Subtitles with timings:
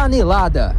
[0.00, 0.74] Canelada.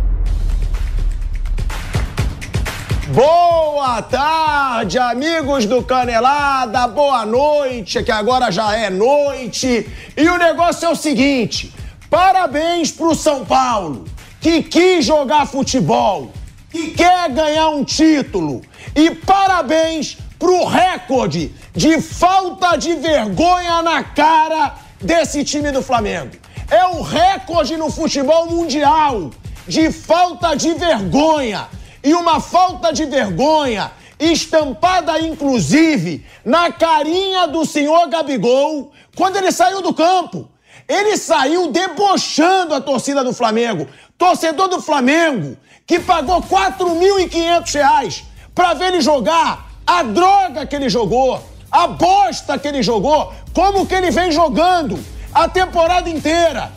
[3.14, 6.88] Boa tarde, amigos do Canelada.
[6.88, 9.88] Boa noite, que agora já é noite.
[10.18, 11.72] E o negócio é o seguinte:
[12.10, 14.06] parabéns pro São Paulo,
[14.40, 16.34] que quis jogar futebol,
[16.72, 18.64] que quer ganhar um título.
[18.96, 26.42] E parabéns pro recorde de falta de vergonha na cara desse time do Flamengo.
[26.72, 29.30] É o recorde no futebol mundial
[29.68, 31.68] de falta de vergonha
[32.02, 39.82] e uma falta de vergonha estampada inclusive na carinha do senhor Gabigol quando ele saiu
[39.82, 40.48] do campo.
[40.88, 43.86] Ele saiu debochando a torcida do Flamengo.
[44.18, 48.24] Torcedor do Flamengo que pagou 4.500 reais
[48.56, 53.86] para ver ele jogar a droga que ele jogou, a bosta que ele jogou, como
[53.86, 54.98] que ele vem jogando
[55.34, 56.72] a temporada inteira.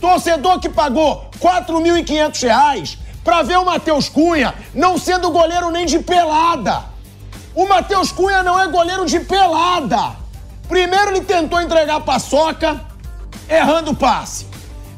[0.00, 5.98] Torcedor que pagou 4.500 reais para ver o Matheus Cunha não sendo goleiro nem de
[5.98, 6.84] pelada.
[7.54, 10.16] O Matheus Cunha não é goleiro de pelada.
[10.68, 12.80] Primeiro ele tentou entregar a paçoca,
[13.48, 14.46] errando o passe.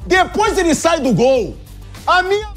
[0.07, 1.57] Depois ele sai do gol.
[2.07, 2.51] A minha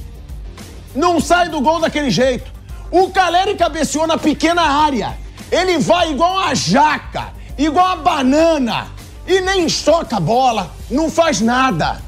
[0.96, 2.52] não sai do gol daquele jeito.
[2.92, 5.18] O Caleri cabeceou na pequena área.
[5.52, 8.88] Ele vai igual a jaca, igual a banana
[9.28, 12.02] e nem soca a bola, não faz nada.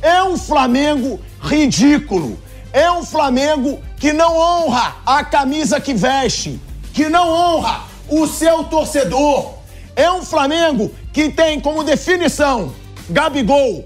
[0.00, 2.38] É um Flamengo ridículo.
[2.72, 6.60] É um Flamengo que não honra a camisa que veste,
[6.92, 9.54] que não honra o seu torcedor.
[9.94, 12.72] É um Flamengo que tem como definição
[13.08, 13.84] Gabigol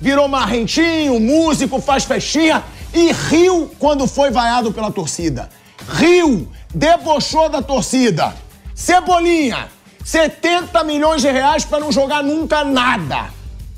[0.00, 5.48] virou marrentinho, músico, faz festinha e riu quando foi vaiado pela torcida.
[5.88, 8.34] Riu, debochou da torcida.
[8.74, 9.68] Cebolinha,
[10.04, 13.30] 70 milhões de reais para não jogar nunca nada.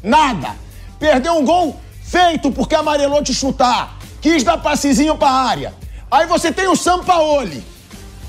[0.02, 0.56] Nada.
[0.98, 3.96] Perdeu um gol feito porque amarelou te chutar
[4.26, 5.72] quis dar passezinho pra área.
[6.10, 7.64] Aí você tem o Sampaoli.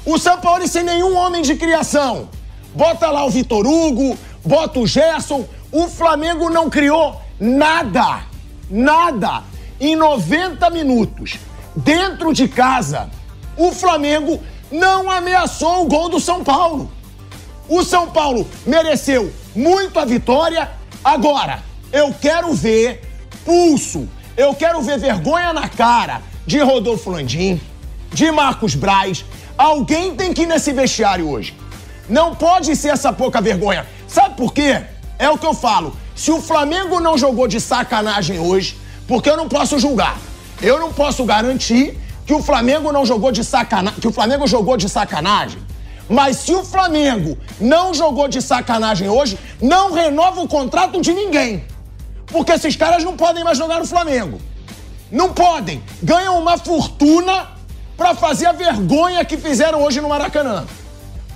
[0.05, 2.29] O Sampaoli sem nenhum homem de criação.
[2.75, 5.43] Bota lá o Vitor Hugo, bota o Gerson.
[5.71, 8.19] O Flamengo não criou nada.
[8.69, 9.41] Nada.
[9.79, 11.39] Em 90 minutos,
[11.75, 13.09] dentro de casa,
[13.57, 14.39] o Flamengo
[14.71, 16.91] não ameaçou o gol do São Paulo.
[17.69, 20.69] O São Paulo mereceu muito a vitória.
[21.03, 23.01] Agora, eu quero ver
[23.43, 27.59] pulso, eu quero ver vergonha na cara de Rodolfo Landim,
[28.11, 29.25] de Marcos Braz.
[29.57, 31.55] Alguém tem que ir nesse vestiário hoje.
[32.07, 33.85] Não pode ser essa pouca vergonha.
[34.07, 34.81] Sabe por quê?
[35.19, 35.95] É o que eu falo.
[36.15, 38.77] Se o Flamengo não jogou de sacanagem hoje,
[39.07, 40.17] porque eu não posso julgar.
[40.61, 44.77] Eu não posso garantir que o Flamengo não jogou de sacanagem, que o Flamengo jogou
[44.77, 45.59] de sacanagem.
[46.09, 51.65] Mas se o Flamengo não jogou de sacanagem hoje, não renova o contrato de ninguém.
[52.27, 54.39] Porque esses caras não podem mais jogar no Flamengo.
[55.11, 55.81] Não podem.
[56.01, 57.47] Ganham uma fortuna
[57.95, 60.65] para fazer a vergonha que fizeram hoje no Maracanã.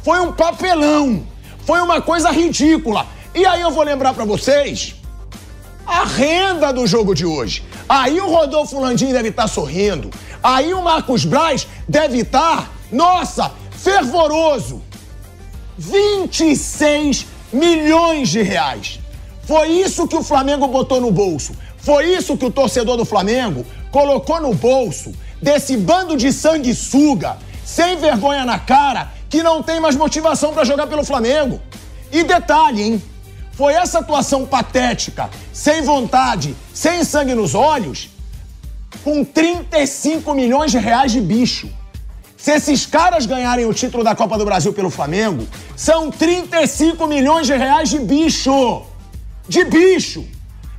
[0.04, 1.24] Foi um papelão.
[1.66, 3.06] Foi uma coisa ridícula.
[3.34, 4.96] E aí eu vou lembrar para vocês
[5.86, 7.64] a renda do jogo de hoje.
[7.88, 10.10] Aí o Rodolfo Landim deve estar tá sorrindo.
[10.44, 13.52] Aí o Marcos Braz deve estar, tá, nossa,
[13.84, 14.82] fervoroso.
[15.78, 19.00] 26 milhões de reais.
[19.44, 21.54] Foi isso que o Flamengo botou no bolso.
[21.78, 27.98] Foi isso que o torcedor do Flamengo colocou no bolso desse bando de sanguessuga, sem
[27.98, 31.60] vergonha na cara, que não tem mais motivação para jogar pelo Flamengo.
[32.12, 33.04] E detalhe, hein?
[33.54, 38.10] Foi essa atuação patética, sem vontade, sem sangue nos olhos,
[39.04, 41.81] com 35 milhões de reais de bicho.
[42.42, 47.46] Se esses caras ganharem o título da Copa do Brasil pelo Flamengo, são 35 milhões
[47.46, 48.82] de reais de bicho
[49.48, 50.26] de bicho.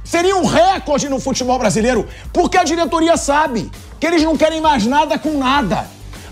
[0.03, 4.87] Seria um recorde no futebol brasileiro, porque a diretoria sabe que eles não querem mais
[4.87, 5.87] nada com nada.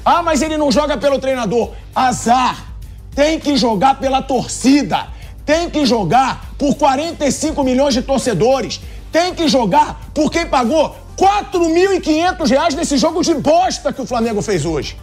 [0.04, 1.74] Ah, mas ele não joga pelo treinador.
[1.94, 2.66] Azar.
[3.14, 5.06] Tem que jogar pela torcida.
[5.46, 8.80] Tem que jogar por 45 milhões de torcedores.
[9.12, 14.42] Tem que jogar por quem pagou 4.500 reais nesse jogo de bosta que o Flamengo
[14.42, 14.96] fez hoje.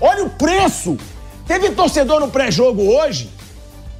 [0.00, 0.96] Olha o preço.
[1.46, 3.30] Teve torcedor no pré-jogo hoje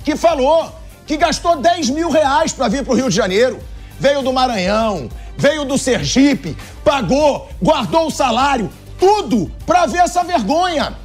[0.04, 0.72] que falou
[1.06, 3.58] que gastou 10 mil reais para vir para o Rio de Janeiro.
[3.98, 10.96] Veio do Maranhão, veio do Sergipe, pagou, guardou o salário, tudo para ver essa vergonha.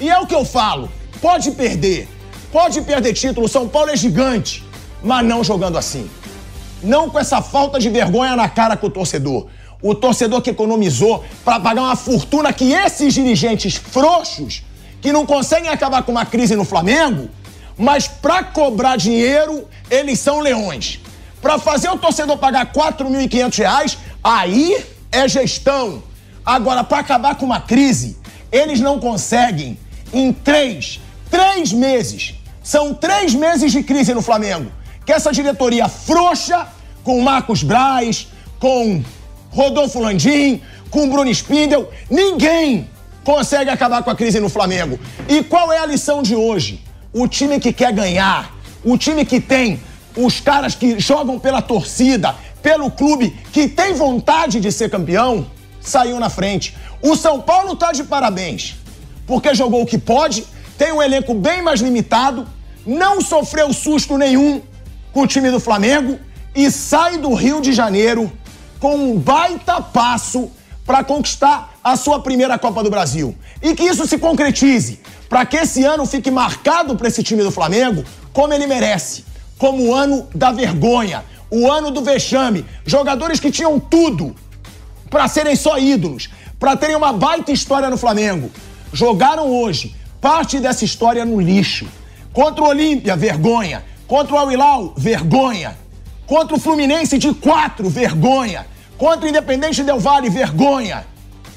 [0.00, 0.90] E é o que eu falo:
[1.20, 2.08] pode perder,
[2.50, 3.48] pode perder título.
[3.48, 4.64] São Paulo é gigante,
[5.02, 6.10] mas não jogando assim.
[6.82, 9.46] Não com essa falta de vergonha na cara com o torcedor.
[9.82, 14.62] O torcedor que economizou para pagar uma fortuna que esses dirigentes frouxos,
[15.00, 17.28] que não conseguem acabar com uma crise no Flamengo,
[17.76, 21.00] mas para cobrar dinheiro, eles são leões.
[21.40, 26.02] Para fazer o torcedor pagar R$ 4.500, aí, é gestão.
[26.46, 28.16] Agora, para acabar com uma crise,
[28.52, 29.76] eles não conseguem
[30.12, 32.34] em três, três meses.
[32.62, 34.70] São três meses de crise no Flamengo.
[35.04, 36.68] Que essa diretoria frouxa,
[37.02, 38.28] com Marcos Braz,
[38.60, 39.02] com
[39.52, 40.60] Rodolfo Landim,
[40.90, 42.88] com Bruno Spindel, ninguém
[43.22, 44.98] consegue acabar com a crise no Flamengo.
[45.28, 46.82] E qual é a lição de hoje?
[47.12, 49.80] O time que quer ganhar, o time que tem
[50.16, 55.46] os caras que jogam pela torcida, pelo clube, que tem vontade de ser campeão,
[55.80, 56.74] saiu na frente.
[57.02, 58.76] O São Paulo tá de parabéns,
[59.26, 60.44] porque jogou o que pode,
[60.78, 62.46] tem um elenco bem mais limitado,
[62.86, 64.62] não sofreu susto nenhum
[65.12, 66.18] com o time do Flamengo
[66.54, 68.32] e sai do Rio de Janeiro
[68.82, 70.50] com um baita passo
[70.84, 73.32] para conquistar a sua primeira Copa do Brasil.
[73.62, 74.98] E que isso se concretize,
[75.28, 79.24] para que esse ano fique marcado para esse time do Flamengo como ele merece
[79.56, 82.66] como o ano da vergonha, o ano do vexame.
[82.84, 84.34] Jogadores que tinham tudo
[85.08, 88.50] para serem só ídolos, para terem uma baita história no Flamengo.
[88.92, 91.86] Jogaram hoje parte dessa história no lixo.
[92.32, 93.84] Contra o Olímpia, vergonha.
[94.08, 95.78] Contra o Al Hilal, vergonha.
[96.26, 98.71] Contra o Fluminense de quatro, vergonha.
[99.02, 101.04] Contra o Independente Del Vale, vergonha.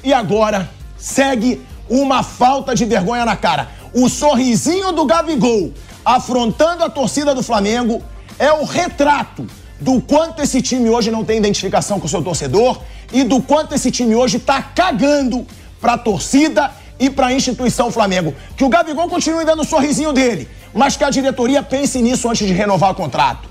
[0.02, 3.68] E agora segue uma falta de vergonha na cara.
[3.94, 5.72] O sorrisinho do Gabigol
[6.04, 8.02] afrontando a torcida do Flamengo
[8.36, 9.46] é o retrato
[9.78, 12.80] do quanto esse time hoje não tem identificação com o seu torcedor
[13.12, 15.46] e do quanto esse time hoje tá cagando
[15.80, 18.34] pra torcida e pra instituição Flamengo.
[18.56, 22.44] Que o Gabigol continue dando o sorrisinho dele, mas que a diretoria pense nisso antes
[22.44, 23.48] de renovar o contrato.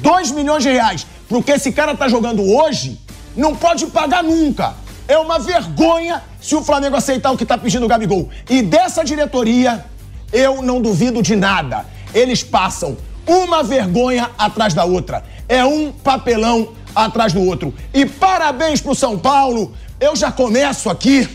[0.00, 2.98] 2 milhões de reais pro que esse cara tá jogando hoje,
[3.38, 4.74] não pode pagar nunca.
[5.06, 8.28] É uma vergonha se o Flamengo aceitar o que tá pedindo o Gabigol.
[8.50, 9.86] E dessa diretoria,
[10.30, 12.96] eu não duvido de nada eles passam
[13.26, 15.22] uma vergonha atrás da outra.
[15.48, 17.74] É um papelão atrás do outro.
[17.92, 19.74] E parabéns pro São Paulo.
[20.00, 21.28] Eu já começo aqui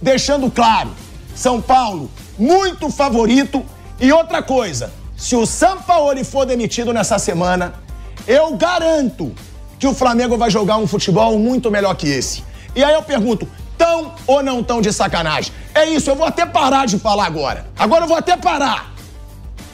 [0.00, 0.90] deixando claro:
[1.34, 3.64] São Paulo, muito favorito.
[4.00, 7.74] E outra coisa, se o Sampaoli for demitido nessa semana,
[8.26, 9.34] eu garanto
[9.78, 12.44] que o Flamengo vai jogar um futebol muito melhor que esse.
[12.74, 15.52] E aí eu pergunto, tão ou não tão de sacanagem?
[15.74, 17.66] É isso, eu vou até parar de falar agora.
[17.78, 18.92] Agora eu vou até parar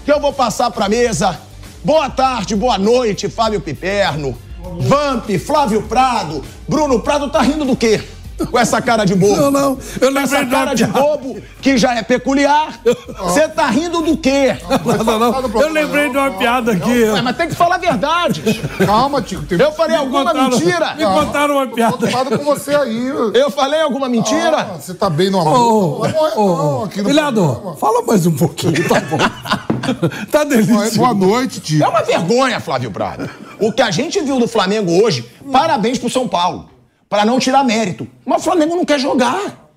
[0.04, 1.40] que eu vou passar para a mesa.
[1.82, 4.36] Boa tarde, boa noite, Fábio Piperno,
[4.80, 8.02] Vamp, Flávio Prado, Bruno Prado, tá rindo do quê?
[8.50, 9.36] Com essa cara de bobo.
[9.36, 9.78] Não, não.
[10.00, 12.80] Eu Com essa cara de bobo, que já é peculiar.
[13.20, 14.56] Você tá rindo do quê?
[14.84, 15.60] Não, não, não.
[15.60, 17.04] Eu lembrei de uma piada aqui.
[17.06, 18.42] Não, mas tem que falar a verdade.
[18.84, 19.44] Calma, Tico.
[19.54, 20.94] Eu falei alguma contaram, mentira?
[20.94, 22.10] Me contaram uma piada.
[22.10, 23.06] Eu com você aí.
[23.34, 24.58] Eu falei alguma mentira?
[24.58, 26.10] Ah, você tá bem no amor.
[26.36, 29.18] Ô, ô, fala mais um pouquinho, tá bom.
[30.30, 30.96] tá delicioso.
[30.96, 31.84] Boa noite, Tico.
[31.84, 33.28] É uma vergonha, Flávio Prado.
[33.60, 36.73] O que a gente viu do Flamengo hoje, parabéns pro São Paulo
[37.14, 38.08] para não tirar mérito.
[38.26, 39.70] Mas o Flamengo não quer jogar.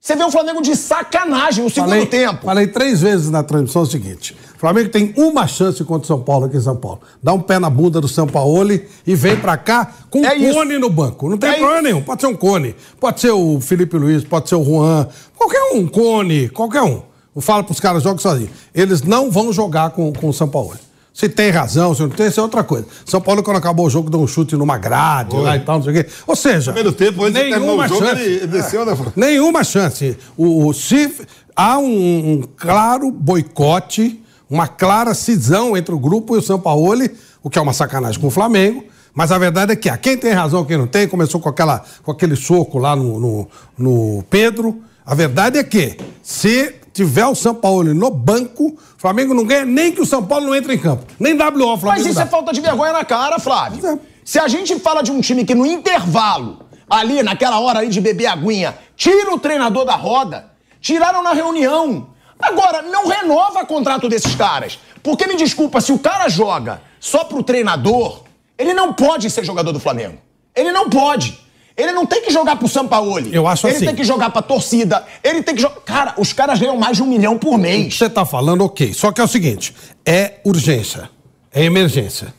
[0.00, 2.44] Você vê o Flamengo de sacanagem no segundo falei, tempo.
[2.44, 6.20] Falei três vezes na transmissão o seguinte: o Flamengo tem uma chance contra o São
[6.20, 7.00] Paulo aqui em São Paulo.
[7.22, 10.30] Dá um pé na bunda do São Paulo e vem pra cá com um é
[10.52, 10.80] cone isso.
[10.80, 11.30] no banco.
[11.30, 11.84] Não tem é problema isso.
[11.84, 12.02] nenhum.
[12.02, 12.74] Pode ser um cone.
[12.98, 15.06] Pode ser o Felipe Luiz, pode ser o Juan.
[15.38, 17.00] Qualquer um, cone, qualquer um.
[17.36, 18.50] Eu falo pros caras, jogam sozinhos.
[18.74, 20.72] Eles não vão jogar com, com o São Paulo.
[21.12, 22.86] Se tem razão, se não tem, isso é outra coisa.
[23.04, 25.84] São Paulo, quando acabou o jogo, deu um chute numa grade lá e tal, não
[25.84, 26.10] sei o quê.
[26.26, 26.72] Ou seja.
[26.72, 28.22] Primeiro tempo, antes nenhuma de jogo, chance.
[28.22, 30.16] ele desceu, né, Nenhuma chance.
[30.36, 31.12] O, o, se
[31.54, 37.04] há um, um, claro boicote, uma clara cisão entre o grupo e o São Paulo,
[37.42, 38.84] o que é uma sacanagem com o Flamengo.
[39.14, 41.06] Mas a verdade é que há quem tem razão, quem não tem.
[41.06, 44.80] Começou com, aquela, com aquele soco lá no, no, no Pedro.
[45.04, 49.64] A verdade é que, se tiver o São Paulo no banco, o Flamengo não ganha
[49.64, 51.04] nem que o São Paulo não entre em campo.
[51.18, 51.86] Nem WO o Flamengo.
[51.86, 52.22] Mas isso dá.
[52.22, 53.86] é falta de vergonha na cara, Flávio.
[53.86, 53.98] É.
[54.24, 58.00] Se a gente fala de um time que no intervalo, ali naquela hora ali de
[58.00, 62.08] beber aguinha, tira o treinador da roda, tiraram na reunião.
[62.38, 64.78] Agora, não renova contrato desses caras.
[65.02, 68.22] Porque me desculpa, se o cara joga só pro treinador,
[68.56, 70.18] ele não pode ser jogador do Flamengo.
[70.54, 71.40] Ele não pode.
[71.76, 73.34] Ele não tem que jogar pro Sampaoli.
[73.34, 73.84] Eu acho ele assim.
[73.84, 75.04] Ele tem que jogar pra torcida.
[75.22, 75.80] Ele tem que jogar.
[75.80, 77.96] Cara, os caras ganham mais de um milhão por mês.
[77.96, 78.92] Você tá falando, ok.
[78.92, 79.74] Só que é o seguinte:
[80.04, 81.08] é urgência.
[81.52, 82.34] É emergência.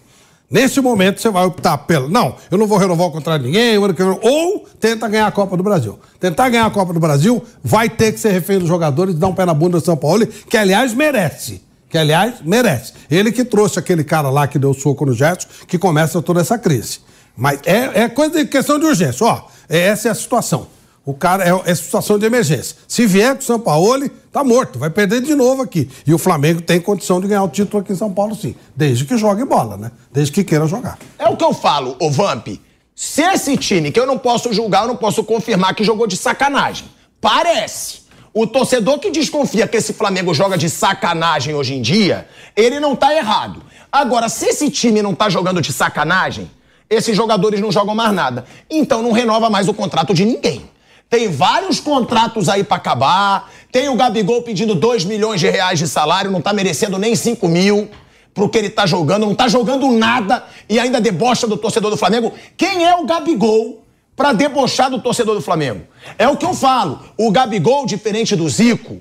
[0.50, 2.10] Nesse momento você vai optar pelo.
[2.10, 3.76] Não, eu não vou renovar o contrato de ninguém.
[4.22, 5.98] Ou tenta ganhar a Copa do Brasil.
[6.20, 9.34] Tentar ganhar a Copa do Brasil vai ter que ser refém dos jogadores, dar um
[9.34, 11.64] pé na bunda do São Paulo, que aliás merece.
[11.90, 12.94] Que aliás merece.
[13.10, 16.58] Ele que trouxe aquele cara lá que deu soco no gesto, que começa toda essa
[16.58, 17.00] crise.
[17.36, 19.26] Mas é, é coisa de questão de urgência.
[19.26, 20.68] Ó, é, essa é a situação.
[21.06, 22.78] O cara é, é situação de emergência.
[22.88, 25.90] Se vier com o São Paulo, tá morto, vai perder de novo aqui.
[26.08, 28.56] E o Flamengo tem condição de ganhar o título aqui em São Paulo, sim.
[28.76, 29.92] Desde que jogue bola, né?
[30.12, 30.98] Desde que queira jogar.
[31.20, 32.48] É o que eu falo, ô Vamp.
[32.96, 36.16] Se esse time, que eu não posso julgar, eu não posso confirmar que jogou de
[36.16, 36.88] sacanagem,
[37.20, 38.04] parece.
[38.34, 42.96] O torcedor que desconfia que esse Flamengo joga de sacanagem hoje em dia, ele não
[42.96, 43.62] tá errado.
[43.92, 46.50] Agora, se esse time não tá jogando de sacanagem,
[46.94, 48.46] esses jogadores não jogam mais nada.
[48.70, 50.70] Então não renova mais o contrato de ninguém.
[51.10, 53.52] Tem vários contratos aí para acabar.
[53.72, 57.48] Tem o Gabigol pedindo 2 milhões de reais de salário, não tá merecendo nem 5
[57.48, 57.90] mil
[58.34, 61.98] pro que ele tá jogando, não tá jogando nada e ainda debocha do torcedor do
[61.98, 62.34] Flamengo.
[62.58, 63.84] Quem é o Gabigol
[64.16, 65.84] para debochar do torcedor do Flamengo?
[66.18, 67.00] É o que eu falo.
[67.16, 69.00] O Gabigol, diferente do Zico,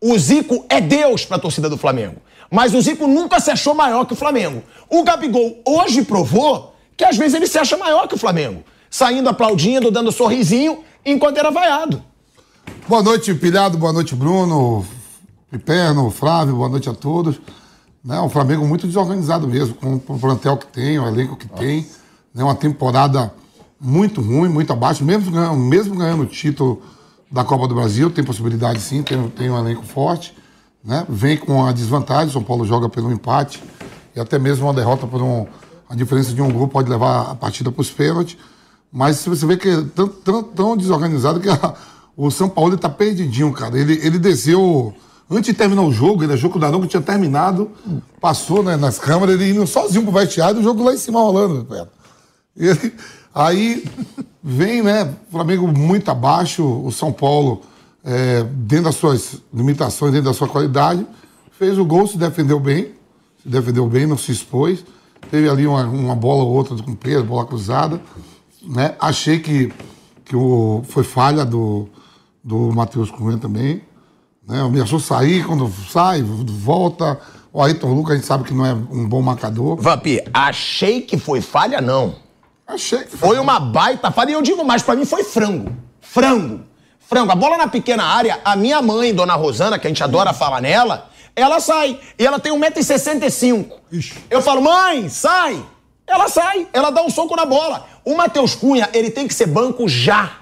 [0.00, 2.16] o Zico é Deus pra torcida do Flamengo.
[2.50, 4.62] Mas o Zico nunca se achou maior que o Flamengo.
[4.90, 6.71] O Gabigol hoje provou
[7.02, 8.62] que às vezes ele se acha maior que o Flamengo.
[8.88, 12.00] Saindo aplaudindo, dando sorrisinho, enquanto era vaiado.
[12.86, 13.76] Boa noite, Pilhado.
[13.76, 14.86] Boa noite, Bruno,
[15.50, 16.54] Piperno, Flávio.
[16.54, 17.40] Boa noite a todos.
[18.04, 21.84] Né, um Flamengo muito desorganizado mesmo, com o plantel que tem, o elenco que tem.
[22.32, 23.34] Né, uma temporada
[23.80, 25.04] muito ruim, muito abaixo.
[25.04, 26.82] Mesmo ganhando, mesmo ganhando o título
[27.28, 30.36] da Copa do Brasil, tem possibilidade sim, tem, tem um elenco forte.
[30.84, 33.60] Né, vem com a desvantagem, o São Paulo joga pelo empate
[34.14, 35.46] e até mesmo uma derrota por um,
[35.92, 38.38] a diferença de um gol pode levar a partida para os pênaltis.
[38.90, 41.74] Mas você vê que é tão, tão, tão desorganizado que a,
[42.16, 43.78] o São Paulo está perdidinho, cara.
[43.78, 44.94] Ele, ele desceu.
[45.30, 47.70] Antes de terminar o jogo, ele achou que o Danão tinha terminado,
[48.20, 51.66] passou né, nas câmeras, ele indo sozinho pro vestiário o jogo lá em cima rolando.
[52.56, 52.94] Ele,
[53.34, 53.84] aí
[54.42, 55.14] vem, né?
[55.30, 57.62] Flamengo muito abaixo, o São Paulo,
[58.02, 61.06] é, dentro das suas limitações, dentro da sua qualidade,
[61.58, 62.92] fez o gol, se defendeu bem,
[63.42, 64.84] se defendeu bem, não se expôs.
[65.30, 68.00] Teve ali uma, uma bola ou outra com peso, bola cruzada.
[68.62, 68.94] Né?
[69.00, 69.72] Achei que,
[70.24, 71.88] que o, foi falha do,
[72.42, 73.82] do Matheus Cunha também.
[74.46, 74.60] Né?
[74.60, 77.18] Ameaçou sair, quando sai, volta.
[77.52, 79.76] O Ayrton Lucas a gente sabe que não é um bom marcador.
[79.80, 82.14] Vampir, achei que foi falha, não.
[82.66, 83.28] Achei que foi.
[83.30, 84.30] Foi uma baita falha.
[84.30, 85.70] E eu digo mais, pra mim foi frango.
[86.00, 86.60] Frango.
[86.98, 87.30] Frango.
[87.30, 90.62] A bola na pequena área, a minha mãe, Dona Rosana, que a gente adora falar
[90.62, 91.98] nela, ela sai.
[92.18, 93.70] E ela tem 1,65m.
[94.30, 95.62] Eu falo, mãe, sai!
[96.06, 97.86] Ela sai, ela dá um soco na bola.
[98.04, 100.32] O Matheus Cunha, ele tem que ser banco já.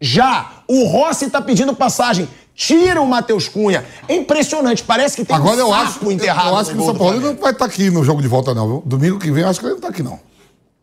[0.00, 0.62] Já.
[0.66, 2.28] O Rossi tá pedindo passagem.
[2.54, 3.84] Tira o Matheus Cunha.
[4.08, 6.48] É impressionante, parece que tem Agora um eu acho, enterrado.
[6.48, 8.54] Eu acho que o São Paulo não vai estar tá aqui no jogo de volta,
[8.54, 8.66] não.
[8.66, 8.82] Viu?
[8.86, 10.18] Domingo que vem, eu acho que ele não tá aqui, não.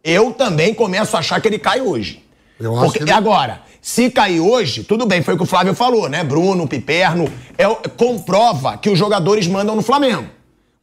[0.03, 2.23] Eu também começo a achar que ele cai hoje.
[2.59, 3.11] Eu acho Porque, que ele...
[3.11, 6.23] Agora, se cair hoje, tudo bem, foi o que o Flávio falou, né?
[6.23, 10.25] Bruno, Piperno, é, comprova que os jogadores mandam no Flamengo.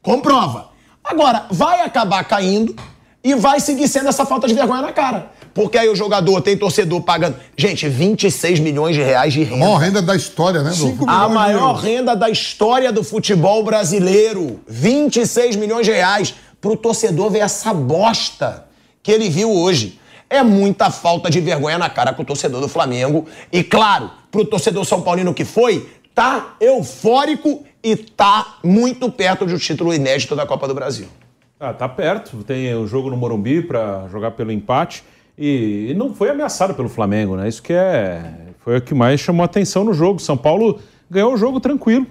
[0.01, 0.69] Comprova.
[1.03, 2.77] Agora, vai acabar caindo
[3.25, 5.33] e vai seguir sendo essa falta de vergonha na cara.
[5.53, 7.35] Porque aí o jogador tem torcedor pagando.
[7.57, 9.57] Gente, 26 milhões de reais de renda.
[9.57, 10.71] A maior renda da história, né.
[11.09, 14.61] A maior renda da história do futebol brasileiro.
[14.69, 16.35] 26 milhões de reais.
[16.61, 18.65] Pro torcedor ver essa bosta
[19.03, 19.99] que ele viu hoje.
[20.33, 23.27] É muita falta de vergonha na cara com o torcedor do Flamengo.
[23.53, 29.55] E claro, pro torcedor São Paulino que foi, tá eufórico e tá muito perto de
[29.55, 31.07] um título inédito da Copa do Brasil.
[31.61, 32.43] Ah, tá perto.
[32.45, 35.05] Tem o jogo no Morumbi para jogar pelo empate.
[35.39, 37.47] E, não foi ameaçado pelo Flamengo, né?
[37.47, 38.25] Isso que é.
[38.61, 40.19] Foi o que mais chamou a atenção no jogo.
[40.19, 40.81] São Paulo
[41.13, 42.07] ganhou o jogo tranquilo.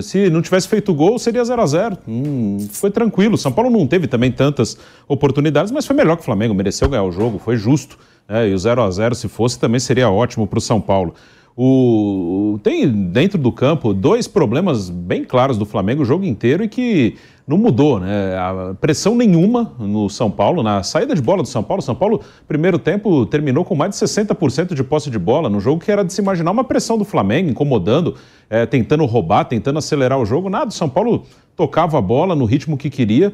[0.00, 3.36] Se não tivesse feito gol, seria 0 a 0 hum, Foi tranquilo.
[3.36, 6.54] São Paulo não teve também tantas oportunidades, mas foi melhor que o Flamengo.
[6.54, 7.98] Mereceu ganhar o jogo, foi justo.
[8.28, 8.48] Né?
[8.48, 11.14] E o 0 a 0 se fosse, também seria ótimo para o São Paulo.
[11.56, 16.68] O, tem dentro do campo dois problemas bem claros do Flamengo o jogo inteiro e
[16.68, 17.16] que
[17.46, 18.36] não mudou, né?
[18.38, 21.82] A pressão nenhuma no São Paulo, na saída de bola do São Paulo.
[21.82, 25.84] São Paulo, primeiro tempo, terminou com mais de 60% de posse de bola, no jogo
[25.84, 28.14] que era de se imaginar uma pressão do Flamengo, incomodando,
[28.48, 30.48] é, tentando roubar, tentando acelerar o jogo.
[30.48, 33.32] Nada, o São Paulo tocava a bola no ritmo que queria.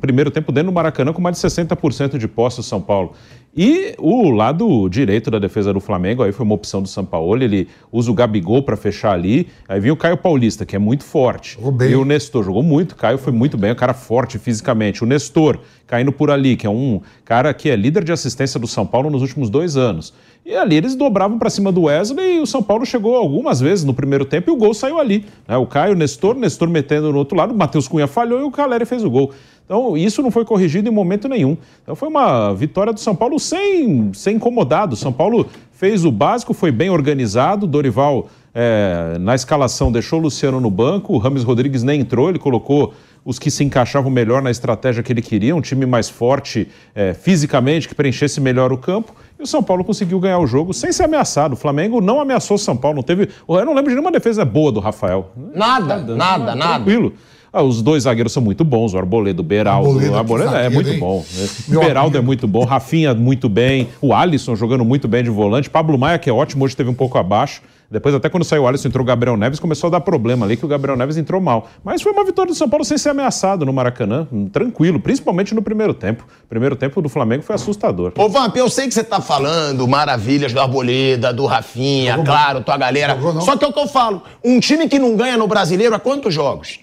[0.00, 3.12] Primeiro tempo dentro do Maracanã com mais de 60% de posse do São Paulo.
[3.54, 7.42] E o lado direito da defesa do Flamengo, aí foi uma opção do São Paulo,
[7.42, 9.48] ele usa o Gabigol para fechar ali.
[9.68, 11.58] Aí vinha o Caio Paulista, que é muito forte.
[11.92, 15.02] E o Nestor jogou muito, Caio foi muito bem, um cara forte fisicamente.
[15.02, 18.66] O Nestor caindo por ali, que é um cara que é líder de assistência do
[18.66, 20.14] São Paulo nos últimos dois anos.
[20.44, 23.84] E ali eles dobravam para cima do Wesley e o São Paulo chegou algumas vezes
[23.84, 25.26] no primeiro tempo e o gol saiu ali.
[25.46, 25.56] Né?
[25.56, 28.42] O Caio, o Nestor, o Nestor metendo no outro lado, o Matheus Cunha falhou e
[28.44, 29.32] o Caleri fez o gol.
[29.68, 31.54] Então, isso não foi corrigido em momento nenhum.
[31.82, 34.94] Então, foi uma vitória do São Paulo sem, sem incomodado.
[34.94, 37.66] O São Paulo fez o básico, foi bem organizado.
[37.66, 41.12] Dorival, é, na escalação, deixou o Luciano no banco.
[41.12, 42.94] O Rames Rodrigues nem entrou, ele colocou
[43.28, 47.12] os que se encaixavam melhor na estratégia que ele queria, um time mais forte é,
[47.12, 49.14] fisicamente, que preenchesse melhor o campo.
[49.38, 51.52] E o São Paulo conseguiu ganhar o jogo sem ser ameaçado.
[51.52, 53.28] O Flamengo não ameaçou o São Paulo, não teve.
[53.46, 55.30] Eu não lembro de nenhuma defesa boa do Rafael.
[55.54, 56.54] Nada, nada, nada.
[56.54, 56.74] nada.
[56.76, 57.12] Tranquilo.
[57.52, 59.88] Ah, os dois zagueiros são muito bons, o Arboleda, o Beraldo.
[59.88, 60.98] Arboleda, o Arboleda é zagueiro, muito hein?
[60.98, 61.18] bom.
[61.18, 62.26] O Meu Beraldo é amigo.
[62.26, 66.30] muito bom, Rafinha muito bem, o Alisson jogando muito bem de volante, Pablo Maia, que
[66.30, 67.60] é ótimo, hoje esteve um pouco abaixo.
[67.90, 70.58] Depois, até quando saiu o Alisson, entrou o Gabriel Neves, começou a dar problema ali,
[70.58, 71.70] que o Gabriel Neves entrou mal.
[71.82, 75.54] Mas foi uma vitória do São Paulo sem ser ameaçado no Maracanã, hum, tranquilo, principalmente
[75.54, 76.26] no primeiro tempo.
[76.44, 78.12] O primeiro tempo do Flamengo foi assustador.
[78.18, 82.76] Ô, Vamp, eu sei que você tá falando maravilhas do Arboleda, do Rafinha, claro, tua
[82.76, 83.14] galera.
[83.14, 83.40] Não.
[83.40, 84.22] Só que é o que eu falo.
[84.44, 86.80] Um time que não ganha no brasileiro há quantos jogos?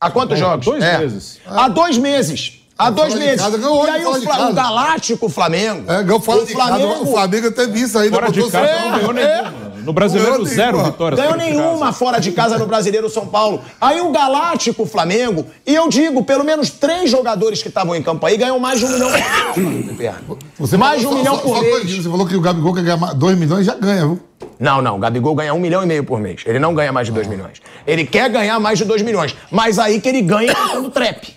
[0.00, 0.64] Há quantos jogos?
[0.64, 0.96] dois É.
[0.98, 1.38] meses.
[1.46, 2.56] Há dois meses.
[2.78, 3.42] Há dois meses.
[3.42, 5.84] casa, ganhou e aí o, Fla- o Galáctico Flamengo.
[5.92, 6.78] É, ganhou fora o de casa.
[6.78, 8.16] Flamengo O Flamengo teve isso ainda.
[8.16, 9.42] Fora de casa São não ganhou É.
[9.84, 10.90] No brasileiro, Ganhou zero nenhuma.
[10.92, 11.20] vitórias.
[11.20, 11.92] Ganhou fora de nenhuma casa.
[11.98, 13.60] fora de casa no Brasileiro São Paulo.
[13.80, 18.24] Aí o Galáctico Flamengo, e eu digo, pelo menos três jogadores que estavam em campo
[18.26, 19.10] aí ganham mais de um milhão
[19.54, 20.14] por mês.
[20.58, 21.96] Você mais de um falou- milhão só- por só mês.
[21.96, 24.20] Você falou que o Gabigol quer ganhar 2 milhões já ganha, viu?
[24.58, 24.96] Não, não.
[24.96, 26.42] O Gabigol ganha um milhão e meio por mês.
[26.44, 27.58] Ele não ganha mais de dois milhões.
[27.86, 29.34] Ele quer ganhar mais de dois milhões.
[29.50, 31.34] Mas aí que ele ganha cantando trap.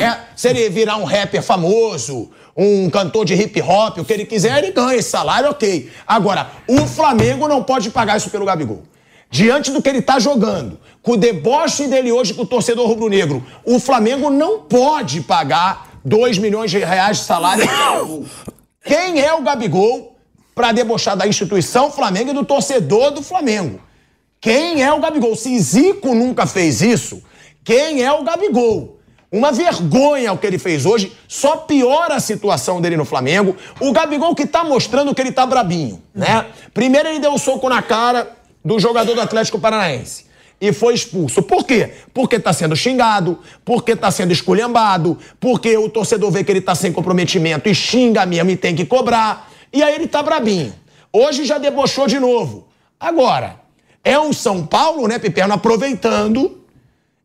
[0.00, 4.24] É, se ele virar um rapper famoso, um cantor de hip hop, o que ele
[4.24, 5.90] quiser, ele ganha esse salário, ok.
[6.06, 8.82] Agora, o Flamengo não pode pagar isso pelo Gabigol.
[9.30, 13.44] Diante do que ele tá jogando, com o deboche dele hoje com o torcedor rubro-negro,
[13.64, 17.64] o Flamengo não pode pagar 2 milhões de reais de salário.
[18.84, 20.16] Quem é o Gabigol
[20.54, 23.80] para debochar da instituição Flamengo e do torcedor do Flamengo?
[24.40, 25.34] Quem é o Gabigol?
[25.34, 27.22] Se Zico nunca fez isso,
[27.64, 28.93] quem é o Gabigol?
[29.34, 33.56] Uma vergonha o que ele fez hoje, só piora a situação dele no Flamengo.
[33.80, 36.46] O Gabigol que tá mostrando que ele tá brabinho, né?
[36.72, 38.30] Primeiro ele deu um soco na cara
[38.64, 40.26] do jogador do Atlético Paranaense
[40.60, 41.42] e foi expulso.
[41.42, 41.94] Por quê?
[42.14, 46.76] Porque tá sendo xingado, porque tá sendo esculhambado, porque o torcedor vê que ele tá
[46.76, 49.50] sem comprometimento e xinga mesmo e tem que cobrar.
[49.72, 50.72] E aí ele tá brabinho.
[51.12, 52.68] Hoje já debochou de novo.
[53.00, 53.56] Agora,
[54.04, 56.63] é um São Paulo, né, Piperno, aproveitando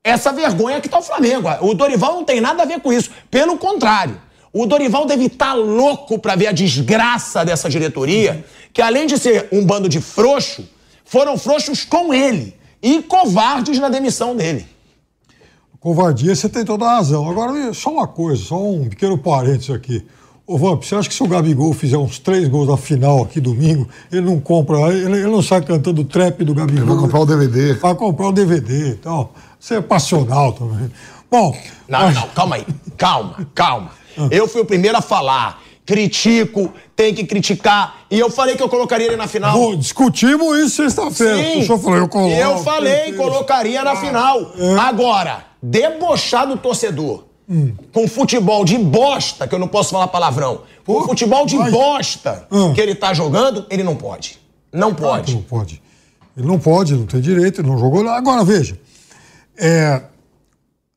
[0.03, 1.47] essa vergonha que tá o Flamengo.
[1.61, 3.11] O Dorival não tem nada a ver com isso.
[3.29, 4.19] Pelo contrário.
[4.51, 9.47] O Dorival deve estar louco pra ver a desgraça dessa diretoria, que além de ser
[9.51, 10.67] um bando de frouxo,
[11.05, 14.65] foram frouxos com ele e covardes na demissão dele.
[15.79, 17.29] Covardia, você tem toda a razão.
[17.29, 20.05] Agora, só uma coisa, só um pequeno parênteses aqui.
[20.51, 23.39] Ô, Vamp, você acha que se o Gabigol fizer uns três gols na final aqui
[23.39, 26.81] domingo, ele não compra, ele, ele não sai cantando o trap do Gabigol?
[26.81, 27.73] Ele vai comprar o DVD.
[27.73, 29.31] Vai comprar o DVD e tal.
[29.59, 30.89] Você é passional também.
[31.29, 31.55] Bom,
[31.88, 32.65] Não, mas- não, calma aí.
[32.97, 33.91] Calma, calma.
[34.31, 35.62] Eu fui o primeiro a falar.
[35.85, 37.97] Critico, tem que criticar.
[38.09, 39.53] E eu falei que eu colocaria ele na final.
[39.55, 41.38] Bom, discutimos isso sexta-feira.
[41.38, 41.59] Sim.
[41.59, 42.33] O senhor falou, eu coloco.
[42.33, 44.51] Eu falei, colocaria na final.
[44.81, 47.28] Agora, debochar do torcedor
[47.91, 51.71] com futebol de bosta, que eu não posso falar palavrão, com Pô, futebol de mas-
[51.71, 52.73] bosta Hum.
[52.73, 54.39] que ele tá jogando, ele não pode.
[54.71, 55.33] Não pode.
[55.33, 55.81] Não pode.
[56.38, 58.07] Ele não pode, não tem direito, ele não jogou.
[58.07, 58.79] Agora, veja.
[59.57, 60.01] É,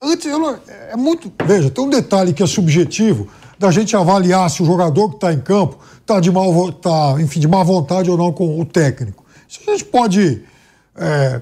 [0.02, 0.58] antes, eu não-
[0.90, 1.32] é muito.
[1.46, 5.32] Veja, tem um detalhe que é subjetivo da gente avaliar se o jogador que está
[5.32, 9.24] em campo está de, mal, tá, enfim, de má vontade ou não com o técnico.
[9.48, 10.42] Isso a gente pode
[10.96, 11.40] é,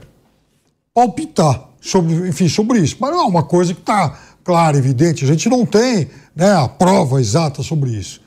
[0.95, 2.97] palpitar sobre, enfim, sobre isso.
[3.01, 5.25] Mas não é uma coisa que está clara, evidente.
[5.25, 8.21] A gente não tem né, a prova exata sobre isso.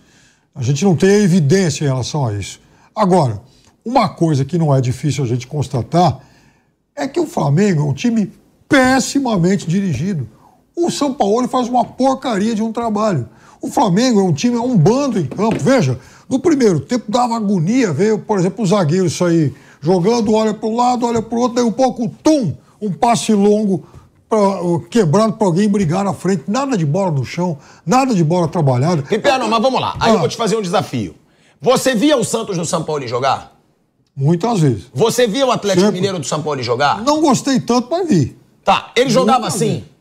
[0.55, 2.59] A gente não tem a evidência em relação a isso.
[2.95, 3.41] Agora,
[3.83, 6.19] uma coisa que não é difícil a gente constatar
[6.95, 8.31] é que o Flamengo é um time
[8.69, 10.29] pessimamente dirigido.
[10.75, 13.27] O São Paulo faz uma porcaria de um trabalho.
[13.61, 15.57] O Flamengo é um time, é um bando em campo.
[15.59, 15.99] Veja,
[16.29, 20.75] no primeiro tempo dava agonia, veio, por exemplo, o zagueiro sair jogando, olha para um
[20.75, 23.85] lado, olha para o outro, daí um pouco, tum, um passe longo
[24.89, 26.43] quebrado para alguém brigar na frente.
[26.47, 29.01] Nada de bola no chão, nada de bola trabalhada.
[29.03, 29.95] Piperno, mas vamos lá.
[29.99, 30.19] Aí eu Ah.
[30.19, 31.15] vou te fazer um desafio.
[31.61, 33.53] Você via o Santos do São Paulo jogar?
[34.15, 34.85] Muitas vezes.
[34.93, 35.95] Você via o Atlético Sempre.
[35.95, 37.01] Mineiro do São Paulo jogar?
[37.01, 38.37] Não gostei tanto, mas vi.
[38.63, 39.69] Tá, ele jogava Nunca assim?
[39.77, 39.92] vi.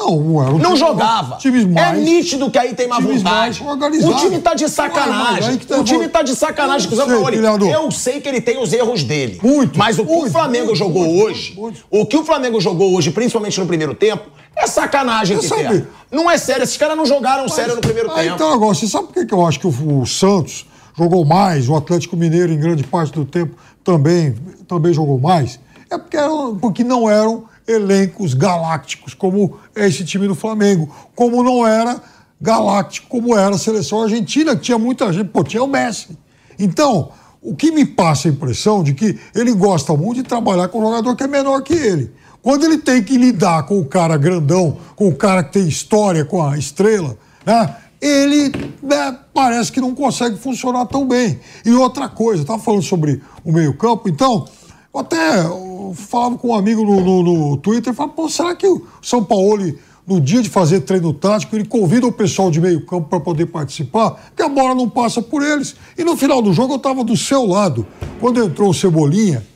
[0.00, 1.36] Não, não era Não jogava.
[1.36, 1.98] Times mais.
[1.98, 3.62] É nítido que aí tem má vontade.
[3.62, 5.58] O time tá de Ué, mas sacanagem.
[5.58, 7.70] tá o time tá de sacanagem com o criador.
[7.70, 9.38] Eu sei que ele tem os erros dele.
[9.42, 11.58] Muito, Mas o que o muito, Flamengo muito, jogou muito, hoje,
[11.90, 15.86] o que o Flamengo jogou hoje, principalmente no primeiro tempo, é sacanagem que tem.
[16.10, 16.62] Não é sério.
[16.64, 18.36] Esses caras não jogaram sério no primeiro Aí tempo.
[18.36, 21.68] então agora, você sabe por que que eu acho que o, o Santos jogou mais,
[21.68, 24.34] o Atlético Mineiro, em grande parte do tempo, também,
[24.66, 25.60] também jogou mais?
[25.90, 30.92] É porque, eram, porque não eram elencos galácticos, como esse time do Flamengo.
[31.14, 32.02] Como não era
[32.40, 35.28] galáctico, como era a seleção argentina, que tinha muita gente.
[35.28, 36.18] Pô, tinha o Messi.
[36.58, 40.80] Então, o que me passa a impressão de que ele gosta muito de trabalhar com
[40.80, 42.12] um jogador que é menor que ele.
[42.42, 46.24] Quando ele tem que lidar com o cara grandão, com o cara que tem história,
[46.24, 47.76] com a estrela, né?
[48.00, 48.50] Ele
[48.82, 51.38] né, parece que não consegue funcionar tão bem.
[51.66, 54.46] E outra coisa, estava falando sobre o meio-campo, então,
[54.92, 55.44] eu até
[55.94, 59.72] falava com um amigo no, no, no Twitter, falava, pô, será que o São Paulo,
[60.06, 63.46] no dia de fazer treino tático, ele convida o pessoal de meio campo para poder
[63.46, 65.76] participar, porque a bola não passa por eles.
[65.96, 67.86] E no final do jogo eu estava do seu lado.
[68.18, 69.46] Quando entrou o Cebolinha,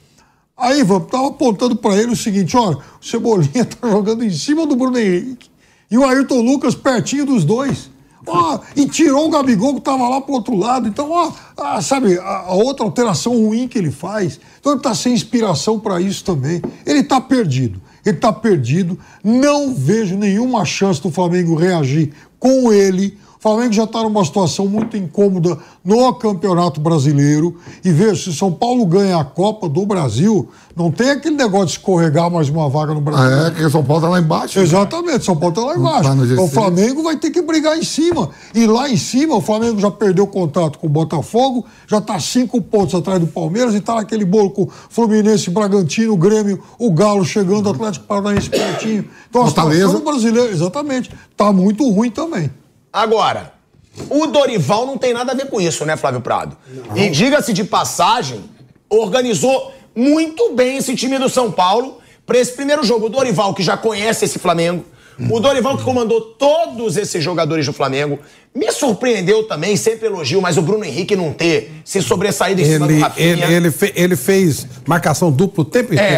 [0.56, 4.66] aí Ivan estava apontando para ele o seguinte: olha, o Cebolinha está jogando em cima
[4.66, 5.50] do Bruno Henrique.
[5.90, 7.90] E o Ayrton Lucas pertinho dos dois.
[8.26, 10.88] Ó, e tirou o Gabigol que estava lá pro outro lado.
[10.88, 14.40] Então, ó, a, sabe, a, a, outra alteração ruim que ele faz.
[14.60, 16.62] Então ele está sem inspiração para isso também.
[16.86, 17.80] Ele está perdido.
[18.04, 18.98] Ele está perdido.
[19.22, 24.66] Não vejo nenhuma chance do Flamengo reagir com ele o Flamengo já está numa situação
[24.66, 27.54] muito incômoda no Campeonato Brasileiro.
[27.84, 31.72] E veja, se São Paulo ganha a Copa do Brasil, não tem aquele negócio de
[31.72, 33.46] escorregar mais uma vaga no Brasil.
[33.46, 34.58] É, porque São Paulo está lá embaixo.
[34.58, 34.64] Né?
[34.64, 35.20] Exatamente, né?
[35.20, 36.24] São Paulo está lá embaixo.
[36.24, 38.30] Então, o Flamengo vai ter que brigar em cima.
[38.54, 42.62] E lá em cima, o Flamengo já perdeu contato com o Botafogo, já está cinco
[42.62, 47.68] pontos atrás do Palmeiras e está naquele bolo com Fluminense, Bragantino, Grêmio, o Galo chegando,
[47.68, 49.04] Atlético Paranaense pertinho.
[49.28, 52.50] Então, a situação brasileiro, exatamente, está muito ruim também.
[52.94, 53.52] Agora,
[54.08, 56.56] o Dorival não tem nada a ver com isso, né, Flávio Prado?
[56.68, 56.96] Não.
[56.96, 58.44] E diga-se de passagem,
[58.88, 63.06] organizou muito bem esse time do São Paulo para esse primeiro jogo.
[63.06, 64.84] O Dorival, que já conhece esse Flamengo,
[65.28, 68.20] o Dorival que comandou todos esses jogadores do Flamengo.
[68.54, 72.86] Me surpreendeu também, sempre elogio, mas o Bruno Henrique não ter se sobressaído em cima
[72.86, 73.26] ele, do Rafinha.
[73.26, 76.14] Ele, ele, fe, ele, fez marcação dupla o tempo inteiro.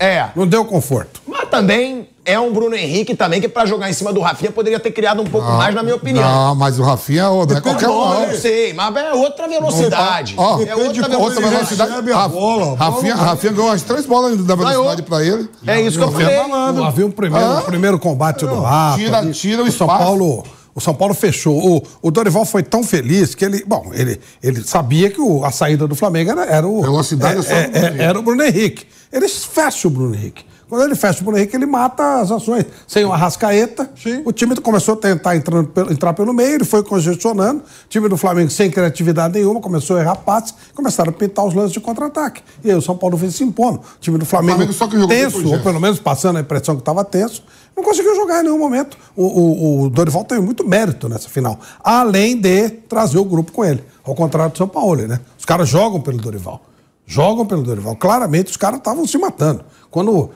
[0.00, 0.30] É, é.
[0.34, 1.22] Não deu conforto.
[1.24, 4.80] Mas também é um Bruno Henrique também que, para jogar em cima do Rafinha, poderia
[4.80, 6.28] ter criado um pouco não, mais, na minha opinião.
[6.28, 8.24] Não, mas o Rafinha não é qualquer um.
[8.24, 10.34] Eu sei, mas é outra velocidade.
[10.36, 12.12] Ó, é outra outra velocidade.
[12.12, 15.48] A bola, Rafinha, Rafinha ganhou as três bolas da velocidade para ele.
[15.66, 16.36] É isso que eu falei.
[16.84, 17.62] Havia um primeiro, ah.
[17.62, 18.98] primeiro combate do Rafa.
[18.98, 20.44] Tira, tira o, o São Paulo
[20.76, 21.56] o São Paulo fechou.
[21.56, 23.64] O, o, Dorival foi tão feliz que ele.
[23.66, 26.82] Bom, ele, ele sabia que o, a saída do Flamengo era, era o.
[26.82, 28.84] Velocidade é, é, é, era o Bruno Henrique.
[29.10, 30.44] Eles fecham o Bruno Henrique.
[30.68, 32.66] Quando ele fecha o Bruno Henrique, ele mata as ações.
[32.88, 34.22] Sem o Arrascaeta, Sim.
[34.24, 37.60] o time começou a tentar entrando, entrar pelo meio, ele foi congestionando.
[37.60, 41.54] O time do Flamengo, sem criatividade nenhuma, começou a errar passes, começaram a pintar os
[41.54, 42.42] lances de contra-ataque.
[42.64, 43.78] E aí o São Paulo fez se impondo.
[43.78, 46.82] O time do Flamengo, Flamengo só que tenso, ou pelo menos passando a impressão que
[46.82, 47.44] estava tenso,
[47.76, 48.96] não conseguiu jogar em nenhum momento.
[49.14, 53.64] O, o, o Dorival teve muito mérito nessa final, além de trazer o grupo com
[53.64, 53.84] ele.
[54.02, 55.20] Ao contrário do São Paulo, né?
[55.38, 56.62] Os caras jogam pelo Dorival.
[57.06, 57.94] Jogam pelo Dorival.
[57.94, 59.64] Claramente os caras estavam se matando.
[59.90, 60.30] Quando,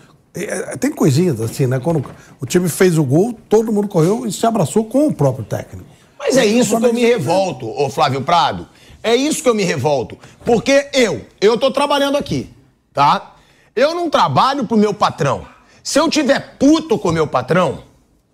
[0.78, 1.80] tem coisinhas assim, né?
[1.80, 2.04] Quando
[2.40, 5.88] o time fez o gol, todo mundo correu e se abraçou com o próprio técnico.
[6.18, 8.68] Mas é isso que eu me revolto, ô Flávio Prado.
[9.02, 10.18] É isso que eu me revolto.
[10.44, 12.50] Porque eu, eu tô trabalhando aqui,
[12.92, 13.34] tá?
[13.74, 15.46] Eu não trabalho pro meu patrão.
[15.82, 17.82] Se eu tiver puto com o meu patrão,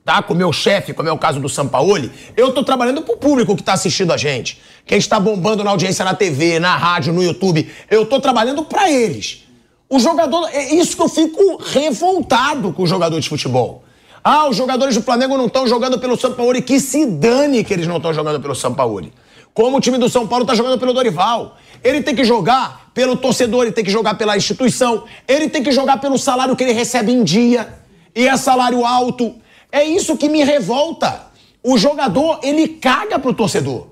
[0.05, 0.21] tá?
[0.23, 3.57] Com o meu chefe, como é o caso do Sampaoli, eu tô trabalhando pro público
[3.57, 4.61] que tá assistindo a gente.
[4.85, 7.71] Quem está bombando na audiência na TV, na rádio, no YouTube.
[7.89, 9.46] Eu tô trabalhando para eles.
[9.89, 10.49] O jogador.
[10.53, 13.85] É isso que eu fico revoltado com o jogador de futebol.
[14.23, 16.61] Ah, os jogadores do Flamengo não estão jogando pelo São Paulo.
[16.61, 19.11] Que se dane que eles não estão jogando pelo São Paulo.
[19.55, 21.57] Como o time do São Paulo está jogando pelo Dorival.
[21.83, 25.71] Ele tem que jogar pelo torcedor, ele tem que jogar pela instituição, ele tem que
[25.71, 27.73] jogar pelo salário que ele recebe em dia.
[28.15, 29.35] E é salário alto.
[29.71, 31.27] É isso que me revolta.
[31.63, 33.89] O jogador, ele caga pro torcedor.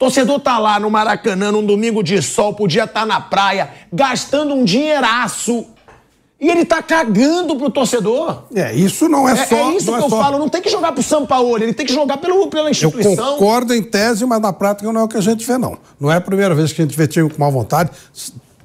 [0.00, 4.54] Torcedor tá lá no Maracanã num domingo de sol, podia estar tá na praia, gastando
[4.54, 5.66] um dinheiraço.
[6.40, 8.44] E ele tá cagando pro torcedor.
[8.54, 9.56] É, isso não é, é só.
[9.56, 10.18] É isso que é eu só...
[10.22, 13.12] falo, não tem que jogar pro São Paulo, ele tem que jogar pelo, pela instituição.
[13.12, 15.76] Eu concordo em tese, mas na prática não é o que a gente vê, não.
[16.00, 17.90] Não é a primeira vez que a gente vê time com má vontade.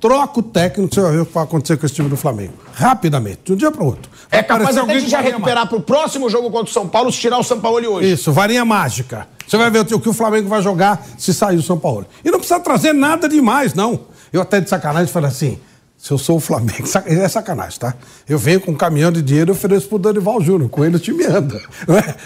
[0.06, 2.54] Troca o técnico, você vai ver o que vai acontecer com esse time do Flamengo.
[2.76, 4.12] Rapidamente, de um dia para outro.
[4.30, 7.18] É capaz até de já recuperar para o próximo jogo contra o São Paulo se
[7.18, 8.12] tirar o São Paulo hoje.
[8.12, 9.28] Isso, varinha mágica.
[9.48, 12.06] Você vai ver o que o Flamengo vai jogar se sair o São Paulo.
[12.24, 14.02] E não precisa trazer nada demais, não.
[14.32, 15.60] Eu até de sacanagem falei assim:
[15.98, 17.94] se eu sou o Flamengo, é sacanagem, tá?
[18.28, 21.00] Eu venho com um caminhão de dinheiro e ofereço pro Dorival Júnior, com ele o
[21.00, 21.60] time anda.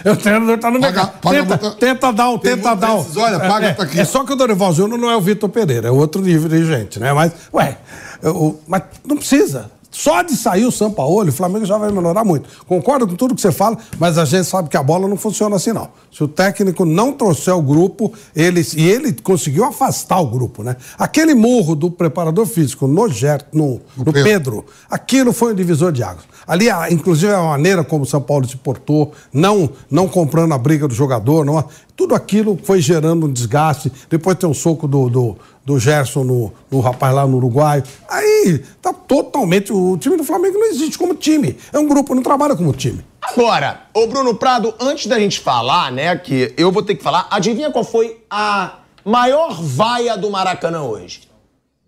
[0.04, 0.10] É?
[0.10, 1.12] O treinador tá no mercado.
[1.20, 1.70] Tenta, muita...
[1.72, 3.06] tenta dar um, tenta dar um.
[3.16, 4.00] Olha, paga é, tá aqui.
[4.00, 6.64] É só que o Dorival Júnior não é o Vitor Pereira, é outro nível de
[6.64, 7.12] gente, né?
[7.12, 7.78] Mas, ué,
[8.22, 9.70] eu, mas não precisa.
[9.90, 12.48] Só de sair o Sampaoli, o Flamengo já vai melhorar muito.
[12.66, 15.56] Concordo com tudo que você fala, mas a gente sabe que a bola não funciona
[15.56, 15.88] assim, não.
[16.12, 20.76] Se o técnico não trouxer o grupo, ele, e ele conseguiu afastar o grupo, né?
[20.96, 24.22] Aquele morro do preparador físico no, Ger, no, no Pedro.
[24.22, 26.24] Pedro, aquilo foi um divisor de águas.
[26.46, 30.86] Ali, inclusive, a maneira como o São Paulo se portou, não, não comprando a briga
[30.86, 31.64] do jogador, não,
[31.96, 33.92] tudo aquilo foi gerando um desgaste.
[34.08, 35.36] Depois tem um soco do, do,
[35.70, 37.82] do Gerson no, no rapaz lá no Uruguai.
[38.08, 39.72] Aí tá totalmente.
[39.72, 41.56] O time do Flamengo não existe como time.
[41.72, 43.04] É um grupo, não trabalha como time.
[43.22, 47.28] Agora, ô Bruno Prado, antes da gente falar, né, que eu vou ter que falar,
[47.30, 51.28] adivinha qual foi a maior vaia do Maracanã hoje?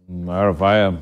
[0.08, 0.98] Maior vaia,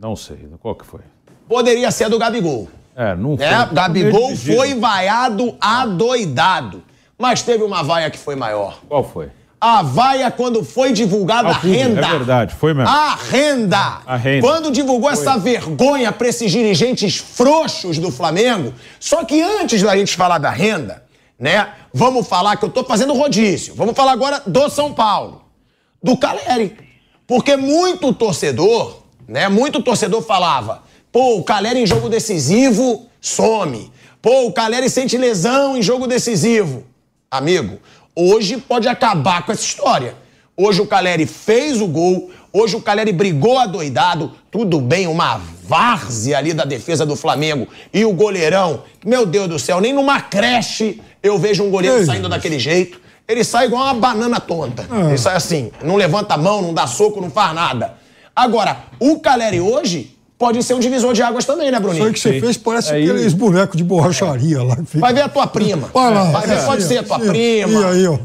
[0.00, 0.48] não sei.
[0.60, 1.00] Qual que foi?
[1.48, 2.68] poderia ser a do Gabigol.
[2.94, 3.46] É, não foi.
[3.46, 3.68] Né?
[3.72, 4.56] Gabigol Meio dividido.
[4.56, 6.82] foi vaiado adoidado.
[7.16, 8.78] Mas teve uma vaia que foi maior.
[8.86, 9.30] Qual foi?
[9.60, 12.06] A vaia quando foi divulgada Ao a público, renda.
[12.06, 12.88] é verdade, foi mesmo.
[12.88, 13.98] A renda.
[14.06, 14.46] A renda.
[14.46, 18.72] Quando divulgou essa vergonha pra esses dirigentes frouxos do Flamengo.
[19.00, 21.02] Só que antes da gente falar da renda,
[21.38, 21.70] né?
[21.92, 23.74] Vamos falar que eu tô fazendo rodízio.
[23.74, 25.42] Vamos falar agora do São Paulo.
[26.00, 26.76] Do Caleri.
[27.26, 29.48] Porque muito torcedor, né?
[29.48, 33.90] Muito torcedor falava: pô, o Caleri em jogo decisivo some.
[34.22, 36.84] Pô, o Caleri sente lesão em jogo decisivo.
[37.30, 37.78] Amigo,
[38.18, 40.16] hoje pode acabar com essa história.
[40.56, 46.36] Hoje o Caleri fez o gol, hoje o Caleri brigou adoidado, tudo bem, uma várzea
[46.36, 51.00] ali da defesa do Flamengo e o goleirão, meu Deus do céu, nem numa creche
[51.22, 53.00] eu vejo um goleiro saindo daquele jeito.
[53.28, 54.86] Ele sai igual uma banana tonta.
[55.08, 57.94] Ele sai assim, não levanta a mão, não dá soco, não faz nada.
[58.34, 62.04] Agora, o Caleri hoje pode ser um divisor de águas também, né, Isso Bruninho?
[62.06, 62.40] aí que você Sim.
[62.40, 64.76] fez parece Aí- aqueles bonecos de borracharia lá.
[64.76, 65.88] que fica- Vai ver a tua prima.
[65.92, 66.30] Olha lá.
[66.30, 67.26] Vai ver, É, pode sim, ser a tua sim.
[67.28, 67.80] prima.
[67.80, 68.18] E aí, ó.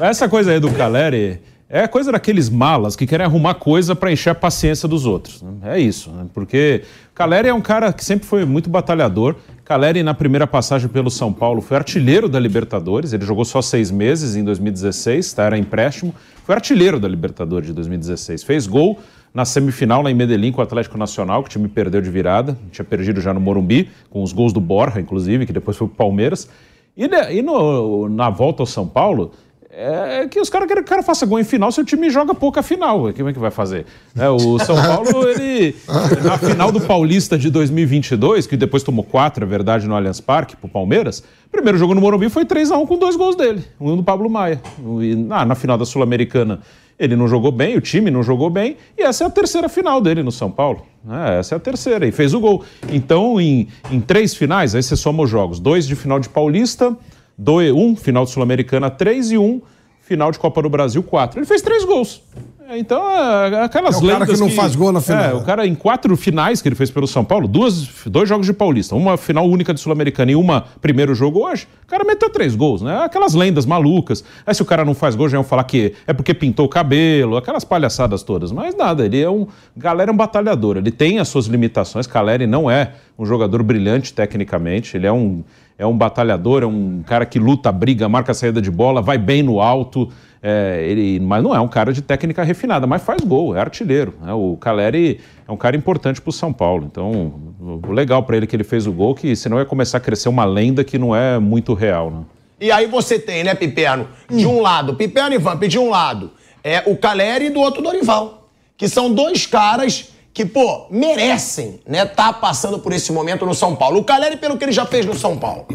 [0.00, 0.08] É.
[0.08, 4.30] Essa coisa aí do Caleri é coisa daqueles malas que querem arrumar coisa pra encher
[4.30, 5.42] a paciência dos outros.
[5.42, 5.50] né?
[5.74, 6.24] É isso, né?
[6.32, 6.82] porque
[7.14, 9.34] Caleri é um cara que sempre foi muito batalhador.
[9.64, 13.12] Caleri, na primeira passagem pelo São Paulo, foi artilheiro da Libertadores.
[13.12, 15.42] Ele jogou só seis meses em 2016, tá?
[15.44, 16.14] era empréstimo.
[16.44, 18.42] Foi artilheiro da Libertadores de 2016.
[18.42, 18.98] Fez gol
[19.34, 22.56] na semifinal lá em Medellín com o Atlético Nacional, que o time perdeu de virada.
[22.72, 25.96] Tinha perdido já no Morumbi, com os gols do Borja, inclusive, que depois foi pro
[25.96, 26.48] Palmeiras.
[26.96, 29.30] E, e no- na volta ao São Paulo,
[29.70, 32.10] é que os caras querem que o cara faça gol em final se o time
[32.10, 33.12] joga pouca final.
[33.12, 33.86] Como é que vai fazer?
[34.18, 35.76] É, o São Paulo, ele,
[36.24, 40.56] na final do Paulista de 2022, que depois tomou quatro, é verdade, no Allianz Parque,
[40.56, 44.28] pro Palmeiras, primeiro jogo no Morumbi foi 3x1 com dois gols dele, um do Pablo
[44.28, 44.60] Maia.
[45.00, 46.58] E na, na final da Sul-Americana,
[46.98, 50.00] ele não jogou bem, o time não jogou bem, e essa é a terceira final
[50.00, 50.82] dele no São Paulo.
[51.08, 52.64] É, essa é a terceira, e fez o gol.
[52.90, 56.96] Então, em, em três finais, aí você soma os jogos: dois de final de Paulista,
[57.36, 59.62] dois, um final de Sul-Americana, três, e um
[60.00, 61.38] final de Copa do Brasil, quatro.
[61.38, 62.22] Ele fez três gols.
[62.68, 65.28] É, Então, é, aquelas É o cara lendas que não faz gol na final, É,
[65.28, 65.34] né?
[65.34, 68.52] o cara, em quatro finais que ele fez pelo São Paulo, duas, dois jogos de
[68.52, 72.54] Paulista, uma final única de Sul-Americana e uma primeiro jogo hoje, o cara meteu três
[72.54, 73.04] gols, né?
[73.04, 74.22] Aquelas lendas malucas.
[74.46, 76.68] Aí se o cara não faz gol, já iam falar que é porque pintou o
[76.68, 78.52] cabelo, aquelas palhaçadas todas.
[78.52, 79.46] Mas nada, ele é um.
[79.74, 82.06] Galera é um batalhador, ele tem as suas limitações.
[82.06, 85.42] Caleri não é um jogador brilhante tecnicamente, ele é um.
[85.78, 89.16] É um batalhador, é um cara que luta, briga, marca a saída de bola, vai
[89.16, 90.10] bem no alto.
[90.42, 94.14] É, ele, mas não é um cara de técnica refinada, mas faz gol, é artilheiro.
[94.20, 94.32] né?
[94.32, 96.88] O Caleri é um cara importante para o São Paulo.
[96.90, 100.00] Então, o legal para ele que ele fez o gol, que senão ia começar a
[100.00, 102.10] crescer uma lenda que não é muito real.
[102.10, 102.20] Né?
[102.60, 104.08] E aí você tem, né, Piperno?
[104.28, 107.80] De um lado, Piperno e Vamp, de um lado, é o Caleri e do outro
[107.82, 108.48] Dorival.
[108.76, 113.74] Que são dois caras que, pô, merecem, né, tá passando por esse momento no São
[113.74, 113.98] Paulo.
[113.98, 115.66] O Caleri, pelo que ele já fez no São Paulo,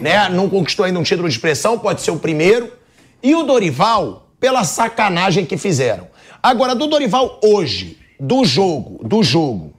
[0.00, 2.72] né, não conquistou ainda um título de expressão, pode ser o primeiro.
[3.20, 6.06] E o Dorival, pela sacanagem que fizeram.
[6.40, 9.74] Agora, do Dorival hoje, do jogo, do jogo,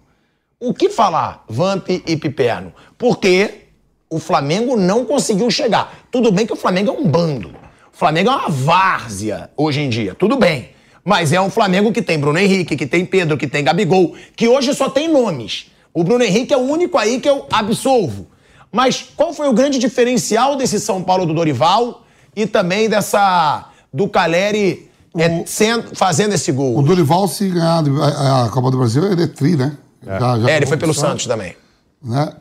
[0.60, 2.74] o que falar, Vamp e Piperno?
[2.98, 3.68] Porque
[4.10, 6.06] o Flamengo não conseguiu chegar.
[6.12, 7.56] Tudo bem que o Flamengo é um bando.
[7.94, 10.73] O Flamengo é uma várzea hoje em dia, tudo bem.
[11.04, 14.48] Mas é um Flamengo que tem Bruno Henrique, que tem Pedro, que tem Gabigol, que
[14.48, 15.66] hoje só tem nomes.
[15.94, 18.28] O Bruno Henrique é o único aí que eu absolvo.
[18.72, 22.04] Mas qual foi o grande diferencial desse São Paulo do Dorival
[22.36, 26.78] e também dessa do Caleri é, sendo- fazendo esse gol?
[26.78, 29.78] O Dorival, se ganhar a, a Copa do Brasil, ele é tri, né?
[30.06, 31.24] Já- já É, ele foi pelo Santos.
[31.24, 31.56] Santos também.
[32.04, 32.34] né?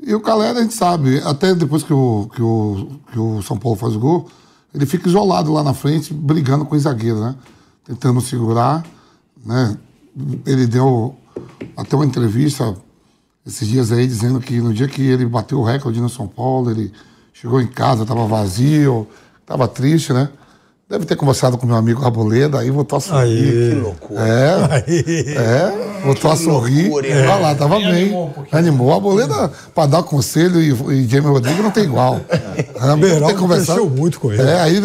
[0.00, 3.56] E o Calera, a gente sabe, até depois que o, que, o, que o São
[3.58, 4.28] Paulo faz o gol,
[4.74, 7.34] ele fica isolado lá na frente, brigando com o zagueiro, né?
[7.88, 8.84] Tentando segurar,
[9.44, 9.76] né?
[10.46, 11.16] Ele deu
[11.76, 12.76] até uma entrevista
[13.46, 16.70] esses dias aí dizendo que no dia que ele bateu o recorde no São Paulo,
[16.70, 16.92] ele
[17.32, 19.08] chegou em casa, estava vazio,
[19.40, 20.28] estava triste, né?
[20.88, 23.22] Deve ter conversado com meu amigo Raboleda, aí voltou a sorrir.
[23.22, 23.70] Aí.
[23.70, 24.20] Que loucura.
[24.26, 26.84] É, é, voltou a sorrir.
[26.84, 27.26] loucura, hein?
[27.26, 28.10] Olha lá, tava bem.
[28.52, 28.94] Animou.
[28.94, 32.20] A boleda, para dar conselho, e, e Jamie Rodrigues não tem igual.
[32.80, 33.86] É, Beraldo tem conversado.
[33.86, 34.40] muito com ele.
[34.40, 34.80] É, aí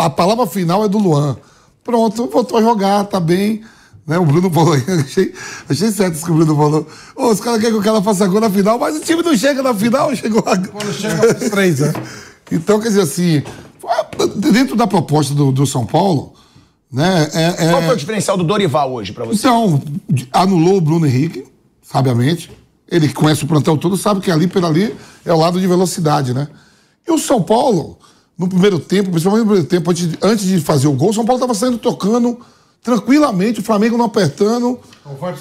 [0.00, 1.36] a palavra final é do Luan.
[1.88, 3.62] Pronto, voltou a jogar, tá bem.
[4.06, 5.32] Né, o Bruno falou, achei,
[5.66, 6.86] achei certo isso que o Bruno falou.
[7.16, 9.34] Ô, os caras querem que o cara faça gol na final, mas o time não
[9.34, 10.58] chega na final, chegou a...
[10.58, 11.92] Quando chega os três, né?
[12.52, 13.42] Então, quer dizer assim,
[14.36, 16.32] dentro da proposta do, do São Paulo,
[16.92, 19.38] né, é- é- Qual foi o diferencial do Dorival hoje pra você?
[19.46, 19.82] então,
[20.32, 21.44] anulou o Bruno Henrique,
[21.82, 22.50] sabiamente.
[22.90, 25.66] Ele que conhece o plantel todo, sabe que ali por ali é o lado de
[25.66, 26.48] velocidade, né?
[27.06, 27.98] E o São Paulo,
[28.38, 31.14] no primeiro tempo, principalmente no primeiro tempo, antes de, antes de fazer o gol, o
[31.14, 32.38] São Paulo estava saindo tocando
[32.80, 34.78] Tranquilamente, o Flamengo não apertando,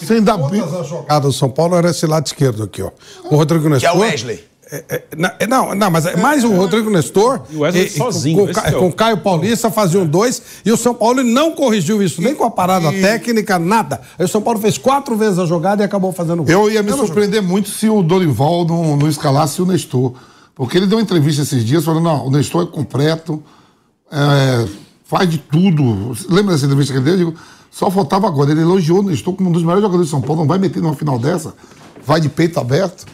[0.05, 0.75] sem dar Todas bico.
[0.79, 2.89] as jogadas do São Paulo era esse lado esquerdo aqui, ó.
[3.29, 3.95] O Rodrigo Que é Nestor.
[3.95, 4.43] o Wesley.
[4.69, 5.03] É, é,
[5.41, 7.41] é, não, não, mas é mais o Rodrigo Nestor.
[7.51, 10.05] E o Wesley e- e sozinho, Com, com, é o- com o Caio Paulista faziam
[10.05, 10.41] dois.
[10.65, 14.01] E o São Paulo não corrigiu isso, nem com a parada técnica, nada.
[14.17, 16.51] Aí o São Paulo fez quatro vezes a jogada e acabou fazendo gol.
[16.51, 20.13] Eu ia me surpreender muito se o Dorival não, não escalasse o Nestor.
[20.57, 23.43] Porque ele deu uma entrevista esses dias falando, não, o Nestor é completo,
[24.11, 24.67] é,
[25.03, 26.17] faz de tudo.
[26.27, 27.13] Lembra dessa entrevista que ele deu?
[27.13, 27.39] Eu digo,
[27.69, 28.49] só faltava agora.
[28.49, 30.81] Ele elogiou o Nestor como um dos melhores jogadores de São Paulo, não vai meter
[30.81, 31.53] numa final dessa,
[32.03, 33.05] vai de peito aberto.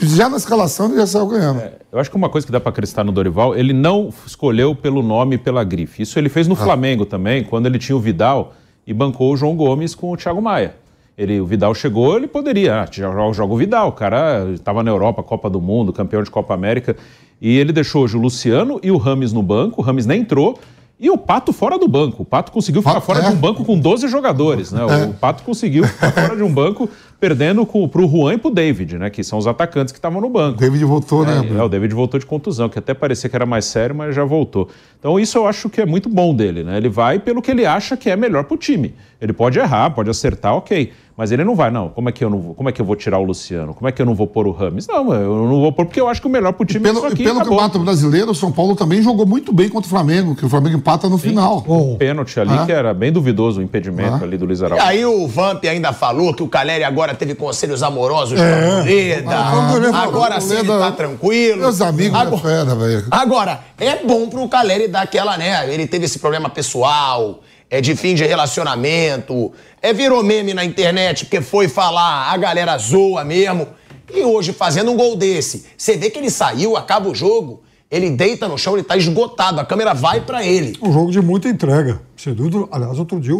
[0.00, 1.60] E já na escalação ele já saiu ganhando.
[1.90, 5.02] Eu acho que uma coisa que dá para acreditar no Dorival, ele não escolheu pelo
[5.02, 6.02] nome e pela grife.
[6.02, 8.54] Isso ele fez no Flamengo também, quando ele tinha o Vidal
[8.86, 10.76] e bancou o João Gomes com o Thiago Maia.
[11.20, 15.22] Ele, o Vidal chegou, ele poderia, ah, joga, o Vidal, o cara estava na Europa,
[15.22, 16.96] Copa do Mundo, campeão de Copa América,
[17.38, 20.58] e ele deixou hoje o Luciano e o Rames no banco, o Rames nem entrou,
[20.98, 22.22] e o Pato fora do banco.
[22.22, 23.22] O Pato conseguiu ficar Ah, fora é?
[23.22, 24.82] de um banco com 12 jogadores, né?
[24.84, 28.54] O Pato conseguiu ficar fora de um banco, perdendo para o Juan e para o
[28.54, 29.08] David, né?
[29.08, 30.58] Que são os atacantes que estavam no banco.
[30.58, 31.42] O David voltou, né?
[31.58, 34.24] É, o David voltou de contusão, que até parecia que era mais sério, mas já
[34.24, 34.68] voltou.
[34.98, 36.76] Então isso eu acho que é muito bom dele, né?
[36.76, 38.94] Ele vai pelo que ele acha que é melhor pro time.
[39.20, 40.92] Ele pode errar, pode acertar, ok.
[41.16, 41.90] Mas ele não vai, não.
[41.90, 43.74] Como é que eu não vou, como é que eu vou tirar o Luciano?
[43.74, 44.86] Como é que eu não vou pôr o Rames?
[44.86, 47.04] Não, eu não vou pôr porque eu acho que o melhor pro time é Pelo,
[47.04, 47.20] isso aqui.
[47.22, 47.58] e pelo acabou.
[47.58, 50.78] campeonato brasileiro, o São Paulo também jogou muito bem contra o Flamengo, que o Flamengo
[50.78, 51.60] empata no final.
[51.60, 52.64] Bom, Pênalti ali, Ah.
[52.64, 54.24] que era bem duvidoso o impedimento Ah.
[54.24, 54.86] ali do Luiz E Araújo.
[54.86, 59.36] aí o Vamp ainda falou que o Caleri agora teve conselhos amorosos com a Moleda.
[59.36, 61.58] Ah, o Moleda- Agora sim ele tá tranquilo.
[61.60, 63.04] Meus amigos agora, é fera, velho.
[63.10, 65.70] agora, é bom pro Caleri dar aquela, né?
[65.70, 71.24] Ele teve esse problema pessoal, é de fim de relacionamento, é virou meme na internet
[71.24, 73.68] porque foi falar, a galera zoa mesmo.
[74.12, 78.10] E hoje fazendo um gol desse, você vê que ele saiu, acaba o jogo, ele
[78.10, 80.76] deita no chão, ele tá esgotado, a câmera vai pra ele.
[80.82, 82.00] um jogo de muita entrega.
[82.16, 82.66] Sem dúvida.
[82.72, 83.38] Aliás, outro dia, o-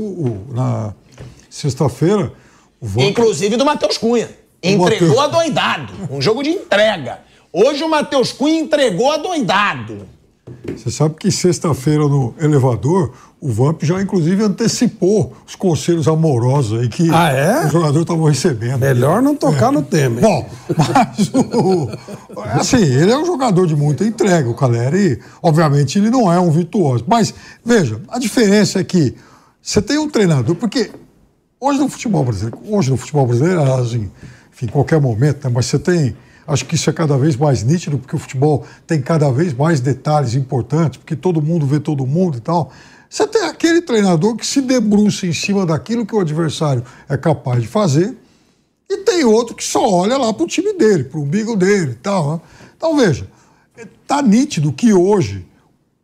[0.49, 0.95] o- na
[1.49, 2.33] sexta-feira,
[2.81, 4.29] o Vamp Inclusive do Matheus Cunha.
[4.63, 5.19] Entregou Matheus.
[5.35, 5.93] adoidado.
[6.11, 7.21] Um jogo de entrega.
[7.53, 10.07] Hoje o Matheus Cunha entregou adoidado.
[10.77, 16.89] Você sabe que sexta-feira no elevador, o Vamp já inclusive antecipou os conselhos amorosos aí
[16.89, 17.67] que Ah, é?
[17.67, 18.79] os jogadores estavam recebendo.
[18.81, 20.17] Melhor não tocar no tema.
[20.17, 20.23] hein?
[20.23, 21.89] Bom, mas o,
[22.59, 26.51] assim, ele é um jogador de muita entrega, o Caleri, obviamente ele não é um
[26.51, 27.33] virtuoso, mas
[27.65, 29.15] veja, a diferença é que
[29.63, 30.91] você tem um treinador, porque
[31.61, 33.61] hoje no futebol brasileiro, hoje no futebol brasileiro,
[33.95, 34.11] em,
[34.53, 36.17] enfim, em qualquer momento, né, mas você tem,
[36.51, 39.81] acho que isso é cada vez mais nítido, porque o futebol tem cada vez mais
[39.81, 42.73] detalhes importantes, porque todo mundo vê todo mundo e tal.
[43.09, 47.63] Você tem aquele treinador que se debruça em cima daquilo que o adversário é capaz
[47.63, 48.17] de fazer,
[48.89, 52.33] e tem outro que só olha lá pro time dele, pro umbigo dele e tal.
[52.33, 52.41] Né?
[52.77, 53.29] Então, veja,
[54.05, 55.47] tá nítido que hoje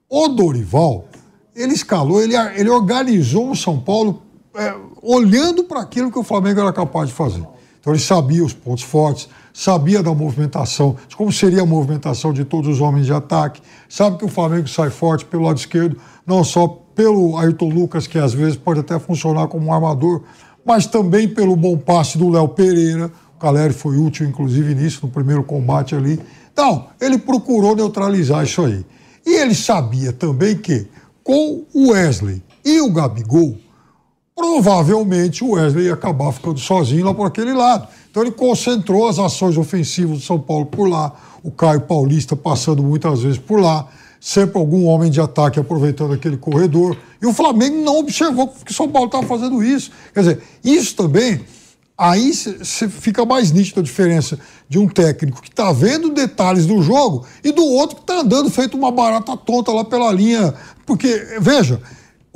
[0.08, 1.08] o Dorival,
[1.54, 4.22] ele escalou, ele, ele organizou o São Paulo
[4.54, 7.44] é, olhando para aquilo que o Flamengo era capaz de fazer.
[7.80, 12.44] Então ele sabia os pontos fortes, sabia da movimentação, de como seria a movimentação de
[12.44, 16.44] todos os homens de ataque, sabe que o Flamengo sai forte pelo lado esquerdo, não
[16.44, 20.22] só pelo Ayrton Lucas, que às vezes pode até funcionar como um armador,
[20.62, 23.10] mas também pelo bom passe do Léo Pereira.
[23.34, 26.20] O Caleri foi útil, inclusive, nisso, no primeiro combate ali.
[26.52, 28.84] Então, ele procurou neutralizar isso aí.
[29.24, 30.86] E ele sabia também que,
[31.24, 33.56] com o Wesley e o Gabigol,
[34.34, 37.88] provavelmente o Wesley ia acabar ficando sozinho lá por aquele lado.
[38.16, 42.82] Então ele concentrou as ações ofensivas do São Paulo por lá, o Caio Paulista passando
[42.82, 43.86] muitas vezes por lá,
[44.18, 46.96] sempre algum homem de ataque aproveitando aquele corredor.
[47.20, 49.90] E o Flamengo não observou que o São Paulo estava fazendo isso.
[50.14, 51.42] Quer dizer, isso também,
[51.98, 52.32] aí
[52.88, 57.52] fica mais nítido a diferença de um técnico que está vendo detalhes do jogo e
[57.52, 60.54] do outro que está andando feito uma barata tonta lá pela linha.
[60.86, 61.82] Porque, veja,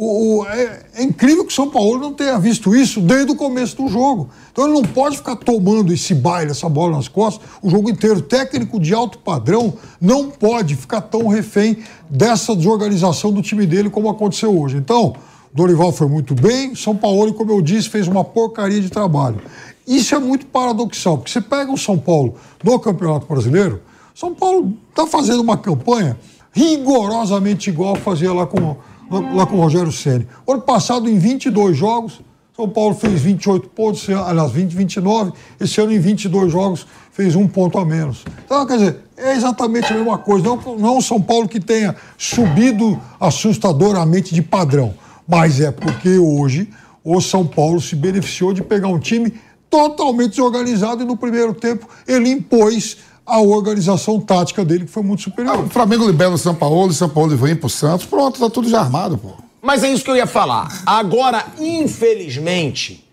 [0.02, 3.36] o, o- é, é incrível que o São Paulo não tenha visto isso desde o
[3.36, 4.30] começo do jogo.
[4.50, 8.22] Então ele não pode ficar tomando esse baile, essa bola nas costas, o jogo inteiro.
[8.22, 14.08] Técnico de alto padrão não pode ficar tão refém dessa desorganização do time dele como
[14.08, 14.76] aconteceu hoje.
[14.78, 15.14] Então,
[15.52, 19.40] Dorival foi muito bem, São Paulo, como eu disse, fez uma porcaria de trabalho.
[19.86, 23.82] Isso é muito paradoxal, porque você pega o São Paulo no Campeonato Brasileiro,
[24.14, 26.16] São Paulo está fazendo uma campanha
[26.52, 28.76] rigorosamente igual fazia lá com,
[29.10, 30.26] lá, com o Rogério Ceni.
[30.46, 32.20] Ano passado, em 22 jogos,
[32.56, 35.32] São Paulo fez 28 pontos, aliás, 20, 29.
[35.58, 38.24] Esse ano, em 22 jogos, fez um ponto a menos.
[38.44, 40.44] Então, quer dizer, é exatamente a mesma coisa.
[40.44, 44.94] Não, não São Paulo que tenha subido assustadoramente de padrão,
[45.26, 46.70] mas é porque hoje
[47.04, 49.34] o São Paulo se beneficiou de pegar um time
[49.68, 52.98] totalmente desorganizado e no primeiro tempo ele impôs
[53.30, 55.64] a organização tática dele, que foi muito superior.
[55.64, 58.68] O Flamengo libera o São Paulo, o São Paulo vem pro Santos, pronto, tá tudo
[58.68, 59.28] já armado, pô.
[59.62, 60.82] Mas é isso que eu ia falar.
[60.84, 63.04] Agora, infelizmente,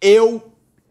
[0.00, 0.42] eu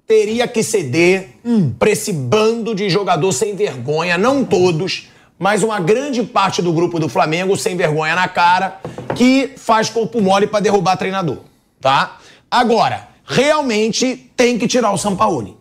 [0.06, 1.74] teria que ceder hum.
[1.78, 5.08] para esse bando de jogador sem vergonha, não todos,
[5.40, 8.80] mas uma grande parte do grupo do Flamengo sem vergonha na cara,
[9.16, 11.40] que faz corpo mole para derrubar treinador,
[11.82, 12.18] tá?
[12.52, 15.58] Agora, realmente tem que tirar o Sampaoli.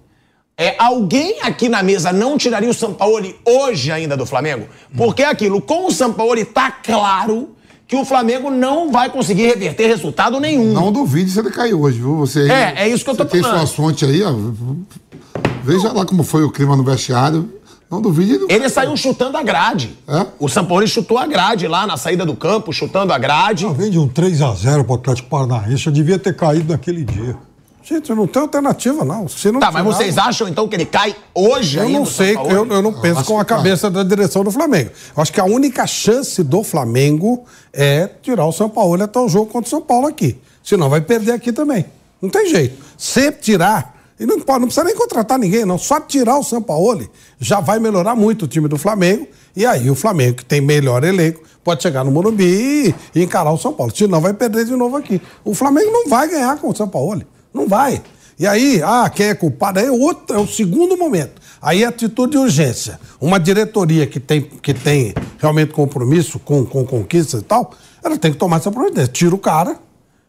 [0.57, 4.68] É, alguém aqui na mesa não tiraria o Sampaoli hoje ainda do Flamengo?
[4.96, 7.50] Porque é aquilo, com o Sampaoli tá claro
[7.88, 10.72] que o Flamengo não vai conseguir reverter resultado nenhum.
[10.72, 12.18] Não duvide se ele cair hoje, viu?
[12.18, 13.59] Você aí, é, é isso que eu tô você falando.
[13.59, 14.32] Tem sua fonte aí, ó.
[15.64, 17.50] Veja lá como foi o clima no vestiário.
[17.90, 18.38] Não duvide.
[18.38, 19.96] Não ele saiu chutando a grade.
[20.07, 20.26] É?
[20.38, 23.66] O Sampaoli chutou a grade lá na saída do campo, chutando a grade.
[23.66, 25.86] Ah, vem de um 3x0 pro Atlético Paranaense.
[25.86, 27.36] Eu devia ter caído naquele dia.
[27.87, 29.28] Gente, não tem alternativa, não.
[29.28, 32.66] Se não tá, mas vocês acham então que ele cai hoje Eu não sei, eu,
[32.66, 34.91] eu, não penso com a cabeça da direção do Flamengo.
[35.14, 39.28] Eu acho que a única chance do Flamengo é tirar o São Paulo até o
[39.28, 40.39] jogo contra o São Paulo aqui.
[40.62, 41.85] Senão vai perder aqui também.
[42.22, 42.82] Não tem jeito.
[42.97, 45.76] Se tirar, e não, pode, não precisa nem contratar ninguém, não.
[45.76, 47.07] Só tirar o São Paulo
[47.39, 49.28] já vai melhorar muito o time do Flamengo.
[49.55, 53.59] E aí o Flamengo, que tem melhor elenco, pode chegar no Morumbi e encarar o
[53.59, 53.95] São Paulo.
[53.95, 55.20] Senão vai perder de novo aqui.
[55.45, 57.22] O Flamengo não vai ganhar com o São Paulo.
[57.55, 58.02] Não vai.
[58.36, 59.78] E aí, ah, quem é culpado?
[59.78, 61.40] É, outro, é o segundo momento.
[61.62, 62.98] Aí é atitude de urgência.
[63.20, 68.32] Uma diretoria que tem, que tem realmente compromisso com, com conquistas e tal, ela tem
[68.32, 69.09] que tomar essa providência.
[69.12, 69.78] Tira o cara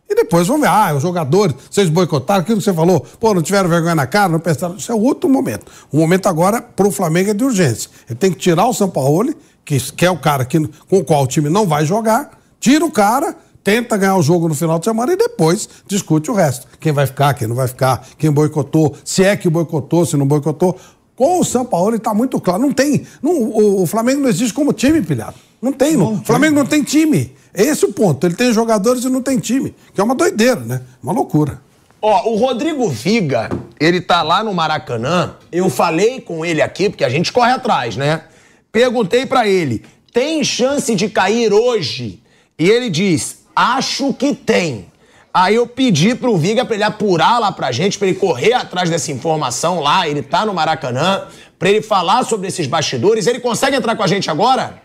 [0.07, 0.67] e depois vamos ver.
[0.67, 4.29] Ah, os jogadores, vocês boicotaram, aquilo que você falou, pô, não tiveram vergonha na cara,
[4.29, 4.75] não pensaram.
[4.75, 5.65] Isso é outro momento.
[5.91, 7.89] O momento agora, para o Flamengo, é de urgência.
[8.07, 9.33] Ele tem que tirar o São Paulo,
[9.65, 12.85] que, que é o cara que, com o qual o time não vai jogar, tira
[12.85, 13.35] o cara
[13.65, 16.67] tenta ganhar o jogo no final de semana e depois discute o resto.
[16.79, 20.27] Quem vai ficar, quem não vai ficar, quem boicotou, se é que boicotou, se não
[20.27, 20.77] boicotou.
[21.15, 22.61] Com o São Paulo está muito claro.
[22.61, 23.07] Não tem.
[23.23, 25.35] Não, o, o, Flamengo não existe como time, pilhado.
[25.59, 25.97] Não tem.
[25.97, 27.33] Não, o Flamengo não tem time.
[27.53, 28.27] É esse o ponto.
[28.27, 29.73] Ele tem jogadores e não tem time.
[29.93, 30.81] Que é uma doideira, né?
[31.01, 31.59] Uma loucura.
[32.01, 33.49] Ó, o Rodrigo Viga,
[33.79, 35.37] ele tá lá no Maracanã.
[35.51, 38.25] Eu falei com ele aqui, porque a gente corre atrás, né?
[38.71, 42.21] Perguntei para ele: tem chance de cair hoje?
[42.59, 44.87] E ele diz: Acho que tem.
[45.33, 48.89] Aí eu pedi pro Viga pra ele apurar lá pra gente, pra ele correr atrás
[48.89, 51.23] dessa informação lá, ele tá no Maracanã,
[51.59, 53.27] pra ele falar sobre esses bastidores.
[53.27, 54.81] Ele consegue entrar com a gente agora?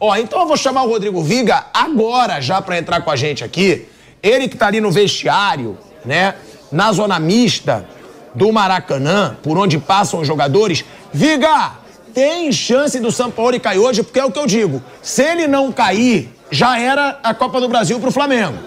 [0.00, 3.44] Ó, então eu vou chamar o Rodrigo Viga agora já pra entrar com a gente
[3.44, 3.86] aqui.
[4.20, 6.34] Ele que tá ali no vestiário, né,
[6.72, 7.86] na zona mista
[8.34, 10.84] do Maracanã, por onde passam os jogadores.
[11.12, 11.74] Viga,
[12.12, 14.82] tem chance do São Paulo cair hoje, porque é o que eu digo.
[15.00, 18.58] Se ele não cair, já era a Copa do Brasil para o Flamengo.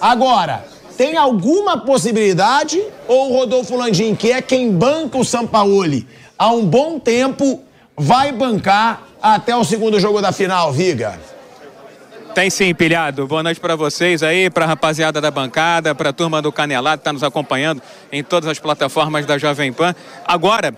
[0.00, 0.64] Agora,
[0.96, 6.08] tem alguma possibilidade ou o Rodolfo Landim, que é quem banca o Sampaoli
[6.38, 7.62] há um bom tempo,
[7.94, 11.20] vai bancar até o segundo jogo da final, Viga?
[12.34, 13.26] Tem sim, pilhado.
[13.26, 16.98] Boa noite para vocês aí, para a rapaziada da bancada, para a turma do Canelado
[16.98, 19.94] que está nos acompanhando em todas as plataformas da Jovem Pan.
[20.24, 20.74] Agora,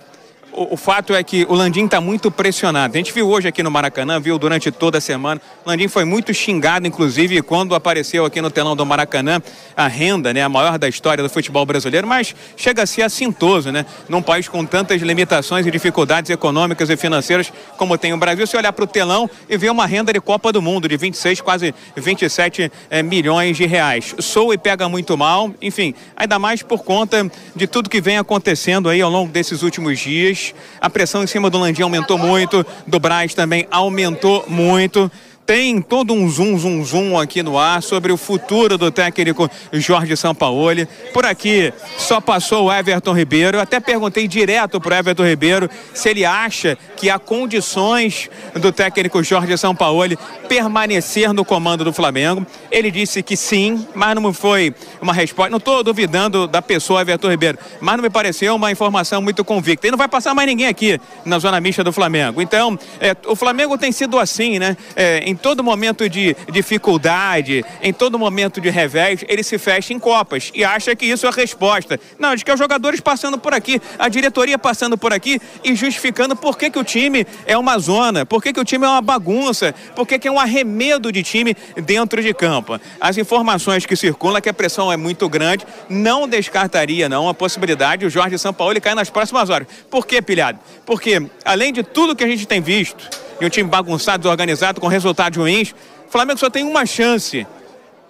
[0.55, 2.93] o, o, fato é que o Landim está muito pressionado.
[2.93, 5.41] A gente viu hoje aqui no Maracanã, viu durante toda a semana.
[5.65, 9.41] O Landim foi muito xingado, inclusive, quando apareceu aqui no telão do Maracanã
[9.75, 13.71] a renda, né, a maior da história do futebol brasileiro, mas chega a ser assintoso,
[13.71, 13.85] né?
[14.07, 18.55] Num país com tantas limitações e dificuldades econômicas e financeiras como tem o Brasil, se
[18.55, 21.73] olhar para o telão e ver uma renda de Copa do Mundo de 26, quase
[21.95, 24.15] 27 é, eh, milhões de reais.
[24.19, 28.89] Sou e pega muito mal, enfim, ainda mais por conta de tudo que vem acontecendo
[28.89, 30.42] aí ao longo desses últimos dias
[30.81, 35.11] a pressão em cima do Landim aumentou muito, do Braz também aumentou muito
[35.45, 40.15] tem todo um zoom, zoom, zoom aqui no ar sobre o futuro do técnico Jorge
[40.15, 40.87] Sampaoli.
[41.13, 43.57] Por aqui só passou o Everton Ribeiro.
[43.57, 48.71] Eu até perguntei direto para o Everton Ribeiro se ele acha que há condições do
[48.71, 50.17] técnico Jorge Sampaoli
[50.47, 52.45] permanecer no comando do Flamengo.
[52.71, 55.49] Ele disse que sim, mas não foi uma resposta.
[55.49, 59.87] Não estou duvidando da pessoa Everton Ribeiro, mas não me pareceu uma informação muito convicta.
[59.87, 62.41] E não vai passar mais ninguém aqui na zona mista do Flamengo.
[62.41, 64.77] Então, é, o Flamengo tem sido assim, né?
[64.95, 69.97] É, em todo momento de dificuldade, em todo momento de revés, ele se fecha em
[69.97, 71.99] copas e acha que isso é a resposta.
[72.19, 75.73] Não, diz que é os jogadores passando por aqui, a diretoria passando por aqui e
[75.75, 78.89] justificando por que, que o time é uma zona, por que, que o time é
[78.89, 82.79] uma bagunça, por que, que é um arremedo de time dentro de campo.
[83.01, 87.33] As informações que circulam é que a pressão é muito grande, não descartaria não a
[87.33, 89.67] possibilidade de o Jorge Sampaoli cair nas próximas horas.
[89.89, 90.59] Por que, pilhado?
[90.85, 93.09] Porque além de tudo que a gente tem visto,
[93.45, 95.71] um time bagunçado, desorganizado, com resultados ruins.
[96.07, 97.45] O Flamengo só tem uma chance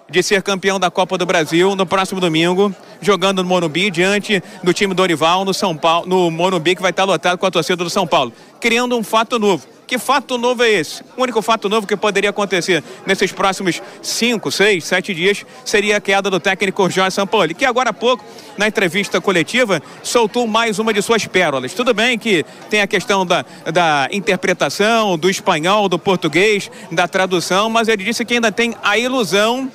[0.09, 4.73] de ser campeão da Copa do Brasil no próximo domingo, jogando no Morumbi diante do
[4.73, 7.89] time Dorival no São Paulo, no Morumbi que vai estar lotado com a torcida do
[7.89, 9.65] São Paulo, criando um fato novo.
[9.86, 11.03] Que fato novo é esse?
[11.17, 16.01] O único fato novo que poderia acontecer nesses próximos 5, 6, 7 dias seria a
[16.01, 18.23] queda do técnico Jorge Sampaoli, que agora há pouco,
[18.57, 21.73] na entrevista coletiva, soltou mais uma de suas pérolas.
[21.73, 27.69] Tudo bem que tem a questão da, da interpretação, do espanhol, do português, da tradução,
[27.69, 29.71] mas ele disse que ainda tem a ilusão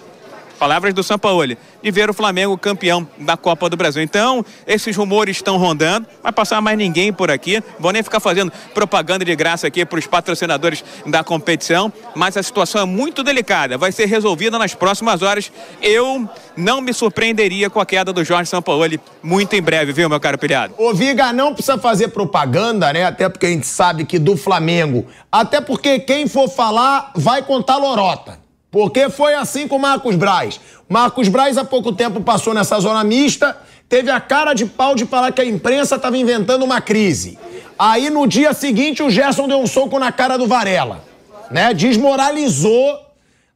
[0.58, 4.02] palavras do Sampaoli, de ver o Flamengo campeão da Copa do Brasil.
[4.02, 8.52] Então, esses rumores estão rondando, vai passar mais ninguém por aqui, vou nem ficar fazendo
[8.74, 13.78] propaganda de graça aqui para os patrocinadores da competição, mas a situação é muito delicada,
[13.78, 15.50] vai ser resolvida nas próximas horas.
[15.80, 20.20] Eu não me surpreenderia com a queda do Jorge Sampaoli muito em breve, viu, meu
[20.20, 20.74] caro pilhado?
[20.76, 23.04] Ô, Viga, não precisa fazer propaganda, né?
[23.04, 27.76] Até porque a gente sabe que do Flamengo, até porque quem for falar vai contar
[27.76, 28.47] lorota.
[28.70, 30.60] Porque foi assim com Marcos Braz.
[30.88, 33.56] Marcos Braz há pouco tempo passou nessa zona mista,
[33.88, 37.38] teve a cara de pau de falar que a imprensa estava inventando uma crise.
[37.78, 41.04] Aí no dia seguinte o Gerson deu um soco na cara do Varela,
[41.50, 41.72] né?
[41.72, 43.00] Desmoralizou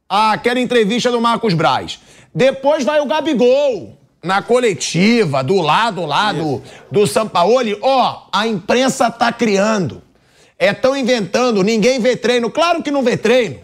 [0.09, 1.99] aquela entrevista do Marcos Braz.
[2.33, 7.77] Depois vai o Gabigol na coletiva, do lado lá do, do Sampaoli.
[7.81, 10.01] Ó, a imprensa tá criando.
[10.57, 12.49] É tão inventando, ninguém vê treino.
[12.49, 13.59] Claro que não vê treino.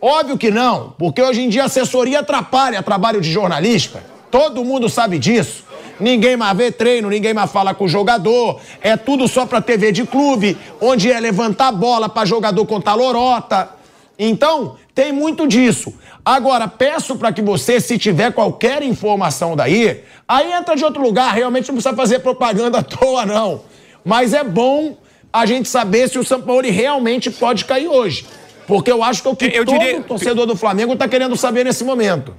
[0.00, 4.02] Óbvio que não, porque hoje em dia a assessoria atrapalha trabalho de jornalista.
[4.30, 5.64] Todo mundo sabe disso.
[5.98, 8.60] Ninguém mais vê treino, ninguém mais fala com o jogador.
[8.82, 13.70] É tudo só pra TV de clube, onde é levantar bola pra jogador contar lorota.
[14.18, 15.94] Então, tem muito disso.
[16.24, 21.32] Agora, peço para que você, se tiver qualquer informação daí, aí entra de outro lugar,
[21.32, 23.62] realmente não precisa fazer propaganda à toa, não.
[24.04, 24.96] Mas é bom
[25.32, 28.26] a gente saber se o São Paulo realmente pode cair hoje.
[28.66, 31.36] Porque eu acho que é o que Eu todo diria- torcedor do Flamengo está querendo
[31.36, 32.34] saber nesse momento.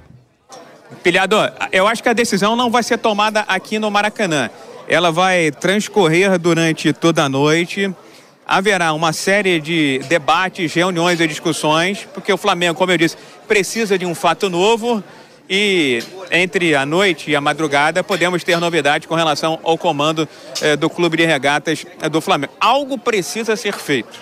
[1.02, 4.50] Pilhador, eu acho que a decisão não vai ser tomada aqui no Maracanã.
[4.88, 7.92] Ela vai transcorrer durante toda a noite.
[8.46, 13.16] Haverá uma série de debates, reuniões e discussões, porque o Flamengo, como eu disse,
[13.46, 15.02] precisa de um fato novo.
[15.50, 20.28] E entre a noite e a madrugada podemos ter novidades com relação ao comando
[20.60, 22.52] eh, do Clube de Regatas eh, do Flamengo.
[22.60, 24.18] Algo precisa ser feito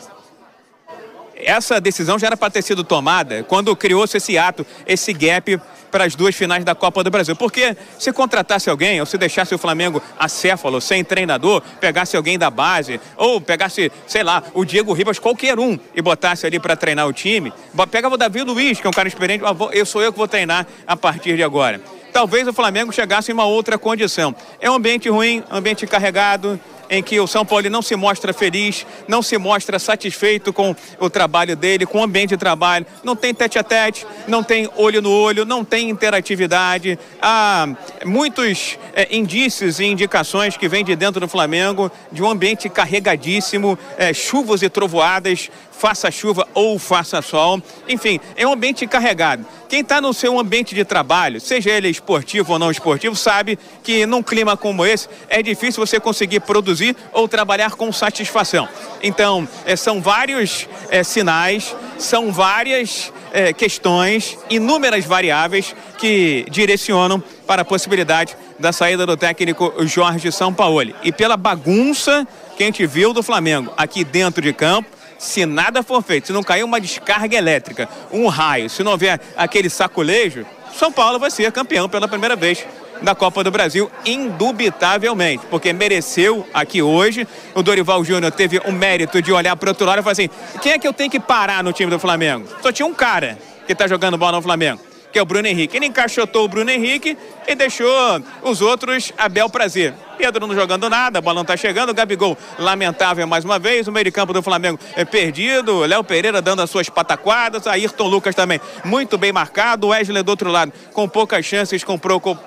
[1.37, 5.61] essa decisão já era para ter sido tomada quando criou-se esse ato, esse gap
[5.91, 7.35] para as duas finais da Copa do Brasil.
[7.37, 12.51] Porque se contratasse alguém, ou se deixasse o Flamengo acéfalo, sem treinador, pegasse alguém da
[12.51, 17.07] base, ou pegasse, sei lá, o Diego Ribas, qualquer um, e botasse ali para treinar
[17.07, 17.53] o time,
[17.91, 20.29] pegava o Davi Luiz, que é um cara experiente, ah, eu sou eu que vou
[20.29, 21.81] treinar a partir de agora.
[22.17, 24.35] Talvez o Flamengo chegasse em uma outra condição.
[24.59, 26.59] É um ambiente ruim, ambiente carregado,
[26.89, 31.11] em que o São Paulo não se mostra feliz, não se mostra satisfeito com o
[31.11, 35.03] trabalho dele, com o ambiente de trabalho, não tem tete a tete, não tem olho
[35.03, 36.99] no olho, não tem interatividade.
[37.21, 37.69] Há
[38.03, 43.79] muitos eh, indícios e indicações que vêm de dentro do Flamengo de um ambiente carregadíssimo,
[43.99, 47.61] eh, chuvas e trovoadas, faça chuva ou faça sol.
[47.89, 49.45] Enfim, é um ambiente carregado.
[49.69, 54.07] Quem está no seu ambiente de trabalho, seja ele esportivo ou não esportivo, sabe que
[54.07, 58.69] num clima como esse é difícil você conseguir produzir ou trabalhar com satisfação.
[59.03, 67.63] Então, eh, são vários eh, sinais, são várias eh, questões, inúmeras variáveis que direcionam para
[67.63, 70.95] a possibilidade da saída do técnico Jorge Sampaoli.
[71.03, 75.83] E pela bagunça que a gente viu do Flamengo aqui dentro de campo, se nada
[75.83, 80.47] for feito, se não cair uma descarga elétrica, um raio, se não houver aquele saculejo,
[80.75, 82.65] São Paulo vai ser campeão pela primeira vez
[83.03, 87.27] da Copa do Brasil, indubitavelmente, porque mereceu aqui hoje.
[87.55, 90.31] O Dorival Júnior teve o mérito de olhar para o outro lado e falar assim:
[90.63, 92.49] quem é que eu tenho que parar no time do Flamengo?
[92.63, 94.81] Só tinha um cara que está jogando bola no Flamengo.
[95.17, 95.75] Que é o Bruno Henrique.
[95.75, 97.17] Ele encaixotou o Bruno Henrique
[97.49, 99.95] e deixou os outros a bel prazer.
[100.19, 101.89] Pedro não jogando nada, a bola não tá chegando.
[101.89, 103.89] O Gabigol, lamentável mais uma vez.
[103.89, 105.87] O meio de campo do Flamengo é perdido.
[105.87, 107.67] Léo Pereira dando as suas pataquadas.
[107.67, 109.87] Ayrton Lucas também muito bem marcado.
[109.87, 111.99] O Wesley do outro lado com poucas chances, com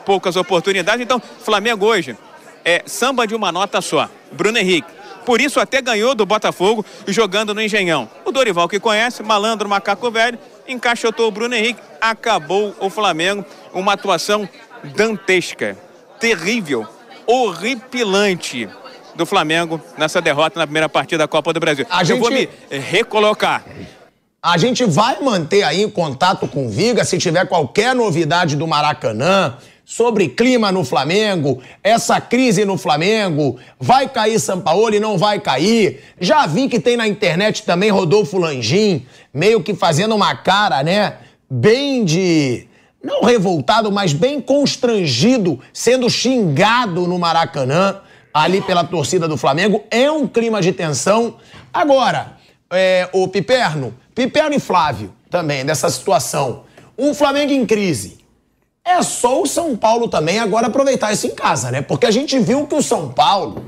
[0.06, 1.02] poucas oportunidades.
[1.02, 2.16] Então, Flamengo hoje
[2.64, 4.08] é samba de uma nota só.
[4.32, 5.00] Bruno Henrique.
[5.26, 8.10] Por isso até ganhou do Botafogo jogando no Engenhão.
[8.26, 10.40] O Dorival que conhece, malandro, macaco velho,
[10.70, 13.44] encaixotou o Bruno Henrique, acabou o Flamengo.
[13.74, 14.48] Uma atuação
[14.96, 15.78] dantesca,
[16.20, 16.88] terrível,
[17.26, 18.70] horripilante
[19.16, 21.86] do Flamengo nessa derrota na primeira partida da Copa do Brasil.
[21.90, 23.64] A Eu vou me gente- recolocar.
[24.42, 29.58] A gente vai manter aí contato com o Viga se tiver qualquer novidade do Maracanã
[29.90, 36.04] sobre clima no Flamengo, essa crise no Flamengo, vai cair Sampaoli, não vai cair.
[36.22, 41.18] Já vi que tem na internet também Rodolfo Landim, meio que fazendo uma cara, né,
[41.50, 42.68] bem de
[43.04, 48.00] não revoltado, mas bem constrangido, sendo xingado no Maracanã
[48.32, 49.84] ali pela torcida do Flamengo.
[49.90, 51.38] É um clima de tensão.
[51.74, 52.38] Agora,
[52.70, 56.62] é, o Piperno, Piperno e Flávio também, dessa situação.
[56.96, 58.19] Um Flamengo em crise.
[58.90, 61.80] É só o São Paulo também agora aproveitar isso em casa, né?
[61.80, 63.64] Porque a gente viu que o São Paulo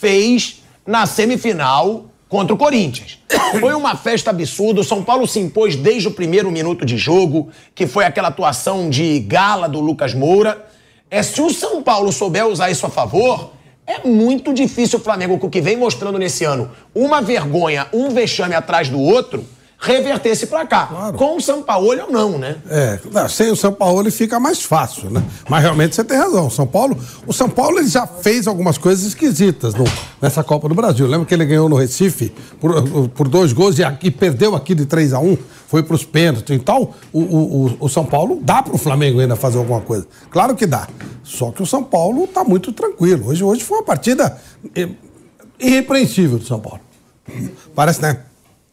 [0.00, 3.18] fez na semifinal contra o Corinthians.
[3.60, 4.80] Foi uma festa absurda.
[4.80, 8.88] O São Paulo se impôs desde o primeiro minuto de jogo, que foi aquela atuação
[8.88, 10.64] de gala do Lucas Moura.
[11.10, 13.52] É se o São Paulo souber usar isso a favor,
[13.86, 18.08] é muito difícil o Flamengo, com o que vem mostrando nesse ano, uma vergonha, um
[18.08, 19.44] vexame atrás do outro,
[19.84, 20.88] reverter esse placar.
[20.88, 21.16] Claro.
[21.18, 22.56] Com o São Paulo ou não, né?
[22.68, 25.22] É, sem o São Paulo ele fica mais fácil, né?
[25.48, 26.46] Mas realmente você tem razão.
[26.46, 29.84] O São Paulo, o São Paulo ele já fez algumas coisas esquisitas no-
[30.22, 31.06] nessa Copa do Brasil.
[31.06, 34.86] Lembra que ele ganhou no Recife por, por dois gols e, aqui, perdeu aqui de
[34.86, 35.36] 3 a 1
[35.68, 36.54] foi para os pênaltis.
[36.56, 40.06] Então, o, o, o- o São Paulo dá para o Flamengo ainda fazer alguma coisa.
[40.30, 40.88] Claro que dá.
[41.22, 43.28] Só que o São Paulo está muito tranquilo.
[43.28, 44.38] Hoje, hoje foi uma partida
[44.74, 44.88] eh,
[45.58, 46.80] irrepreensível do São Paulo.
[47.74, 48.18] Parece, né?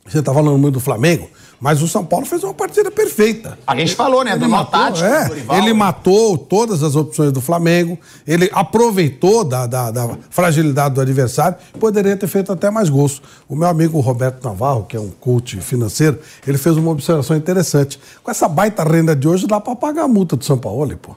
[0.08, 1.30] Você está falando muito do Flamengo,
[1.60, 3.58] mas o São Paulo fez uma partida perfeita.
[3.68, 4.34] A gente falou, né?
[4.34, 5.58] Ele uma matou, tática é, do Dorival.
[5.58, 11.56] ele matou todas as opções do Flamengo, ele aproveitou da, da- da fragilidade do adversário,
[11.80, 13.22] poderia ter feito até mais gols.
[13.48, 18.00] O meu amigo Roberto Navarro, que é um coach financeiro, ele fez uma observação interessante.
[18.24, 21.16] Com essa baita renda de hoje, dá para pagar a multa do São Paulo, pô.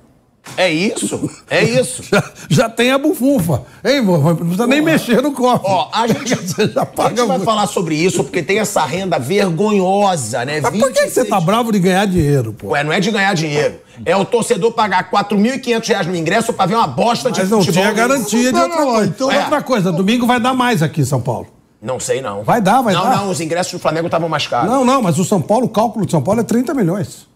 [0.56, 2.02] É isso, é isso.
[2.12, 3.62] Já, já tem a bufunfa.
[3.84, 4.18] Hein, vô?
[4.18, 5.66] Não precisa nem mexer no cofre.
[5.68, 6.28] Ó, a gente,
[6.72, 10.60] já a paga gente vai falar sobre isso porque tem essa renda vergonhosa, né?
[10.60, 12.68] Mas por que, que você 26 tá bravo de ganhar dinheiro, pô?
[12.68, 13.76] Ué, não é de ganhar dinheiro.
[14.04, 17.58] É o torcedor pagar 4.500 reais no ingresso pra ver uma bosta de Mas não
[17.58, 17.82] futebol.
[17.82, 19.06] tinha garantia de Não, outra não, coisa.
[19.08, 21.46] então- Outra coisa, domingo vai dar mais aqui em São Paulo.
[21.82, 22.42] Não sei, não.
[22.42, 23.16] Vai dar, vai não, dar.
[23.16, 24.70] Não, os ingressos do Flamengo estavam mais caros.
[24.70, 27.26] Não, não, mas o São Paulo, o cálculo de São Paulo é 30 milhões.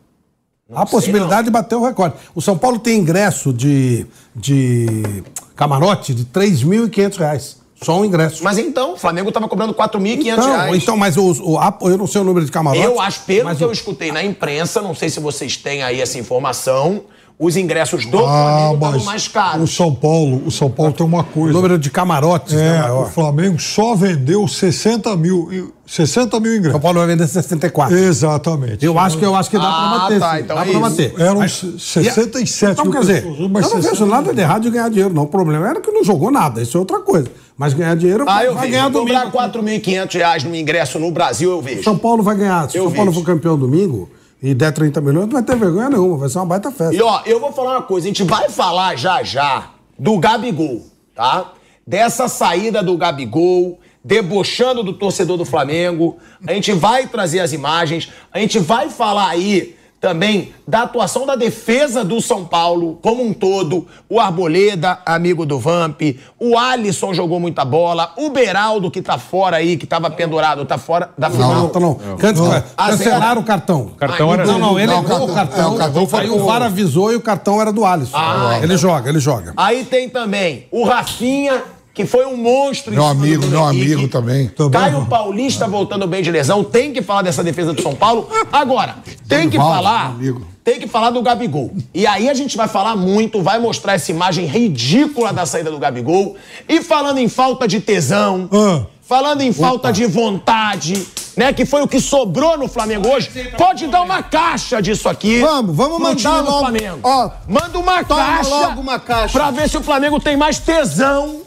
[0.75, 2.15] Há possibilidade de bater o recorde.
[2.35, 4.07] O São Paulo tem ingresso de,
[4.37, 5.23] de
[5.57, 7.57] camarote de 3.500 reais.
[7.81, 8.43] Só um ingresso.
[8.43, 10.83] Mas então, o Flamengo tava cobrando 4.500 então, reais.
[10.83, 12.85] então, mas o, o- a- eu não sei o número de camarotes.
[12.85, 16.19] eu acho, pelo que eu escutei na imprensa, não sei se vocês têm aí essa
[16.19, 17.03] informação,
[17.39, 19.75] os ingressos do Ah, Flamengo estavam mais o caros.
[19.77, 21.53] São Paulo, o São Paulo tem uma o coisa.
[21.53, 23.11] número de camarotes é, É, o maior.
[23.13, 26.81] Flamengo só vendeu 60 mil, e- 60 mil São ingressos.
[26.83, 27.97] Paulo vai vender 64.
[27.97, 28.85] Exatamente.
[28.85, 30.19] Eu acho que eu acho que dá Ah, pra bater.
[30.21, 30.81] tá, então dá é pra isso.
[30.91, 31.15] bater.
[31.21, 34.41] Eram Mas- 67 Então, mil quer dizer, pessoas, eu mas não vejo 60 nada de
[34.41, 35.23] errado de ganhar dinheiro, não.
[35.23, 36.61] O problema era que não jogou nada.
[36.61, 37.29] Isso é outra coisa.
[37.57, 38.73] Mas ganhar dinheiro Ah, eu vai vejo.
[38.73, 39.31] ganhar Cobrar domingo.
[39.33, 41.83] 4.500 reais no ingresso no Brasil, eu vejo.
[41.85, 42.69] São Paulo vai ganhar.
[42.69, 43.25] Se o Eu São Paulo vejo.
[43.25, 44.09] for campeão domingo
[44.43, 46.17] e der 30 milhões, não vai ter vergonha nenhuma.
[46.19, 46.95] Vai ser uma baita festa.
[46.95, 50.87] E ó, eu vou falar uma coisa, a gente vai falar já já do Gabigol,
[51.15, 51.53] tá?
[51.87, 56.19] Dessa saída do Gabigol, debochando do torcedor do Flamengo.
[56.47, 61.35] A gente vai trazer as imagens, a gente vai falar aí também da atuação da
[61.35, 63.87] defesa do São Paulo como um todo.
[64.09, 66.01] O Arboleda, amigo do Vamp,
[66.39, 70.79] o Alisson jogou muita bola, o Beraldo que tá fora aí, que tava pendurado, tá
[70.79, 71.53] fora da final.
[71.55, 71.95] Não, tá não.
[72.17, 73.81] Can- A Cancelaram o cartão.
[73.83, 75.73] O cartão era- Não, não, ele Não, o errou o cartão- cartão.
[75.73, 78.17] é, o cartão foi aí o VAR avisou e o cartão era do Alisson.
[78.17, 79.53] Ah, ele joga, ele joga.
[79.57, 81.63] Aí tem também o Rafinha,
[81.99, 82.93] que foi um monstro.
[82.93, 83.93] em Meu amigo, meu Henrique.
[83.95, 84.49] amigo também.
[84.71, 85.05] Caio.
[85.07, 88.29] Paulista voltando bem de lesão, tem que falar dessa defesa do São Paulo.
[88.53, 90.15] Agora, tem que falar,
[90.63, 91.73] tem que falar do Gabigol.
[91.93, 95.79] E aí a gente vai falar muito, vai mostrar essa imagem ridícula da saída do
[95.79, 96.37] Gabigol.
[96.69, 98.87] E falando em falta de tesão, Ah.
[99.03, 101.05] falando em falta de vontade,
[101.37, 105.41] né, que foi o que sobrou no Flamengo hoje, pode dar uma caixa disso aqui.
[105.41, 106.59] Vamos, vamos mandar do logo.
[106.61, 106.99] Flamengo.
[107.03, 109.37] Ó, Manda uma caixa, logo uma caixa.
[109.37, 111.41] pra ver se o Flamengo tem mais tesão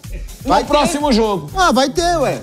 [0.44, 0.68] no Vai ter.
[0.70, 1.50] próximo jogo.
[1.56, 2.39] Ah, vai ter, ué.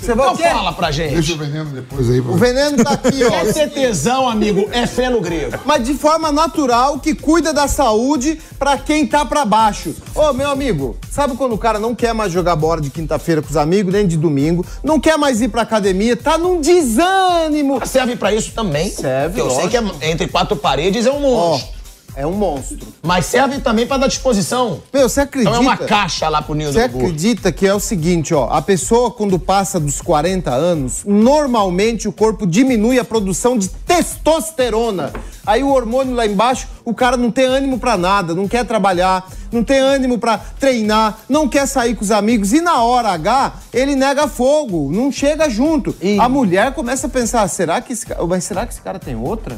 [0.00, 0.50] Você vai Então ter?
[0.52, 1.12] fala pra gente.
[1.14, 2.22] Deixa o veneno depois aí.
[2.22, 3.30] pra O veneno tá aqui, ó.
[3.30, 5.58] Quer ter tesão, amigo, é fé no grego.
[5.64, 9.94] Mas de forma natural, que cuida da saúde pra quem tá pra baixo.
[10.14, 13.50] Ô, meu amigo, sabe quando o cara não quer mais jogar bola de quinta-feira com
[13.50, 17.84] os amigos, nem de domingo, não quer mais ir pra academia, tá num desânimo.
[17.84, 18.88] Serve pra isso também.
[18.90, 21.77] Serve, Porque eu sei que é- entre quatro paredes é um Ó, monstro.
[22.18, 22.88] É um monstro.
[23.00, 24.82] Mas serve também pra dar disposição.
[24.92, 25.56] Meu, você acredita?
[25.56, 28.60] Então é uma caixa lá pro ninho Você acredita que é o seguinte, ó, a
[28.60, 35.12] pessoa quando passa dos 40 anos, normalmente o corpo diminui a produção de testosterona.
[35.46, 39.30] Aí o hormônio lá embaixo, o cara não tem ânimo pra nada, não quer trabalhar,
[39.52, 43.52] não tem ânimo pra treinar, não quer sair com os amigos e na hora H
[43.72, 45.94] ele nega fogo, não chega junto.
[46.20, 49.14] A mulher começa a pensar, será que esse cara, mas será que esse cara tem
[49.14, 49.56] outra?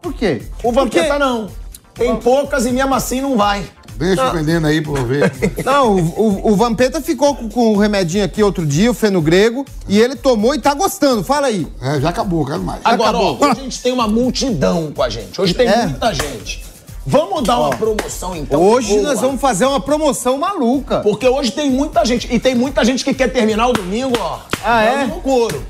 [0.00, 0.42] Por quê?
[0.62, 1.48] O Porque- Vampeta não.
[1.96, 3.64] Tem poucas e mesmo assim não vai.
[3.96, 5.32] Deixa o veneno aí pra eu ver.
[5.64, 9.22] Não, o, o, o Vampeta ficou com, com o remedinho aqui outro dia, o feno
[9.22, 11.24] grego, e ele tomou e tá gostando.
[11.24, 11.66] Fala aí.
[11.80, 12.80] É, já acabou, quero mais.
[12.84, 13.48] Agora, ó, acabou.
[13.48, 15.40] hoje a gente tem uma multidão com a gente.
[15.40, 15.86] Hoje tem É.
[15.86, 16.62] muita gente.
[17.06, 18.60] Vamos dar uma promoção então.
[18.60, 19.02] Hoje boa.
[19.02, 21.00] nós vamos fazer uma promoção maluca.
[21.00, 22.28] Porque hoje tem muita gente.
[22.30, 24.40] E tem muita gente que quer terminar o domingo, ó.
[24.62, 25.06] Ah, é?
[25.06, 25.64] no couro.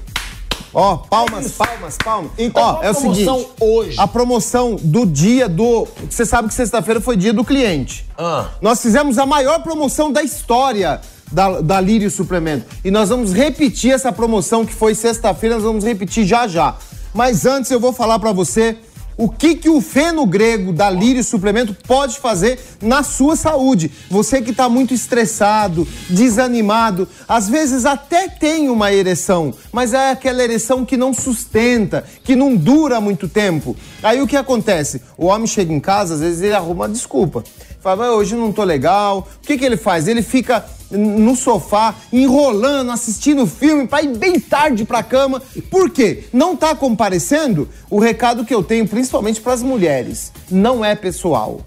[0.78, 2.30] Ó, palmas, palmas, palmas.
[2.36, 3.24] Então, Ó, qual é a o seguinte.
[3.24, 3.96] promoção hoje?
[3.98, 5.88] A promoção do dia do.
[6.10, 8.04] Você sabe que sexta-feira foi dia do cliente.
[8.18, 8.50] Ah.
[8.60, 11.00] Nós fizemos a maior promoção da história
[11.32, 12.66] da, da Lírio Suplemento.
[12.84, 16.74] E nós vamos repetir essa promoção que foi sexta-feira, nós vamos repetir já já.
[17.14, 18.76] Mas antes eu vou falar pra você
[19.16, 23.90] o que, que o feno grego da Lírio Suplemento pode fazer na sua saúde.
[24.10, 30.42] Você que está muito estressado, desanimado, às vezes até tem uma ereção, mas é aquela
[30.42, 33.74] ereção que não sustenta, que não dura muito tempo.
[34.02, 35.00] Aí o que acontece?
[35.16, 37.42] O homem chega em casa, às vezes ele arruma uma desculpa.
[37.86, 39.28] Fala, "Ah, hoje não tô legal.
[39.40, 40.08] O que, que ele faz?
[40.08, 45.40] Ele fica no sofá, enrolando, assistindo filme para ir bem tarde pra cama.
[45.70, 46.24] Por quê?
[46.32, 47.68] Não tá comparecendo?
[47.88, 51.60] O recado que eu tenho, principalmente para as mulheres, não é pessoal.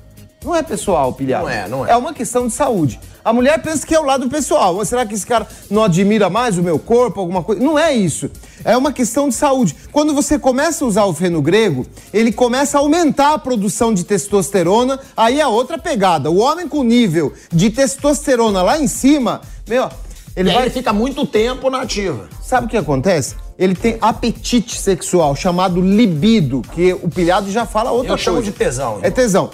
[0.43, 1.43] Não é pessoal, pilhado.
[1.45, 1.91] Não é, não é.
[1.91, 2.99] É uma questão de saúde.
[3.23, 4.83] A mulher pensa que é o lado pessoal.
[4.85, 7.61] Será que esse cara não admira mais o meu corpo, alguma coisa?
[7.61, 8.31] Não é isso.
[8.63, 9.75] É uma questão de saúde.
[9.91, 14.05] Quando você começa a usar o feno grego, ele começa a aumentar a produção de
[14.05, 16.31] testosterona, aí é outra pegada.
[16.31, 19.89] O homem com nível de testosterona lá em cima, meu,
[20.35, 22.29] ele vai ele fica muito tempo na ativa.
[22.41, 23.35] Sabe o que acontece?
[23.57, 28.23] Ele tem apetite sexual, chamado libido, que o pilhado já fala outra Eu coisa.
[28.23, 29.49] chamo de tesão, É tesão.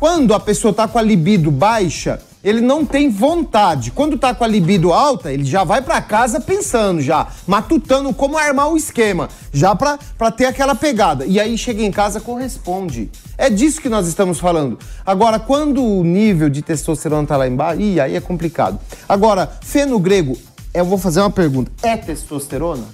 [0.00, 3.90] Quando a pessoa tá com a libido baixa, ele não tem vontade.
[3.90, 8.38] Quando tá com a libido alta, ele já vai pra casa pensando já, matutando como
[8.38, 11.26] armar o esquema, já pra, pra ter aquela pegada.
[11.26, 13.10] E aí chega em casa, corresponde.
[13.36, 14.78] É disso que nós estamos falando.
[15.04, 18.80] Agora, quando o nível de testosterona tá lá embaixo, ih, aí é complicado.
[19.06, 20.34] Agora, feno grego,
[20.72, 21.70] eu vou fazer uma pergunta.
[21.82, 22.84] É testosterona?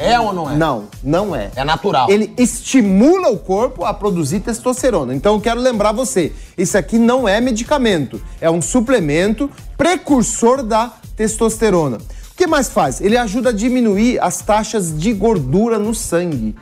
[0.00, 0.56] É ou não é?
[0.56, 1.50] Não, não é.
[1.54, 2.10] É natural.
[2.10, 5.14] Ele estimula o corpo a produzir testosterona.
[5.14, 10.92] Então eu quero lembrar você, isso aqui não é medicamento, é um suplemento precursor da
[11.16, 11.98] testosterona.
[11.98, 13.00] O que mais faz?
[13.02, 16.56] Ele ajuda a diminuir as taxas de gordura no sangue.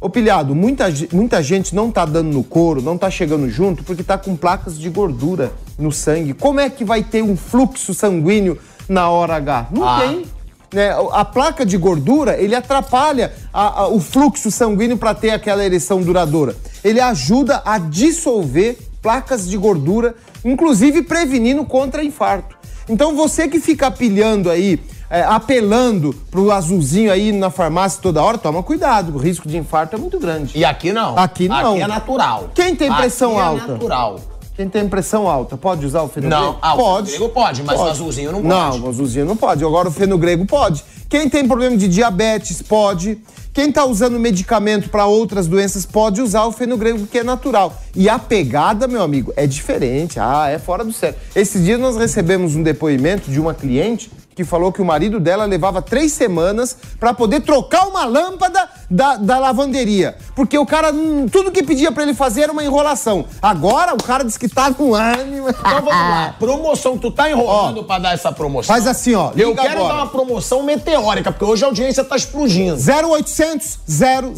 [0.00, 4.04] Ô pilhado, muita, muita gente não tá dando no couro, não tá chegando junto porque
[4.04, 6.34] tá com placas de gordura no sangue.
[6.34, 8.56] Como é que vai ter um fluxo sanguíneo
[8.88, 9.68] na hora H?
[9.72, 10.00] Não Ah.
[10.00, 10.24] tem
[10.72, 15.64] né, a placa de gordura, ele atrapalha a- a- o fluxo sanguíneo para ter aquela
[15.64, 16.56] ereção duradoura.
[16.82, 20.14] Ele ajuda a dissolver placas de gordura,
[20.44, 22.56] inclusive prevenindo contra infarto.
[22.88, 28.36] Então você que fica pilhando aí, é, apelando pro azulzinho aí na farmácia toda hora,
[28.38, 30.56] toma cuidado, o risco de infarto é muito grande.
[30.58, 31.16] E aqui não.
[31.18, 31.72] Aqui não.
[31.74, 32.50] Aqui é natural.
[32.54, 33.64] Quem tem pressão aqui alta?
[33.64, 34.20] É natural.
[34.56, 36.58] Quem tem pressão alta, pode usar o feno Não, grego?
[36.62, 37.10] ah, o pode.
[37.12, 38.48] feno grego pode, mas o azulzinho não pode.
[38.78, 39.62] Não, o azulzinho não pode.
[39.62, 40.82] Agora o feno grego pode.
[41.10, 43.18] Quem tem problema de diabetes pode.
[43.52, 47.74] Quem tá usando medicamento para outras doenças pode usar o feno grego, que é natural.
[47.94, 50.18] E a pegada, meu amigo, é diferente.
[50.18, 51.16] Ah, é fora do sério.
[51.34, 55.46] Esses dias nós recebemos um depoimento de uma cliente que falou que o marido dela
[55.46, 60.14] levava três semanas para poder trocar uma lâmpada da, da lavanderia.
[60.34, 63.24] Porque o cara, hum, tudo que pedia para ele fazer era uma enrolação.
[63.40, 65.46] Agora o cara disse que tá com ânimo.
[65.66, 66.34] Então vamos lá.
[66.38, 68.74] Promoção, tu tá enrolando pra dar essa promoção.
[68.74, 69.32] Faz assim, ó.
[69.34, 69.94] Eu quero agora.
[69.94, 72.76] dar uma promoção meteórica, porque hoje a audiência tá explodindo.
[72.76, 74.34] 0800 000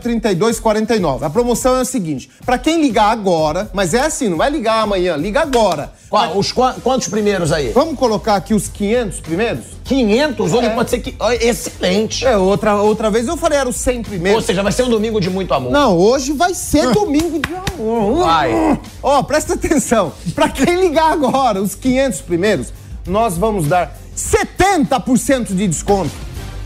[0.00, 1.26] 3249.
[1.26, 4.82] A promoção é o seguinte: pra quem ligar agora, mas é assim, não vai ligar
[4.82, 5.92] amanhã, liga agora.
[6.10, 7.70] Qual- os qua- quantos primeiros aí?
[7.72, 9.64] Vamos colocar aqui os 500 primeiros?
[9.84, 10.52] 500?
[10.52, 11.14] Hoje pode ser que.
[11.40, 12.24] Excelente.
[12.26, 14.44] É, outra, outra vez eu falei era os 100 Ou primeiros.
[14.44, 15.70] seja, vai ser um domingo de muito amor.
[15.70, 18.24] Não, hoje vai ser domingo de amor.
[18.24, 18.80] Vai.
[19.02, 20.12] Ó, presta atenção.
[20.34, 22.72] Pra quem ligar agora, os 500 primeiros,
[23.06, 26.10] nós vamos dar 70% de desconto.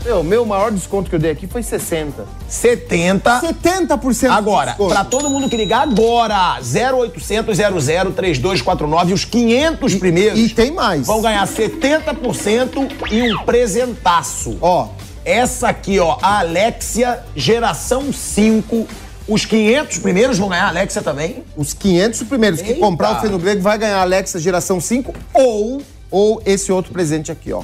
[0.05, 2.25] Meu, meu maior desconto que eu dei aqui foi 60.
[2.49, 3.39] 70.
[3.39, 4.89] 70% de Agora, desconto.
[4.93, 11.07] pra todo mundo que ligar agora, 0800 00 3249, os 500 primeiros E tem mais.
[11.07, 14.57] vão ganhar 70% e um presentaço.
[14.61, 14.89] Ó,
[15.23, 18.85] Essa aqui, ó, a Alexia geração 5.
[19.25, 21.45] Os 500 primeiros vão ganhar a Alexia também?
[21.55, 22.81] Os 500 primeiros que Eita.
[22.81, 25.81] comprar o Feno Grego vai ganhar a Alexa geração 5 ou,
[26.11, 27.61] ou esse outro presente aqui, ó.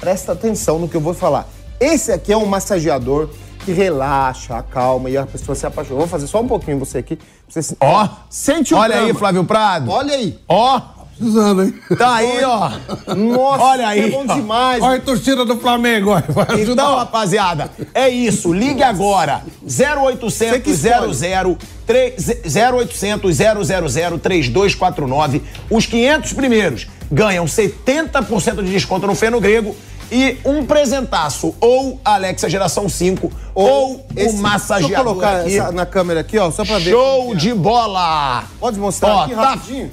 [0.00, 1.46] Presta atenção no que eu vou falar.
[1.80, 3.28] Esse aqui é um massageador
[3.64, 5.98] que relaxa, acalma e a pessoa se apaixona.
[5.98, 7.16] Vou fazer só um pouquinho você aqui.
[7.16, 9.14] pra Você se- Ó, sente o Olha aí.
[9.14, 9.90] Flávio Prado.
[9.90, 10.38] Olha aí.
[10.48, 10.80] Ó,
[11.16, 11.74] Precisando, hein?
[11.96, 12.70] tá aí, ó.
[13.14, 14.34] Nossa, Olha aí, é bom ó.
[14.34, 14.82] demais.
[14.82, 16.24] Olha a torcida do Flamengo, olha.
[16.28, 16.96] Vai Então, ajudar.
[16.96, 18.52] rapaziada, é isso.
[18.52, 19.42] Ligue agora.
[19.64, 21.14] Você 0800 que escolhe.
[21.14, 21.56] 00
[21.86, 25.42] 3 0800 000 3249.
[25.70, 29.76] Os 500 primeiros ganham 70% de desconto no Feno Grego
[30.10, 31.54] e um presentaço.
[31.60, 35.58] Ou a Alexa Geração 5 ou, esse- o Deixa massageador eu colocar aqui.
[35.58, 36.90] essa na câmera aqui, ó, só pra ver.
[36.90, 38.44] Show de bola!
[38.60, 39.90] Pode mostrar Ó, aqui tá- rapidinho?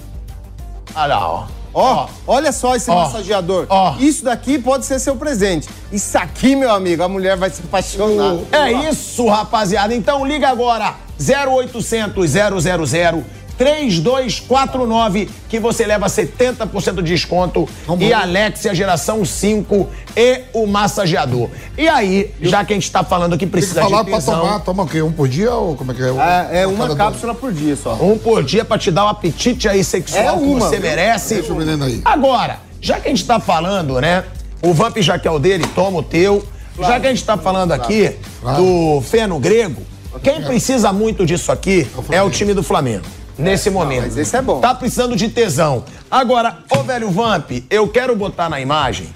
[0.96, 1.44] Olha lá, ó.
[1.74, 2.96] ó, olha só esse Ó.
[2.96, 3.66] massageador.
[4.00, 5.70] Isso daqui pode ser seu presente.
[5.92, 8.38] Isso aqui, meu amigo, a mulher vai se apaixonar.
[8.52, 9.94] É isso, rapaziada.
[9.96, 13.24] Então liga agora 0800 000
[13.62, 19.88] 3249 que você leva 70% de desconto e Alexia geração 5
[20.18, 21.48] e o massageador.
[21.78, 24.20] E aí, já que a gente tá falando que Tem que precisa falar de pra
[24.20, 24.60] tesão, tomar.
[24.62, 25.02] Toma o quê?
[25.04, 26.08] Um por dia ou como é que é?
[26.08, 26.98] É, é uma dois.
[26.98, 27.94] cápsula por dia só.
[28.02, 30.90] um por dia pra te dar o apetite aí sexual É que uma, você viu?
[30.90, 31.36] merece.
[31.36, 32.02] Deixa o menino aí.
[32.04, 34.24] Agora, já que a gente tá falando, né?
[34.64, 36.44] O Vamp já que é o dele, toma o teu.
[36.80, 38.16] Já que a gente tá falando aqui
[38.58, 39.84] do feno grego,
[40.24, 43.06] quem precisa muito disso aqui é o time do Flamengo.
[43.42, 44.04] Nesse momento.
[44.04, 44.60] mas esse é bom.
[44.60, 45.84] Tá precisando de tesão.
[46.10, 49.10] Agora, ô velho Vamp, eu quero botar na imagem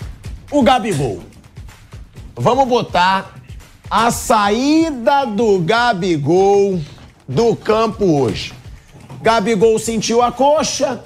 [0.51, 1.21] o Gabigol.
[2.35, 3.35] Vamos botar
[3.89, 6.81] a saída do Gabigol
[7.27, 8.53] do campo hoje.
[9.21, 11.03] Gabigol sentiu a coxa,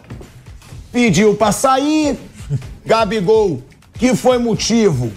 [0.91, 2.17] pediu pra sair.
[2.85, 3.61] Gabigol,
[3.93, 5.11] que foi motivo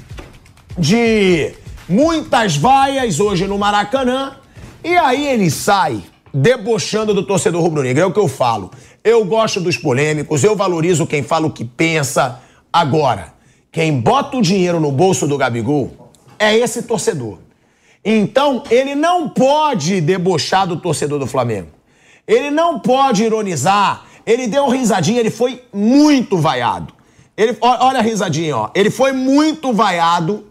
[0.77, 1.55] de
[1.89, 4.37] muitas vaias hoje no Maracanã.
[4.85, 6.03] E aí ele sai
[6.33, 8.03] debochando do torcedor rubro-negro.
[8.03, 8.71] É o que eu falo.
[9.05, 12.41] Eu gosto dos polêmicos, eu valorizo quem fala o que pensa.
[12.73, 13.35] Agora,
[13.71, 17.39] quem bota o dinheiro no bolso do Gabigol é esse torcedor.
[18.05, 21.69] Então, ele não pode debochar do torcedor do Flamengo.
[22.27, 24.05] Ele não pode ironizar.
[24.27, 26.93] Ele deu risadinha, ele foi muito vaiado.
[27.37, 28.71] Ele, olha a risadinha, ó.
[28.75, 30.47] Ele foi muito vaiado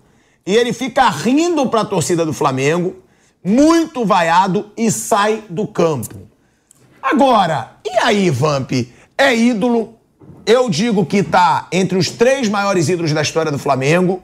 [0.45, 2.95] e ele fica rindo pra torcida do Flamengo,
[3.43, 6.15] muito vaiado e sai do campo.
[7.01, 8.71] Agora, e aí, Vamp?
[9.17, 9.95] É ídolo.
[10.45, 14.21] Eu digo que tá entre os três maiores ídolos da história do Flamengo,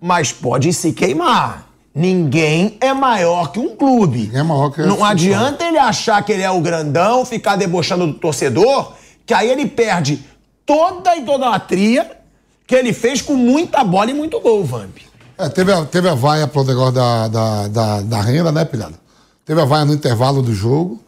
[0.00, 1.68] mas pode se queimar.
[1.94, 4.20] Ninguém é maior que um clube.
[4.20, 8.06] Ninguém é maior que Não adianta ele achar que ele é o grandão, ficar debochando
[8.06, 8.92] do torcedor,
[9.26, 10.24] que aí ele perde
[10.64, 12.18] toda a idolatria
[12.66, 14.98] que ele fez com muita bola e muito gol, Vamp.
[15.40, 18.94] É, teve, a, teve a vaia pro negócio da, da, da, da renda, né, pilhado?
[19.42, 21.00] Teve a vaia no intervalo do jogo,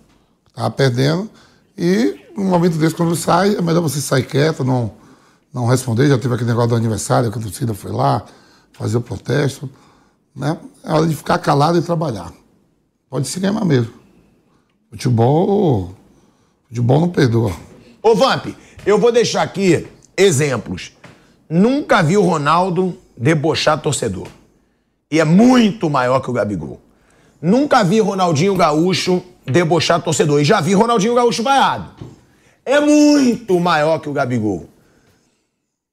[0.55, 1.29] tava perdendo.
[1.77, 4.91] E num momento desse, quando sai, é melhor você sair quieto, não,
[5.53, 6.09] não responder.
[6.09, 8.25] Já teve aquele negócio do aniversário, que a torcida foi lá
[8.73, 9.69] fazer o protesto.
[10.35, 10.57] Né?
[10.83, 12.33] É hora de ficar calado e trabalhar.
[13.11, 13.93] Pode se queimar mesmo.
[14.89, 15.95] Futebol.
[16.69, 17.53] Futebol não perdoa.
[18.03, 18.47] Ô, Vamp,
[18.87, 20.93] eu vou deixar aqui exemplos.
[21.51, 24.27] Nunca vi o Ronaldo debochar torcedor.
[25.11, 26.81] E é muito maior que o Gabigol.
[27.41, 30.41] Nunca vi Ronaldinho Gaúcho debochar torcedor.
[30.41, 31.91] E já vi Ronaldinho Gaúcho vaiado.
[32.65, 34.69] É muito maior que o Gabigol.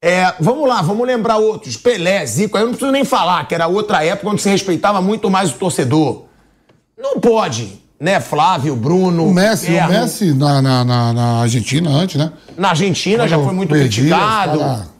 [0.02, 1.76] É, vamos lá, vamos lembrar outros.
[1.76, 5.30] Pelé, Zico, eu não preciso nem falar, que era outra época onde se respeitava muito
[5.30, 6.24] mais o torcedor.
[6.98, 9.28] Não pode, né, Flávio, Bruno.
[9.28, 9.88] O Messi, o.
[9.90, 12.32] Messi na, na, na, na Argentina antes, né?
[12.58, 14.60] Na Argentina já Quando foi muito perdia, criticado.
[14.60, 14.99] cara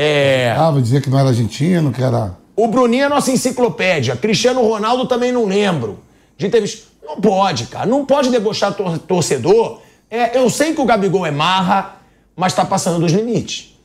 [0.00, 0.54] É.
[0.54, 2.36] tava, dizia que não era argentino, que era.
[2.54, 4.14] O Bruninho é nossa enciclopédia.
[4.16, 5.98] Cristiano Ronaldo também não lembro.
[6.36, 6.86] De entrevista.
[7.04, 7.84] Não pode, cara.
[7.86, 9.80] Não pode debochar tor- torcedor.
[10.08, 11.96] É, eu sei que o Gabigol é marra,
[12.36, 13.76] mas tá passando dos limites.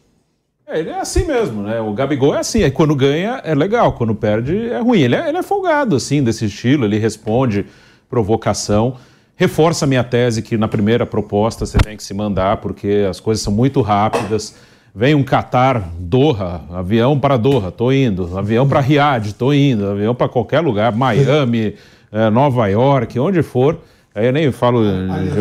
[0.67, 1.81] É, ele é assim mesmo, né?
[1.81, 2.63] O Gabigol é assim.
[2.63, 4.99] Aí quando ganha é legal, quando perde é ruim.
[5.01, 6.85] Ele é, ele é folgado, assim, desse estilo.
[6.85, 7.65] Ele responde
[8.07, 8.95] provocação.
[9.35, 13.19] Reforça a minha tese que na primeira proposta você tem que se mandar, porque as
[13.19, 14.55] coisas são muito rápidas.
[14.95, 18.37] Vem um Qatar, Doha, avião para Doha, tô indo.
[18.37, 19.87] Avião para Riad, tô indo.
[19.87, 21.75] Avião para qualquer lugar, Miami,
[22.11, 23.79] eh, Nova York, onde for.
[24.13, 25.39] Aí eu nem falo de.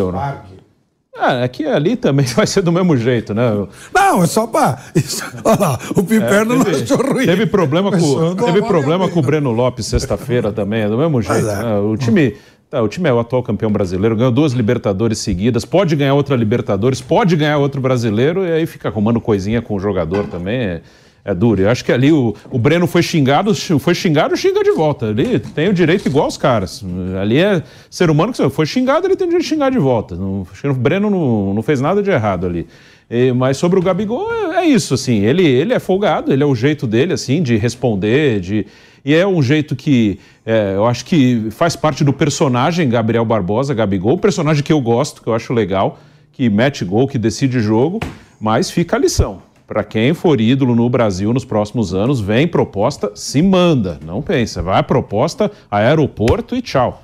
[1.15, 3.67] Ah, aqui ali também vai ser do mesmo jeito, né?
[3.93, 4.79] Não, é só pra.
[4.95, 7.25] Isso, olha lá, o Piperno não achou ruim.
[7.25, 11.47] Teve problema com, teve problema com o Breno Lopes sexta-feira também, é do mesmo jeito.
[11.47, 11.55] é.
[11.63, 11.77] né?
[11.77, 12.35] O time.
[12.73, 16.35] Tá, o time é o atual campeão brasileiro, ganhou duas Libertadores seguidas, pode ganhar outra
[16.35, 20.59] Libertadores, pode ganhar outro brasileiro, e aí fica arrumando coisinha com o jogador também.
[20.59, 20.81] É,
[21.25, 21.61] é duro.
[21.61, 25.07] Eu acho que ali o, o Breno foi xingado, foi xingado, xinga de volta.
[25.07, 26.83] Ali tem o direito igual os caras.
[27.21, 30.15] Ali é ser humano que foi xingado, ele tem o direito de xingar de volta.
[30.15, 32.67] Não, o Breno não, não fez nada de errado ali.
[33.09, 36.45] E, mas sobre o Gabigol, é, é isso, assim, ele, ele é folgado, ele é
[36.45, 38.65] o jeito dele, assim, de responder, de...
[39.05, 43.73] E é um jeito que é, eu acho que faz parte do personagem Gabriel Barbosa,
[43.73, 45.99] Gabigol, personagem que eu gosto, que eu acho legal,
[46.31, 47.99] que mete gol, que decide jogo,
[48.39, 49.41] mas fica a lição.
[49.67, 53.99] Para quem for ídolo no Brasil nos próximos anos, vem proposta, se manda.
[54.05, 54.61] Não pensa.
[54.61, 57.03] Vai a proposta, aeroporto e tchau.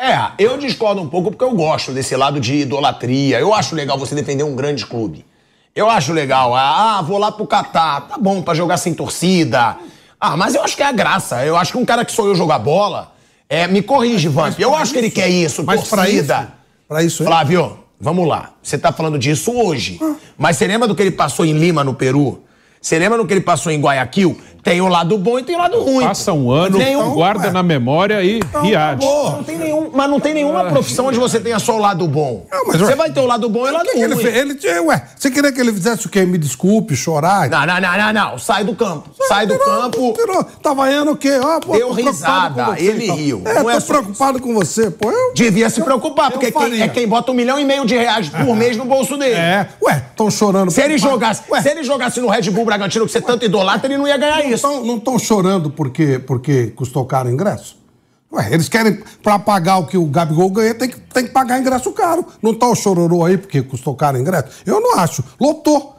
[0.00, 3.38] É, eu discordo um pouco porque eu gosto desse lado de idolatria.
[3.38, 5.24] Eu acho legal você defender um grande clube.
[5.74, 6.54] Eu acho legal.
[6.54, 8.08] Ah, vou lá pro Catar.
[8.08, 9.76] Tá bom pra jogar sem torcida.
[10.26, 11.44] Ah, mas eu acho que é a graça.
[11.44, 13.12] Eu acho que um cara que sou eu jogar bola.
[13.46, 14.58] É, me corrige, Vamp.
[14.58, 16.54] Eu acho que ele quer isso, Mas pra isso, torcida.
[16.88, 18.52] pra isso Flávio, vamos lá.
[18.62, 20.00] Você tá falando disso hoje.
[20.38, 22.42] Mas você lembra do que ele passou em Lima, no Peru?
[22.80, 24.40] Você lembra do que ele passou em Guayaquil?
[24.64, 26.06] Tem o lado bom e tem o lado ruim.
[26.06, 27.52] Passa um ano, Nenhum- guarda ué.
[27.52, 29.04] na memória e reage.
[29.04, 32.46] Não tem nenhum, mas não tem nenhuma profissão onde você tenha só o lado bom.
[32.50, 34.14] Não, mas, você ué, vai ter o lado bom e o lado que que ele
[34.14, 34.24] ruim.
[34.24, 34.36] fez?
[34.36, 36.24] Ele, tinha- ué, você queria que ele fizesse o quê?
[36.24, 37.50] Me desculpe, chorar?
[37.50, 38.38] Não, não, não, não, não.
[38.38, 39.10] Sai do campo.
[39.28, 40.12] Sai do Tirou, campo.
[40.14, 40.44] Tirou.
[40.62, 41.38] Tá vaiando o quê?
[41.42, 43.16] Ó, pô, Deu risada, você, ele então.
[43.16, 43.42] riu.
[43.44, 45.10] É, Não tô é preocupado com você, pô.
[45.10, 47.94] Eu, Devia se preocupar, eu porque quem, é quem bota um milhão e meio de
[47.96, 49.34] reais por mês no bolso dele.
[49.34, 50.70] É, ué, estão chorando.
[50.70, 53.98] Se ele, jogasse, se ele jogasse no Red Bull Bragantino, que você tanto idolatra, ele
[53.98, 54.53] não ia ganhar isso.
[54.62, 57.82] Não estão chorando porque, porque custou caro o ingresso?
[58.32, 61.60] Ué, eles querem, pra pagar o que o Gabigol ganha, tem que, tem que pagar
[61.60, 62.26] ingresso caro.
[62.42, 64.48] Não tá o chororô aí porque custou caro o ingresso?
[64.66, 65.22] Eu não acho.
[65.40, 65.96] Lotou.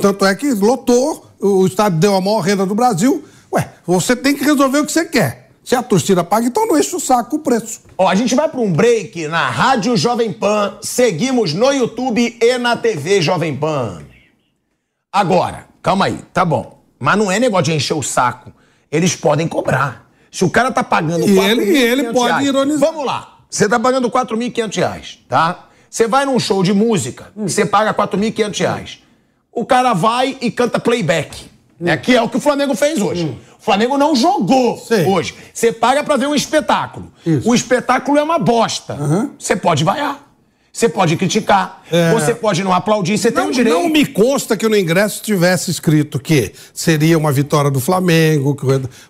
[0.00, 3.24] Tanto é que lotou, o estádio deu a maior renda do Brasil.
[3.52, 5.50] Ué, você tem que resolver o que você quer.
[5.64, 7.82] Se a torcida paga, então não enche o saco o preço.
[7.96, 10.78] Ó, a gente vai para um break na Rádio Jovem Pan.
[10.82, 14.02] Seguimos no YouTube e na TV Jovem Pan.
[15.12, 16.81] Agora, calma aí, tá bom.
[17.02, 18.52] Mas não é negócio de encher o saco.
[18.90, 20.06] Eles podem cobrar.
[20.30, 22.78] Se o cara tá pagando E 4.500 ele- e ele pode reais, ironizar.
[22.92, 23.38] Vamos lá.
[23.50, 25.64] Você tá pagando 4.500 reais, tá?
[25.90, 28.98] Você vai num show de música, você paga 4.500 reais.
[29.50, 31.96] O cara vai e canta playback, né?
[31.96, 33.36] Que é o que o Flamengo fez hoje.
[33.60, 34.76] O Flamengo não jogou
[35.08, 35.34] hoje.
[35.52, 37.12] Você paga pra ver um espetáculo.
[37.26, 37.48] Isso.
[37.50, 38.96] O espetáculo é uma bosta.
[39.36, 40.20] Você pode vaiar.
[40.72, 41.82] Você pode criticar.
[41.90, 42.12] É.
[42.12, 43.18] Você pode não aplaudir.
[43.18, 43.74] Você tem Não, o direito.
[43.78, 48.54] não me consta que no ingresso tivesse escrito que seria uma vitória do Flamengo.
[48.56, 48.64] que-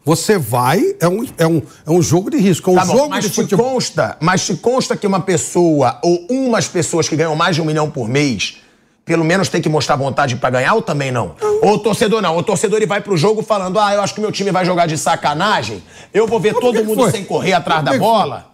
[0.05, 2.69] Você vai, é um, é um, é um jogo de risco.
[2.69, 3.71] É um Tá bom, jogo mas de te futebol.
[3.75, 7.65] consta, mas te consta que uma pessoa ou umas pessoas que ganham mais de um
[7.65, 8.57] milhão por mês,
[9.05, 11.37] pelo menos tem que mostrar vontade pra ganhar ou também não?
[11.63, 12.37] Ou o torcedor não.
[12.37, 14.87] O torcedor ele vai pro jogo falando: ah, eu acho que meu time vai jogar
[14.87, 15.81] de sacanagem,
[16.13, 17.11] eu vou ver Mas todo mundo foi?
[17.13, 18.51] sem correr atrás da bola.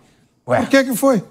[0.47, 1.23] Ué, Por que que foi?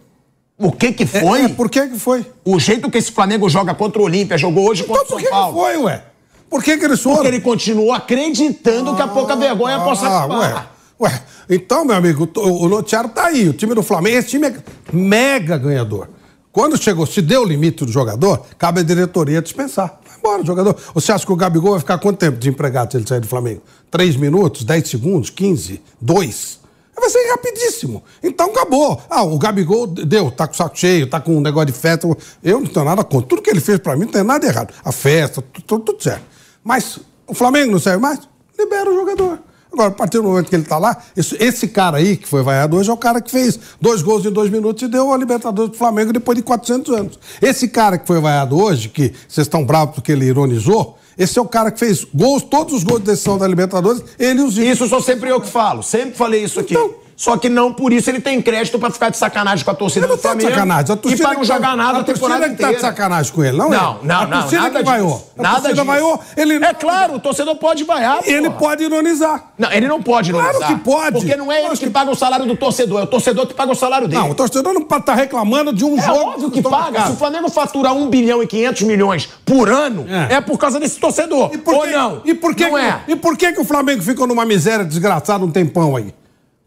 [0.58, 1.42] O que que É, foi?
[1.44, 2.26] é, por que que foi?
[2.44, 5.20] O jeito que esse Flamengo joga contra o Olímpia, jogou hoje Então contra o por
[5.20, 5.58] São que que Paulo.
[5.60, 6.04] foi, ué?
[6.50, 7.18] Por que que eles foram?
[7.18, 10.40] Porque ele continuou acreditando que a pouca vergonha possa Ah, acabar.
[10.40, 11.22] ué, ué.
[11.50, 13.48] Então, meu amigo, o, o noticiário tá aí.
[13.50, 14.56] O time do Flamengo, esse time é
[14.94, 16.08] mega ganhador.
[16.52, 20.00] Quando chegou, se deu o limite do jogador, cabe à diretoria dispensar.
[20.06, 20.76] Vai embora, jogador.
[20.94, 23.62] Você acha que o Gabigol vai ficar quanto tempo desempregado se ele sair do Flamengo?
[23.92, 26.60] Três minutos, dez segundos, quinze, dois?
[27.00, 28.04] Vai ser rapidíssimo.
[28.24, 29.00] Então acabou.
[29.10, 32.08] Ah, o Gabigol deu, tá com saco cheio, tá com um negócio de festa.
[32.44, 33.28] Eu não tenho nada contra.
[33.30, 34.74] Tudo que ele fez pra mim não tem nada errado.
[34.84, 36.24] A festa, tu- tu- tudo certo.
[36.64, 38.20] Mas o Flamengo não serve mais?
[38.58, 39.40] Libera o jogador.
[39.72, 42.42] Agora, a partir do momento que ele tá lá, esse, esse cara aí, que foi
[42.42, 45.18] vaiado hoje, é o cara que fez dois gols em dois minutos e deu a
[45.18, 47.20] Libertadores pro Flamengo depois de 400 anos.
[47.42, 51.42] Esse cara que foi vaiado hoje, que vocês estão bravos porque ele ironizou, esse é
[51.42, 54.58] o cara que fez gols, todos os gols de decisão da Libertadores, ele e os
[54.58, 55.82] Isso sou sempre eu que falo.
[55.82, 56.74] Sempre falei isso aqui.
[56.74, 59.74] Então- Só que não por isso ele tem crédito pra ficar de sacanagem com a
[59.74, 60.52] torcida Ele não do tá de Flamengo.
[60.56, 60.92] sacanagem.
[60.92, 62.64] A e torcida pra não que tá- jogar nada a, a temporada que tá de
[62.76, 62.80] inteira.
[62.80, 63.98] sacanagem com ele, não, Não, é?
[64.04, 64.40] não, A não.
[64.42, 65.28] torcida nada que vaiou.
[65.36, 65.86] A Nada torcida disso.
[65.86, 68.20] vaiou, ele- É claro, o torcedor pode vaiar.
[68.24, 68.60] Ele porra.
[68.60, 69.46] pode ironizar.
[69.58, 70.68] Não, ele não pode Claro ironizar.
[70.78, 71.12] que pode.
[71.14, 73.54] Porque não é ele Lógico que paga o salário do torcedor, é o torcedor que
[73.56, 74.22] paga o salário dele.
[74.22, 76.20] Não, o torcedor não pode estar reclamando de um É jogo.
[76.20, 77.08] óbvio que paga.
[77.08, 80.36] Se o Flamengo fatura 1 bilhão e 500 milhões por ano, É.
[80.36, 81.50] é, por causa desse torcedor.
[81.52, 82.22] E Ou que, não?
[82.24, 83.00] E por que, não que- é.
[83.08, 86.14] e por que, que o Flamengo ficou numa miséria desgraçada um tempão aí?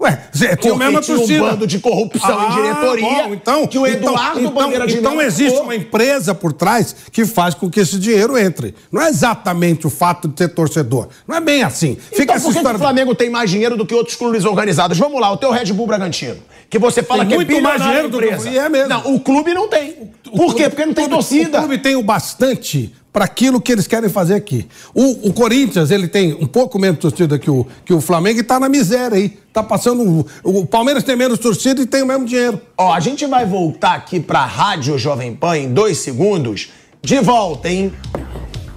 [0.00, 1.40] Ué, Zé, tinha a Porque mesma tinha um torcida.
[1.44, 5.22] bando de corrupção em diretoria, bom, então, que o Eduardo então, Bandeira de então, Melo
[5.22, 5.64] existe ficou.
[5.64, 8.74] uma empresa por trás que faz com que esse dinheiro entre.
[8.90, 11.08] Não é exatamente o fato de ser torcedor.
[11.28, 11.96] Não é bem assim.
[11.96, 12.76] Fica Então essa por que, que história.
[12.78, 14.96] o Flamengo tem mais dinheiro do que outros clubes organizados?
[14.96, 16.38] Vamos lá, o teu Red Bull Bragantino.
[16.70, 18.48] Que você fala Tem que muito é mais dinheiro do que o- empresa.
[18.58, 18.88] é mesmo.
[18.88, 19.96] Não, o clube não tem.
[20.34, 20.68] Por quê?
[20.70, 21.58] Porque não tem O clube- torcida.
[21.58, 24.68] O clube tem o bastante para aquilo que eles querem fazer aqui.
[24.94, 28.42] O, o Corinthians, ele tem um pouco menos torcida que o, que o Flamengo e
[28.42, 29.30] tá na miséria aí.
[29.52, 30.02] Tá passando.
[30.02, 32.60] um- O Palmeiras tem menos torcida e tem o mesmo dinheiro.
[32.78, 36.70] Ó, a gente vai voltar aqui pra Rádio Jovem Pan em dois segundos.
[37.02, 37.92] De volta, hein?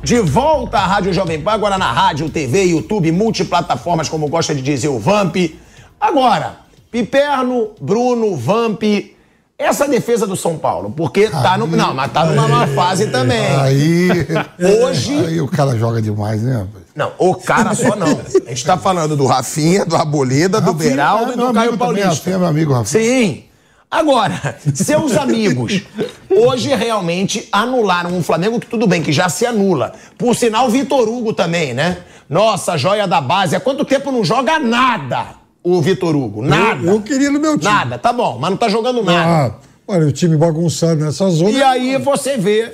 [0.04, 4.62] De volta à Rádio Jovem Pan, agora na rádio, TV, YouTube, multiplataformas, como gosta de
[4.62, 5.36] dizer o Vamp.
[6.02, 6.58] Agora,
[6.92, 8.82] Piperno, Bruno, Vamp.
[9.64, 11.66] Essa defesa do São Paulo, porque tá no.
[11.68, 13.46] Não, mas tá numa má fase também.
[13.58, 14.10] Aí.
[14.84, 16.84] Hoje- Aí o cara joga demais, né, rapaz?
[16.96, 18.20] Não, o cara só não.
[18.46, 21.78] A gente tá falando do Rafinha, do Aboleda, do Rafinha Beraldo é e do Caio
[21.78, 22.10] Paulista.
[22.10, 23.04] Rafinha é meu amigo, Rafinha.
[23.04, 23.44] Sim.
[23.90, 25.82] Agora, seus amigos
[26.30, 29.94] hoje realmente anularam um Flamengo que tudo bem, que já se anula.
[30.18, 31.98] Por sinal, Vitor Hugo também, né?
[32.30, 33.56] Nossa, joia da base.
[33.56, 36.42] Há quanto tempo não joga nada o Vitor Hugo?
[36.44, 36.86] Nada.
[36.92, 37.72] Eu queria no meu time.
[37.72, 39.56] Nada, tá bom, mas não tá jogando nada.
[39.56, 41.50] Ah, olha, o time bagunçado nessa zona.
[41.52, 42.74] E aí você vê.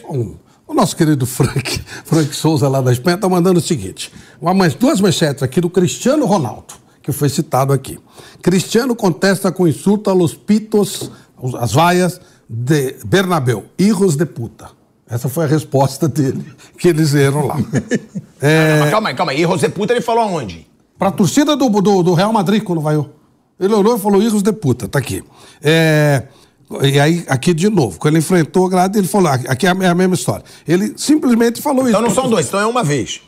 [0.68, 4.12] O nosso querido Frank, Frank Souza lá da Espanha está mandando o seguinte:
[4.42, 7.98] uma, duas manchetes aqui do Cristiano Ronaldo, que foi citado aqui.
[8.42, 11.10] Cristiano contesta com insulto a los pitos,
[11.42, 14.70] os- as vaias, de Bernabéu, hijos de puta.
[15.10, 16.46] Essa foi a resposta dele,
[16.78, 17.58] que eles leram lá.
[18.42, 19.42] É, Mas calma aí, calma aí.
[19.44, 20.66] E José Puta ele falou aonde?
[21.00, 23.10] Pra torcida do, do, do Real Madrid, quando vaiou.
[23.58, 25.24] Ele olhou e falou, hijos de puta, tá aqui.
[25.64, 26.24] É,
[26.84, 29.76] e aí, aqui de novo, quando ele enfrentou o grade, ele falou, aqui é a,
[29.82, 30.44] é a mesma história.
[30.68, 31.92] Ele simplesmente falou isso.
[31.92, 33.22] Então não são dois, então é uma vez.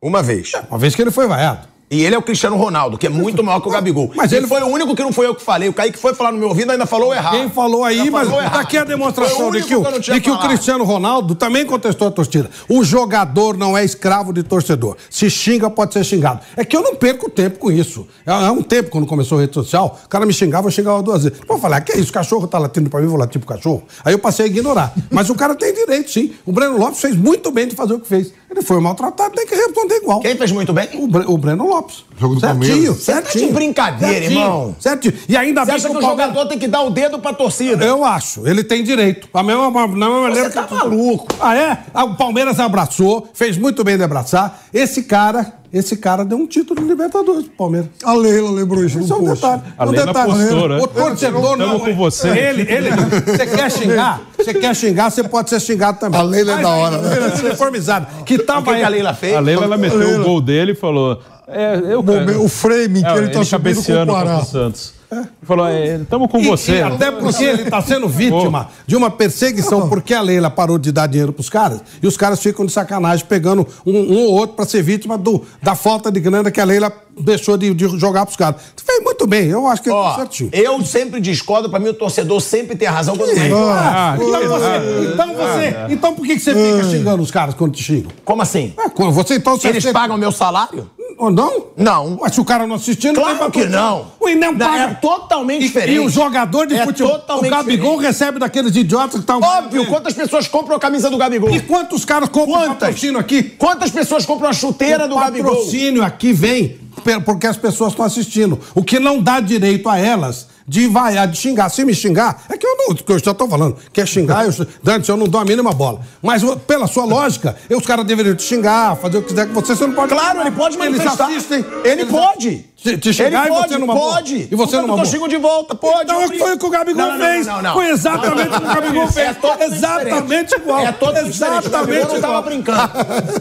[0.00, 0.52] Uma vez.
[0.70, 1.66] Uma vez que ele foi vaiado.
[1.90, 4.10] E ele é o Cristiano Ronaldo, que é muito maior que o Gabigol.
[4.16, 5.68] Mas ele- ele foi o único que não foi eu que falei.
[5.68, 7.32] O Kaique foi falar no meu ouvido ainda falou errado.
[7.32, 8.60] Quem falou aí, Ainda mas falou tá errado.
[8.60, 10.38] aqui a demonstração de que, o, tinha de que o.
[10.38, 12.50] Cristiano Ronaldo também contestou a torcida.
[12.68, 14.96] O jogador não é escravo de torcedor.
[15.08, 16.40] Se xinga, pode ser xingado.
[16.56, 18.06] É que eu não perco tempo com isso.
[18.26, 21.02] É, é um tempo, quando começou a rede social, o cara me xingava, eu xingava
[21.02, 21.38] duas vezes.
[21.60, 23.82] Falei, ah, que isso, o cachorro tá latindo pra mim, vou latir pro cachorro.
[24.04, 24.92] Aí eu passei a ignorar.
[25.10, 26.32] Mas o cara tem direito, sim.
[26.44, 28.32] O Breno Lopes fez muito bem de fazer o que fez.
[28.50, 30.20] Ele foi maltratado, tem que responder igual.
[30.20, 30.88] Quem fez muito bem?
[30.94, 32.04] O, Bre- o Breno Lopes.
[32.18, 32.96] Jogo do certinho, Palmeiras.
[33.02, 33.42] certinho.
[33.44, 34.76] Tá de brincadeira, certinho, irmão.
[34.80, 35.14] Certinho.
[35.28, 37.32] E ainda Você bem acha que o Palmeiras- jogador tem que dar o dedo pra
[37.32, 37.84] torcida?
[37.84, 39.28] eu acho, ele tem direito.
[39.32, 40.74] A mesma, na mesma maneira tá que.
[40.74, 41.26] maluco.
[41.40, 41.78] Ah, é?
[41.94, 44.62] Ah, O Palmeiras abraçou, fez muito bem de abraçar.
[44.74, 47.90] Esse cara, esse cara deu um título de Libertadores pro Palmeiras.
[48.02, 49.62] A Leila lembrou isso Isso é no um detalhe.
[49.78, 50.32] A um Leila detalhe.
[50.32, 50.78] postou, né?
[50.82, 51.78] O torcedor não.
[51.80, 52.28] com você.
[52.30, 52.90] Ele, ele.
[52.90, 54.20] Você quer xingar?
[54.36, 56.18] Você quer xingar, você pode ser xingado também.
[56.20, 57.16] A Leila é Mas da aí, hora, né?
[57.44, 58.06] Uniformizado.
[58.24, 58.84] Que O tava que, que aí.
[58.84, 59.36] a Leila fez?
[59.36, 60.20] A Leila ela meteu Leila.
[60.20, 61.20] o gol dele e falou.
[61.48, 64.40] É, eu, O, framing que É, ele tá subindo com o Pará.
[64.40, 65.30] o Santos.
[65.42, 66.72] Falou, é, tamo com E- você.
[66.78, 70.92] e até porque ele está sendo vítima de uma perseguição, porque a Leila parou de
[70.92, 74.56] dar dinheiro pros caras, e os caras ficam de sacanagem pegando um, um ou outro
[74.56, 78.24] para ser vítima do, da falta de grana que a Leila deixou de, de jogar
[78.26, 78.60] pros caras.
[78.84, 80.50] Fez muito bem, eu acho que ele tá Ó, certinho.
[80.52, 83.54] eu sempre discordo, pra mim o torcedor sempre tem razão quando ganha.
[83.56, 85.92] Ah, Ah, então, que- você, então você.
[85.94, 88.10] Então por que, que você fica xingando os caras quando te xingam?
[88.24, 88.72] Como assim?
[88.78, 89.68] É, você então você.
[89.68, 90.88] Eles você- pagam meu salário?
[91.16, 91.64] Ou não?
[91.76, 92.16] Não.
[92.20, 94.06] Mas se o cara não assistir, não tem Claro pra que não.
[94.20, 94.97] O Não, paga.
[94.98, 95.92] É totalmente diferente.
[95.96, 97.16] E o jogador de É futebol.
[97.28, 98.02] O Gabigol diferente.
[98.02, 99.40] recebe daqueles idiotas que estão.
[99.40, 101.50] Óbvio, quantas pessoas compram a camisa do Gabigol?
[101.54, 102.78] E quantos caras compram Quantas?
[102.78, 103.42] patrocínio aqui?
[103.42, 105.54] Quantas pessoas compram a chuteira o do Gabigol?
[105.54, 106.78] patrocínio aqui vem
[107.24, 108.58] porque as pessoas estão assistindo.
[108.74, 111.70] O que não dá direito a elas de vaiar, de xingar.
[111.70, 112.94] Se me xingar, é que eu não.
[112.94, 113.76] Que eu já tô falando.
[113.92, 116.00] Quer xingar, eu, Dante, eu não dou a mínima bola.
[116.20, 119.54] Mas o- pela sua lógica, os caras deveriam te xingar, fazer o que quiser com
[119.54, 119.74] você.
[119.74, 120.12] Você não pode.
[120.12, 121.26] Claro, ele pode Eles manifestar.
[121.28, 121.64] assistem.
[121.84, 122.66] Ele Eles- pode.
[122.80, 124.12] Te, te xingar ele e pode, você numa boa.
[124.14, 124.34] pode.
[124.36, 125.04] E você Enquanto numa eu boa.
[125.04, 126.04] xingo de volta, pode.
[126.12, 127.46] Então foi o que o Gabigol Não, não, fez.
[127.46, 127.72] não, não, não.
[127.74, 129.36] Foi exatamente o que o Gabigol fez.
[129.58, 130.78] É exatamente igual.
[130.86, 131.66] É totalmente diferente.
[131.66, 132.42] O Gabigol exatamente não tava igual.
[132.44, 132.90] brincando.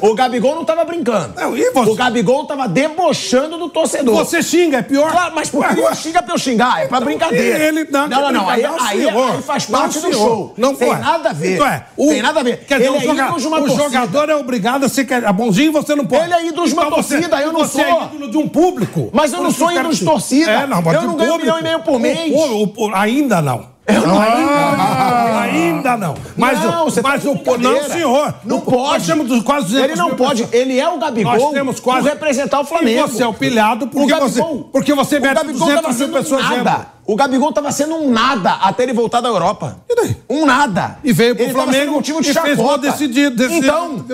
[0.02, 1.34] O Gabigol não tava brincando.
[1.40, 1.90] Não, você?
[1.92, 4.16] O Gabigol tava debochando do torcedor.
[4.16, 5.12] Você xinga, é pior.
[5.12, 6.82] Claro, mas por que não xinga pra eu xingar?
[6.84, 7.60] É pra brincadeira.
[7.64, 8.50] Ele- não, não, não, não.
[8.50, 10.54] Aí, não, aí, aí faz Não, parte do show.
[10.58, 11.02] Não Tem pode.
[11.02, 11.54] nada a ver.
[11.56, 12.66] Então é, o- Tem nada a ver.
[12.66, 15.08] Quer dizer, ele o, é joga- ídolo de uma o jogador é obrigado a ser
[15.12, 16.24] é bonzinho e você não pode.
[16.24, 18.02] Ele é ídolo de uma Então você- torcida, eu não você sou.
[18.02, 19.10] é ídolo de um público.
[19.14, 20.52] Mas eu Por não sou os caras ídolo de te- torcida.
[20.52, 22.34] É, não, mas Eu não ganho um milhão e meio por mês.
[22.34, 23.78] O- o- o- ainda não.
[23.90, 25.42] Ah.
[25.44, 26.16] ainda não.
[26.36, 28.34] Mas, Não, você tá mas de o, não, senhor.
[28.44, 28.94] Não pode.
[28.94, 30.44] Nós temos quase 200 Ele não pode.
[30.44, 30.54] pessoas.
[30.62, 32.10] Ele é o Gabigol Nós temos quase.
[32.10, 33.00] representar o Flamengo.
[33.08, 35.98] E você é o pilhado porque, O você, Gabigol- porque você mete Gabigol 200 tava
[35.98, 36.88] mil pessoas nada.
[37.08, 39.78] O Gabigol tava sendo um nada até ele voltar da Europa.
[39.90, 40.18] E daí?
[40.30, 41.00] Um nada.
[41.04, 43.36] E veio pro Ele Flamengo motivo de e fez gol decidido.
[43.38, 43.66] decidido.
[43.66, 44.06] Então,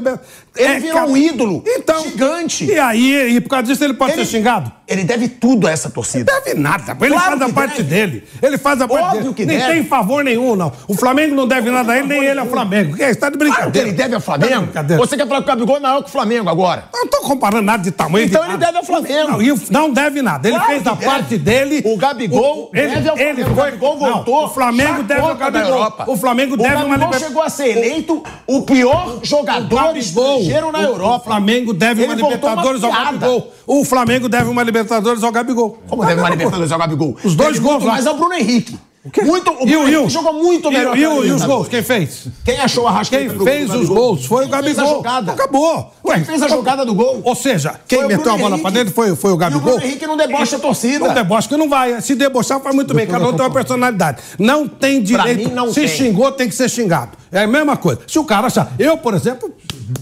[0.56, 1.08] É, ele virou cara.
[1.10, 2.66] um ídolo Então, gigante.
[2.66, 4.72] E aí, e por causa disso, ele pode Ele- ser xingado?
[4.88, 6.32] Ele deve tudo a essa torcida.
[6.44, 6.96] Deve nada.
[7.02, 7.90] Ele Claro faz a parte deve.
[8.12, 8.24] dele.
[8.42, 9.34] Ele faz a parte Óbvio dele.
[9.34, 9.72] que Nem deve.
[9.74, 10.72] tem favor nenhum, não.
[10.88, 12.96] O Flamengo não deve nada a ele, nem ele ao Flamengo.
[12.96, 13.88] Que é, está de Claro brincadeira.
[13.88, 14.66] ele deve ao Tá de Flamengo.
[14.68, 15.02] brincadeira.
[15.04, 16.84] Você quer falar que o Gabigol é maior que o Flamengo agora?
[16.94, 18.66] Eu não estou comparando nada de tamanho Então de ele nada.
[18.68, 19.32] deve ao Flamengo.
[19.32, 20.48] Não, o- não deve nada.
[20.48, 21.06] Ele Claro fez a deve.
[21.06, 21.82] parte dele.
[21.86, 23.52] O Gabigol ele, deve ao ele Flamengo.
[23.52, 24.46] O foi, Gabigol não, voltou.
[24.46, 25.68] o Flamengo deve ao Gabigol.
[25.70, 26.06] Europa.
[26.08, 27.28] O Flamengo O deve Gabigol uma libertação.
[27.28, 31.16] chegou a ser eleito o pior jogador estrangeiro na o- Europa.
[31.18, 32.92] O Flamengo deve uma Ele Libertadores ao.
[32.92, 33.52] Gabigol.
[33.68, 35.80] O Flamengo deve uma Libertadores ao Gabigol.
[35.88, 37.16] Como deve uma Não, Libertadores ao Gabigol?
[37.24, 38.78] Os dois gols mais ao Bruno Henrique.
[39.26, 39.84] Muito, o E o?
[39.90, 41.68] Henrique jogou muito melhor E, e, e os gols?
[41.68, 42.28] Quem fez?
[42.46, 43.96] Quem achou a Quem fez os Gabigol?
[43.98, 44.96] gols foi o Quem fez a Gabigol.
[44.98, 45.32] jogada?
[45.34, 45.94] Acabou.
[46.06, 47.20] Quem fez a jogada do gol?
[47.22, 48.62] Ou seja, quem Foi meteu a bola Henrique.
[48.62, 49.62] pra dentro foi, foi o E o Gabigol.
[49.74, 51.06] Bruno Henrique não debocha a torcida.
[51.06, 52.00] Não debocha que não vai.
[52.00, 53.06] Se debochar, faz muito bem.
[53.06, 54.22] Cada um tem uma personalidade.
[54.40, 55.50] Não tem direito.
[55.50, 55.88] mim, não Se tem.
[55.90, 57.18] xingou, tem que ser xingado.
[57.30, 58.00] É a mesma coisa.
[58.08, 58.72] Se o cara achar.
[58.80, 59.52] Eu, por exemplo,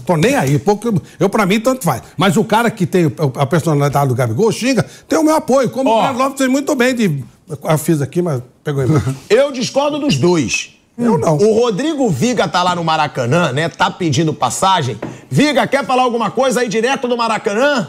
[0.06, 0.60] tô nem aí.
[0.60, 2.02] Pouco, eu, pra mim, tanto faz.
[2.16, 5.70] Mas o cara que tem a personalidade do Gabigol xinga, tem o meu apoio.
[5.70, 5.98] Como Ó.
[5.98, 7.24] o Carlos Lopes fez muito bem de.
[7.62, 9.14] Eu fiz aqui, mas pegou embaixo.
[9.28, 10.70] Eu discordo dos dois.
[10.96, 11.36] Eu não.
[11.36, 13.68] O Rodrigo Viga tá lá no Maracanã, né?
[13.68, 14.98] Tá pedindo passagem.
[15.30, 17.88] Viga, quer falar alguma coisa aí direto do Maracanã?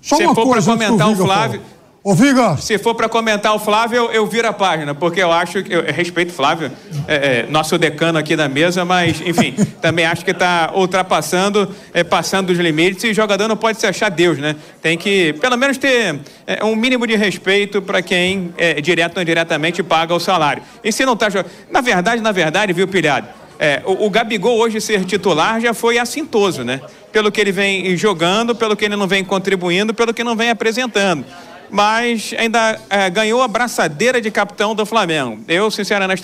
[0.00, 1.62] Só Se uma for para coisa comentar o Flávio.
[2.04, 2.56] Ô, Viga!
[2.56, 5.72] Se for para comentar o Flávio, eu, eu viro a página, porque eu acho que.
[5.72, 6.68] Eu, eu respeito o Flávio,
[7.06, 12.02] é, é, nosso decano aqui da mesa, mas, enfim, também acho que está ultrapassando, é,
[12.02, 14.56] passando dos limites e jogador não pode se achar Deus, né?
[14.80, 19.22] Tem que, pelo menos, ter é, um mínimo de respeito para quem, é, direto ou
[19.22, 20.60] indiretamente, paga o salário.
[20.82, 21.52] E se não está jogando.
[21.70, 23.28] Na verdade, na verdade, viu, pilhado?
[23.60, 26.80] É, o, o Gabigol hoje ser titular já foi assintoso, né?
[27.12, 30.50] Pelo que ele vem jogando, pelo que ele não vem contribuindo, pelo que não vem
[30.50, 31.24] apresentando
[31.72, 35.42] mas ainda é, ganhou a braçadeira de capitão do Flamengo.
[35.48, 36.20] Eu, sinceramente,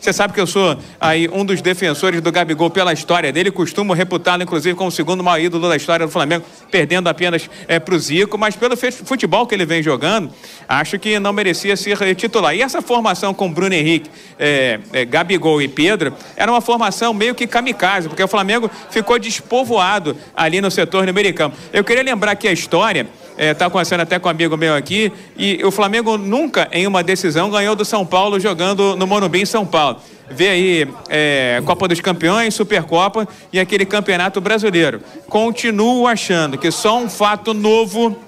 [0.00, 3.92] você sabe que eu sou aí um dos defensores do Gabigol pela história dele, costumo
[3.92, 7.94] reputá-lo, inclusive, como o segundo maior ídolo da história do Flamengo, perdendo apenas é, para
[7.94, 10.32] o Zico, mas pelo futebol que ele vem jogando,
[10.68, 12.56] acho que não merecia ser titular.
[12.56, 17.36] E essa formação com Bruno Henrique, é, é, Gabigol e Pedro, era uma formação meio
[17.36, 21.56] que kamikaze, porque o Flamengo ficou despovoado ali no setor campo.
[21.72, 23.06] Eu queria lembrar que a história
[23.38, 26.88] está é, tá acontecendo até com um amigo meu aqui, e o Flamengo nunca, em
[26.88, 29.98] uma decisão, ganhou do São Paulo jogando no Morumbi em São Paulo.
[30.28, 35.00] Vê aí é, Copa dos Campeões, Supercopa e aquele Campeonato Brasileiro.
[35.28, 38.18] Continuo achando que só um fato novo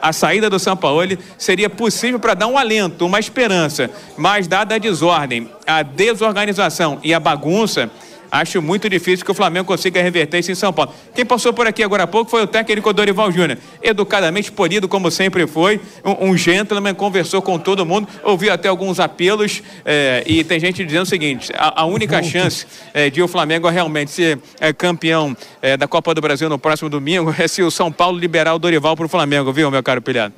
[0.00, 1.02] a saída do São Paulo
[1.36, 7.12] seria possível para dar um alento, uma esperança, mas dada a desordem, a desorganização e
[7.12, 7.90] a bagunça,
[8.30, 10.92] Acho muito difícil que o Flamengo consiga reverter isso em São Paulo.
[11.14, 13.58] Quem passou por aqui agora há pouco foi o técnico Dorival Júnior.
[13.82, 15.80] Educadamente polido, como sempre foi.
[16.04, 19.62] Um, um gentleman, conversou com todo mundo, ouviu até alguns apelos.
[19.84, 23.68] É, e tem gente dizendo o seguinte: a, a única chance é, de o Flamengo
[23.68, 25.36] realmente ser é, campeão
[25.78, 28.96] da Copa do Brasil no próximo domingo é se o São Paulo liberar o Dorival
[28.96, 30.34] para o Flamengo, viu, meu caro pilhado?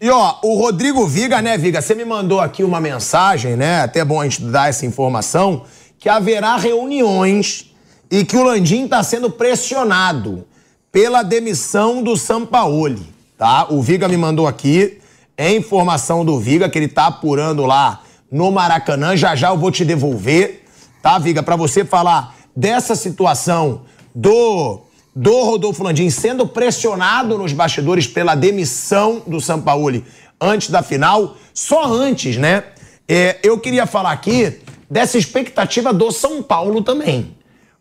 [0.00, 1.80] E ó, o Rodrigo Viga, né, Viga?
[1.80, 3.80] Você me mandou aqui uma mensagem, né?
[3.80, 5.64] Até bom a gente dar essa informação
[6.04, 7.74] que haverá reuniões
[8.10, 10.46] e que o Landim está sendo pressionado
[10.92, 13.08] pela demissão do Sampaoli,
[13.38, 13.68] tá?
[13.70, 15.00] O Viga me mandou aqui,
[15.34, 19.70] é informação do Viga que ele está apurando lá no Maracanã, já já eu vou
[19.70, 20.66] te devolver,
[21.00, 24.82] tá, Viga, para você falar dessa situação do
[25.16, 30.04] do Rodolfo Landim sendo pressionado nos bastidores pela demissão do Sampaoli
[30.38, 32.62] antes da final, só antes, né?
[33.08, 37.36] É, eu queria falar aqui dessa expectativa do São Paulo também.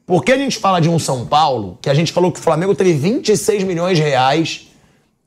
[0.06, 2.76] Porque a gente fala de um São Paulo que a gente falou que o Flamengo
[2.76, 4.68] teve 26 milhões de reais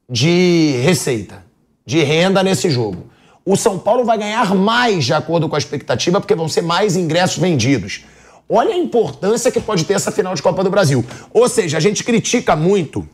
[0.08, 1.44] de receita,
[1.84, 3.06] de renda nesse jogo.
[3.44, 6.96] O São Paulo vai ganhar mais de acordo com a expectativa, porque vão ser mais
[6.96, 8.04] ingressos vendidos.
[8.48, 11.04] Olha a importância que pode ter essa final de Copa do Brasil.
[11.32, 13.08] Ou seja, a gente critica muito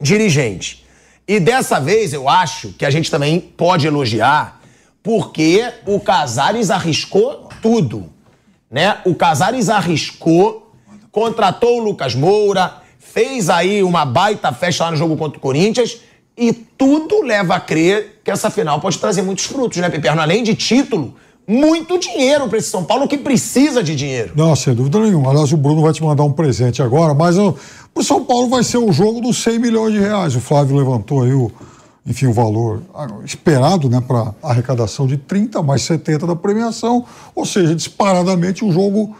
[0.00, 0.84] dirigente.
[1.28, 4.60] E dessa vez eu acho que a gente também pode elogiar,
[5.02, 8.06] porque o Casares arriscou tudo.
[8.70, 8.98] Né?
[9.04, 10.72] O Casares arriscou,
[11.10, 16.00] contratou o Lucas Moura, fez aí uma baita festa lá no jogo contra o Corinthians
[16.36, 20.22] e tudo leva a crer que essa final pode trazer muitos frutos, né, Piperno?
[20.22, 21.14] Além de título,
[21.46, 24.32] muito dinheiro para esse São Paulo que precisa de dinheiro.
[24.36, 25.30] Não, sem dúvida nenhuma.
[25.30, 27.56] Aliás, o Bruno vai te mandar um presente agora, mas o
[28.02, 30.36] São Paulo vai ser o jogo dos 100 milhões de reais.
[30.36, 31.50] O Flávio levantou aí o
[32.06, 37.04] enfim, o valor ah, esperado né, para arrecadação de 30 mais 70 da premiação,
[37.34, 39.14] ou seja, disparadamente o jogo,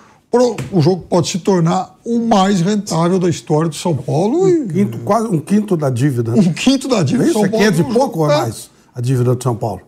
[0.72, 4.46] o jogo pode se tornar o mais rentável da história do São Paulo.
[4.46, 6.32] Um quinto, quase um quinto da dívida.
[6.32, 7.24] Um quinto da dívida.
[7.24, 9.82] Isso, São é 500 e pouco ou é mais a dívida do São Paulo?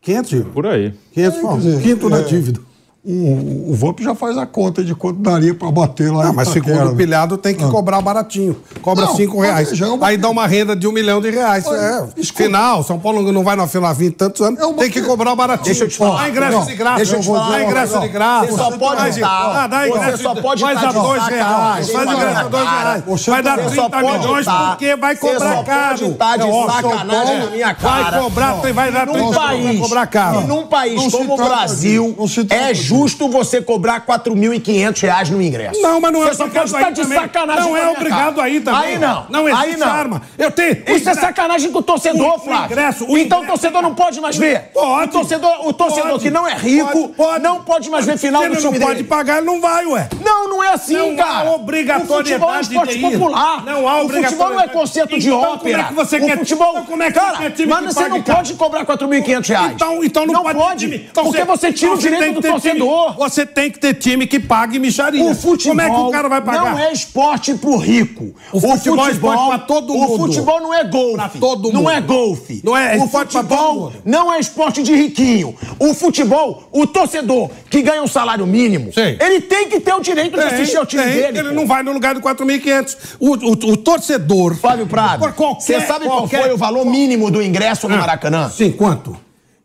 [0.00, 0.46] 500?
[0.52, 0.94] Por aí.
[1.12, 2.60] 500, é, dizer, um quinto é, da dívida
[3.08, 6.48] o, o Vamp já faz a conta de quanto daria para bater lá não, mas
[6.48, 7.68] segundo o pilhado tem que ah.
[7.68, 8.56] cobrar baratinho.
[8.82, 9.80] Cobra não, cinco reais.
[9.80, 10.08] É uma...
[10.08, 11.64] Aí dá uma renda de um milhão de reais.
[11.66, 12.04] é.
[12.34, 14.78] Final, São Paulo não vai na final há 20 tantos anos, é uma...
[14.78, 15.66] tem que cobrar baratinho.
[15.66, 16.22] Deixa eu te falar.
[16.22, 16.96] Dá ingresso de graça.
[16.96, 17.50] Deixa eu te falar.
[17.50, 18.46] Dá ingresso de graça.
[18.46, 19.28] Você só pode estar.
[19.28, 20.16] Ah, dá ingresso.
[20.16, 21.90] Você só pode Faz a dois reais.
[21.90, 23.26] Faz ingresso a dois reais.
[23.26, 25.98] Vai dar 30 milhões porque vai cobrar caro.
[25.98, 28.10] Você tá de sacanagem na minha cara.
[28.10, 30.40] Vai cobrar, vai dar 30 milhões, vai cobrar caro.
[30.40, 32.16] E num país como o Brasil,
[32.50, 32.95] é justo
[33.30, 35.80] você cobrar cobrar 4.500 reais no ingresso.
[35.80, 37.18] Não, mas não é Você só pode estar de também.
[37.18, 38.80] sacanagem Não é obrigado aí também.
[38.80, 39.26] Aí não.
[39.28, 39.86] Não existe aí não.
[39.88, 40.22] arma.
[40.36, 40.82] Eu tenho...
[40.88, 42.62] Isso é sacanagem com o torcedor, o, Flávio.
[42.62, 44.70] O ingresso, o então o torcedor não pode mais ver.
[44.72, 45.08] Pode.
[45.08, 46.24] O torcedor, o torcedor pode.
[46.24, 49.04] que não é rico pode, não pode mais ver final Se do time não pode
[49.04, 50.08] pagar, ele não vai, ué.
[50.24, 51.44] Não, não é assim, não cara.
[51.44, 53.64] Não há obrigatoriedade O futebol é um esporte popular.
[53.64, 54.26] Não há obrigatoriedade.
[54.26, 55.58] O futebol não é concerto de então, ópera.
[55.58, 56.38] como é que você o quer...
[56.38, 56.70] Futebol...
[56.70, 59.72] Então, como é que cara, mas você não pode cobrar 4.500 reais.
[59.72, 60.86] Então, então não, não pode.
[60.86, 62.85] Então, porque você tira o direito do torcedor.
[63.18, 65.22] Você tem que ter time que pague micharia.
[65.24, 66.72] O futebol Como é que o cara vai pagar?
[66.72, 68.34] não é esporte pro rico.
[68.52, 70.12] O futebol é esporte pra todo mundo.
[70.14, 71.16] O futebol não é golfe.
[71.16, 71.90] Pra todo Não mundo.
[71.90, 72.60] é golfe.
[72.64, 75.54] Não é o pra todo futebol não é esporte de riquinho.
[75.78, 79.16] O futebol, o torcedor que ganha um salário mínimo, Sim.
[79.20, 81.12] ele tem que ter o direito de assistir ao time tem.
[81.12, 81.38] dele.
[81.38, 81.54] Ele pô.
[81.54, 82.96] não vai no lugar do 4.500.
[83.20, 84.54] O, o, o torcedor.
[84.56, 85.24] Flávio Prado,
[85.58, 88.48] você sabe qualquer- qual foi o valor mínimo do ingresso no Ah, Maracanã?
[88.50, 89.16] Sim, quanto?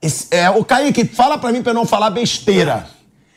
[0.02, 2.88] Esse- É, o Kaique, fala pra mim pra eu não falar besteira.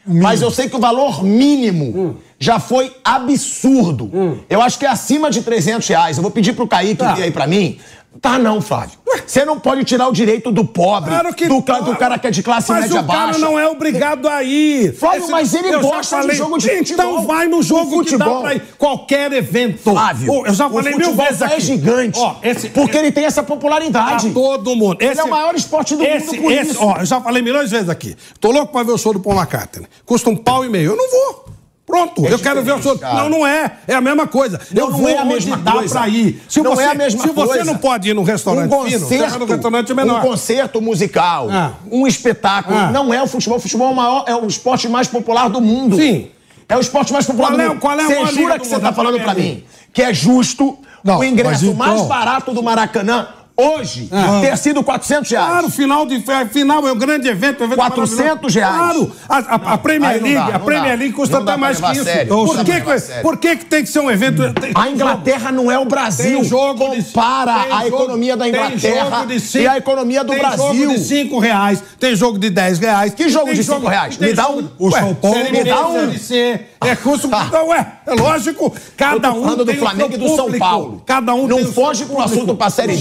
[0.06, 2.14] Mas eu sei que o valor mínimo Hum.
[2.38, 4.10] já foi absurdo.
[4.50, 6.16] Eu acho que é acima de 300 reais.
[6.16, 7.14] Eu vou pedir pro Kaique Tá.
[7.14, 7.78] vir aí pra mim.
[8.20, 8.98] Tá não, Flávio.
[9.26, 12.26] Você não pode tirar o direito do pobre, Claro que do, ca- do cara que
[12.26, 13.38] é de classe Mas média o cara baixa.
[13.38, 14.92] não é obrigado a ir.
[14.94, 16.84] Flávio, mas ele eu gosta de falei, jogo de Então
[17.14, 17.22] futebol.
[17.22, 18.42] vai no jogo dá futebol.
[18.42, 18.62] pra ir.
[18.76, 19.78] Qualquer evento.
[19.82, 21.54] Flávio, Ô, eu já falei mil vezes só aqui.
[21.54, 22.18] é gigante.
[22.18, 24.30] Ó, esse, porque ele tem essa Pra popularidade.
[24.32, 24.96] todo mundo.
[25.00, 26.84] Esse, é o maior esporte do esse, mundo por esse, isso.
[26.84, 28.16] Ó, eu já falei milhões de vezes aqui.
[28.40, 29.86] Tô louco pra ver o show do Paul McCartney.
[30.04, 30.90] Custa um pau e meio.
[30.92, 31.43] Eu não vou.
[31.94, 32.78] Pronto, eu quero ver o.
[32.92, 33.14] É cara.
[33.14, 33.70] Não, não é.
[33.86, 34.60] É a mesma coisa.
[34.74, 35.94] Eu não vou é a mesma dá coisa.
[36.00, 36.42] pra ir.
[36.48, 37.64] Se Não você, é a mesma se você coisa.
[37.64, 40.18] não pode ir num restaurante um fino, você concerto, no restaurante menor.
[40.18, 41.70] um concerto musical, Ah.
[41.92, 42.76] um espetáculo.
[42.76, 42.90] Ah.
[42.90, 43.58] Não é o futebol.
[43.58, 45.96] O futebol é o, maior, é o esporte mais popular do mundo.
[45.96, 46.30] Sim.
[46.68, 47.80] É o esporte mais popular Qual do é- mundo.
[47.80, 48.82] qual é Você jura que você mundo?
[48.82, 49.54] tá falando pra Também.
[49.56, 54.40] mim que é justo Não, o ingresso então- mais barato do Maracanã hoje Ah.
[54.40, 55.46] ter sido 400 reais?
[55.48, 56.22] Claro, final, de,
[56.52, 57.62] final é um grande evento.
[57.62, 58.16] evento 400
[58.54, 58.58] maravilhoso.
[58.58, 58.76] reais.
[58.76, 60.98] Claro, a, a- a Premier League, dá, a Premier.
[60.98, 62.00] League custa até mais que isso.
[62.00, 62.28] a sério.
[62.34, 63.22] Por, que, a que- sério.
[63.22, 64.52] por que, que tem que ser um evento?
[64.54, 66.40] Tem- A Inglaterra não é o Brasil.
[66.40, 69.76] Tem jogo de- Compara tem a economia da tem Inglaterra jogo de cinco- e a
[69.78, 70.58] economia do tem Brasil.
[70.74, 73.14] jogo de 5 reais, tem jogo de 10 reais.
[73.14, 74.16] Que jogo tem de cinco reais?
[74.16, 74.68] tem Me dá um.
[74.78, 76.10] O São Paulo- Me B, dá um.
[76.86, 77.28] É custo.
[77.28, 80.52] Então, ué, é lógico, cada um falando do tem o Flamengo e do São.
[80.58, 81.02] Paulo.
[81.06, 82.34] Cada um não tem o foge pro público.
[82.34, 83.00] assunto pra Série D,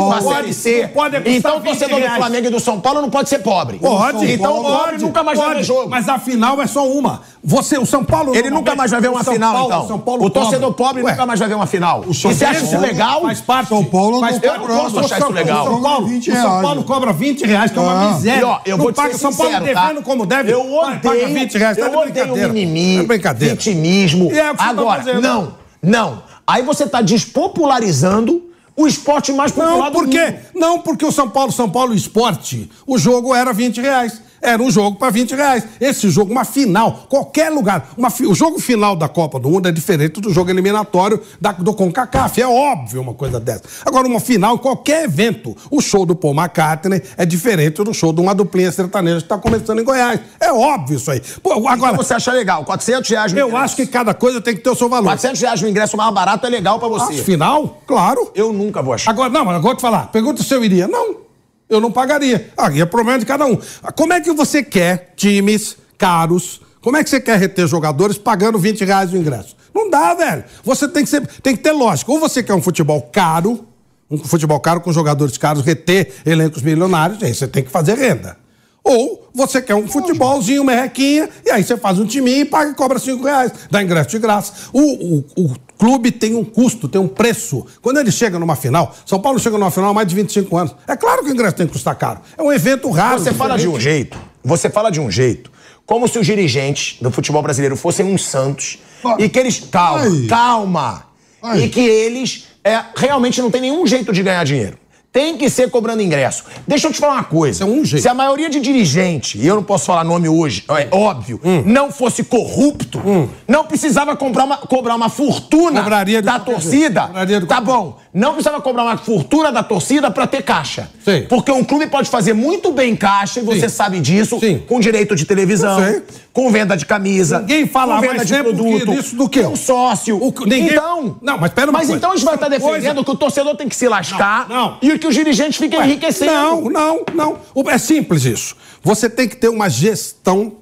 [0.00, 2.16] Não pode- Série pode- então o 20 torcedor do.
[2.16, 3.78] Flamengo e do São Paulo não pode ser pobre.
[3.78, 5.88] Pode, Então o pobre nunca mais vai ver jogo.
[5.88, 7.22] Mas a final é só uma.
[7.42, 8.34] Você, o São Paulo.
[8.34, 9.88] Ele nunca mais vai ver uma final, Paulo- então.
[9.88, 12.04] São Paulo o torcedor pobre Ué, nunca mais vai ver uma final.
[12.08, 13.20] E São você acha isso legal?
[13.22, 13.68] Faz parte.
[13.68, 14.62] São Paulo faz não parte.
[14.62, 15.66] Eu não posso achar isso legal.
[15.66, 16.62] O São Paulo, 20 o São.
[16.62, 18.12] Paulo cobra 20 reais, que é uma Ah.
[18.14, 18.40] miséria.
[18.40, 20.02] E, ó, eu vou te paga ser São Paulo sincero, devendo tá?
[20.02, 20.52] como deve.
[20.52, 21.76] Eu odeio, 20 reais.
[21.76, 23.54] Tá eu de odeio mimimi, Tá de brincadeira.
[23.54, 24.30] vitimismo.
[24.32, 26.22] É tá Agora, não, não.
[26.46, 28.42] Aí você tá despopularizando
[28.76, 30.24] o esporte mais popular Não, do por quê?
[30.26, 30.38] mundo.
[30.54, 34.20] Não, porque o São Paulo, São Paulo Esporte, o jogo era 20 reais.
[34.44, 35.64] Era um jogo para 20 reais.
[35.80, 37.88] Esse jogo, uma final, qualquer lugar.
[37.96, 41.72] Uma o jogo final da Copa do Mundo é diferente do jogo eliminatório da, do
[41.72, 42.42] CONCACAF.
[42.42, 43.62] É óbvio uma coisa dessa.
[43.86, 45.56] Agora, uma final, qualquer evento.
[45.70, 49.38] O show do Paul McCartney é diferente do show de uma duplinha sertaneja que está
[49.38, 50.20] começando em Goiás.
[50.38, 51.22] É óbvio isso aí.
[51.42, 52.64] Pô, agora, Então você acha legal?
[52.64, 53.64] 400 reais no eu ingresso.
[53.64, 55.04] acho que cada coisa tem que ter o seu valor.
[55.06, 57.20] 400 reais no ingresso mais barato é legal pra você.
[57.20, 57.80] Ah, final?
[57.86, 58.30] Claro.
[58.34, 59.10] Eu nunca vou achar.
[59.10, 60.10] Agora, não, agora eu vou te falar.
[60.12, 60.86] Pergunta se eu iria.
[60.86, 61.23] Não,
[61.68, 62.50] eu não pagaria.
[62.56, 63.58] Aí é problema de cada um.
[63.96, 66.60] Como é que você quer times caros?
[66.80, 69.56] Como é que você quer reter jogadores pagando 20 reais o ingresso?
[69.74, 70.44] Não dá, velho.
[70.62, 72.12] Você tem que, ser, tem que ter lógica.
[72.12, 73.66] Ou você quer um futebol caro,
[74.10, 78.36] um futebol caro com jogadores caros, reter elencos milionários, aí você tem que fazer renda.
[78.84, 82.74] Ou você quer um futebolzinho, merrequinha, e aí você faz um timinho e paga e
[82.74, 83.50] cobra 5 reais.
[83.70, 84.52] Dá ingresso de graça.
[84.74, 87.64] O, o, o clube tem um custo, tem um preço.
[87.80, 90.74] Quando ele chega numa final, São Paulo chega numa final há mais de 25 anos.
[90.86, 92.20] É claro que o ingresso tem que custar caro.
[92.36, 93.18] É um evento raro.
[93.18, 95.50] Você fala de um jeito, você fala de um jeito,
[95.86, 99.16] como se os dirigentes do futebol brasileiro fossem uns santos Ah.
[99.18, 99.60] e que eles.
[99.70, 100.26] Calma, Ai.
[100.28, 101.04] calma!
[101.42, 101.62] Ai.
[101.64, 104.78] E que eles é, realmente não tem nenhum jeito de ganhar dinheiro.
[105.14, 106.42] Tem que ser cobrando ingresso.
[106.66, 107.62] Deixa eu te falar uma coisa.
[107.62, 108.02] É um jeito.
[108.02, 111.62] Se a maioria de dirigente, e eu não posso falar nome hoje, é óbvio, Hum.
[111.64, 113.00] não fosse corrupto,
[113.46, 117.08] não precisava comprar uma- cobrar uma fortuna Cobraria da torcida.
[117.46, 117.96] Tá bom.
[118.12, 120.90] Não precisava cobrar uma fortuna da torcida pra ter caixa.
[121.04, 121.26] Sim.
[121.28, 123.74] Porque um clube pode fazer muito bem caixa, e você Sim.
[123.76, 124.62] sabe disso, Sim.
[124.66, 126.02] com direito de televisão, Eu sei.
[126.34, 129.38] Com venda de camisa, Ninguém fala com venda mais de tempo produto, disso do que
[129.38, 129.50] eu.
[129.50, 130.16] com sócio.
[130.22, 131.96] O- ninguém- Então, Não, mas pera uma mas coisa.
[131.96, 134.56] então a gente vai estar coisa- defendendo que o torcedor tem que se lascar Não,
[134.56, 134.78] não.
[134.82, 136.32] e que os dirigentes fiquem Ué, enriquecendo.
[136.32, 137.38] Não, não, não.
[137.70, 138.56] É simples isso.
[138.82, 140.54] Você tem que ter uma gestão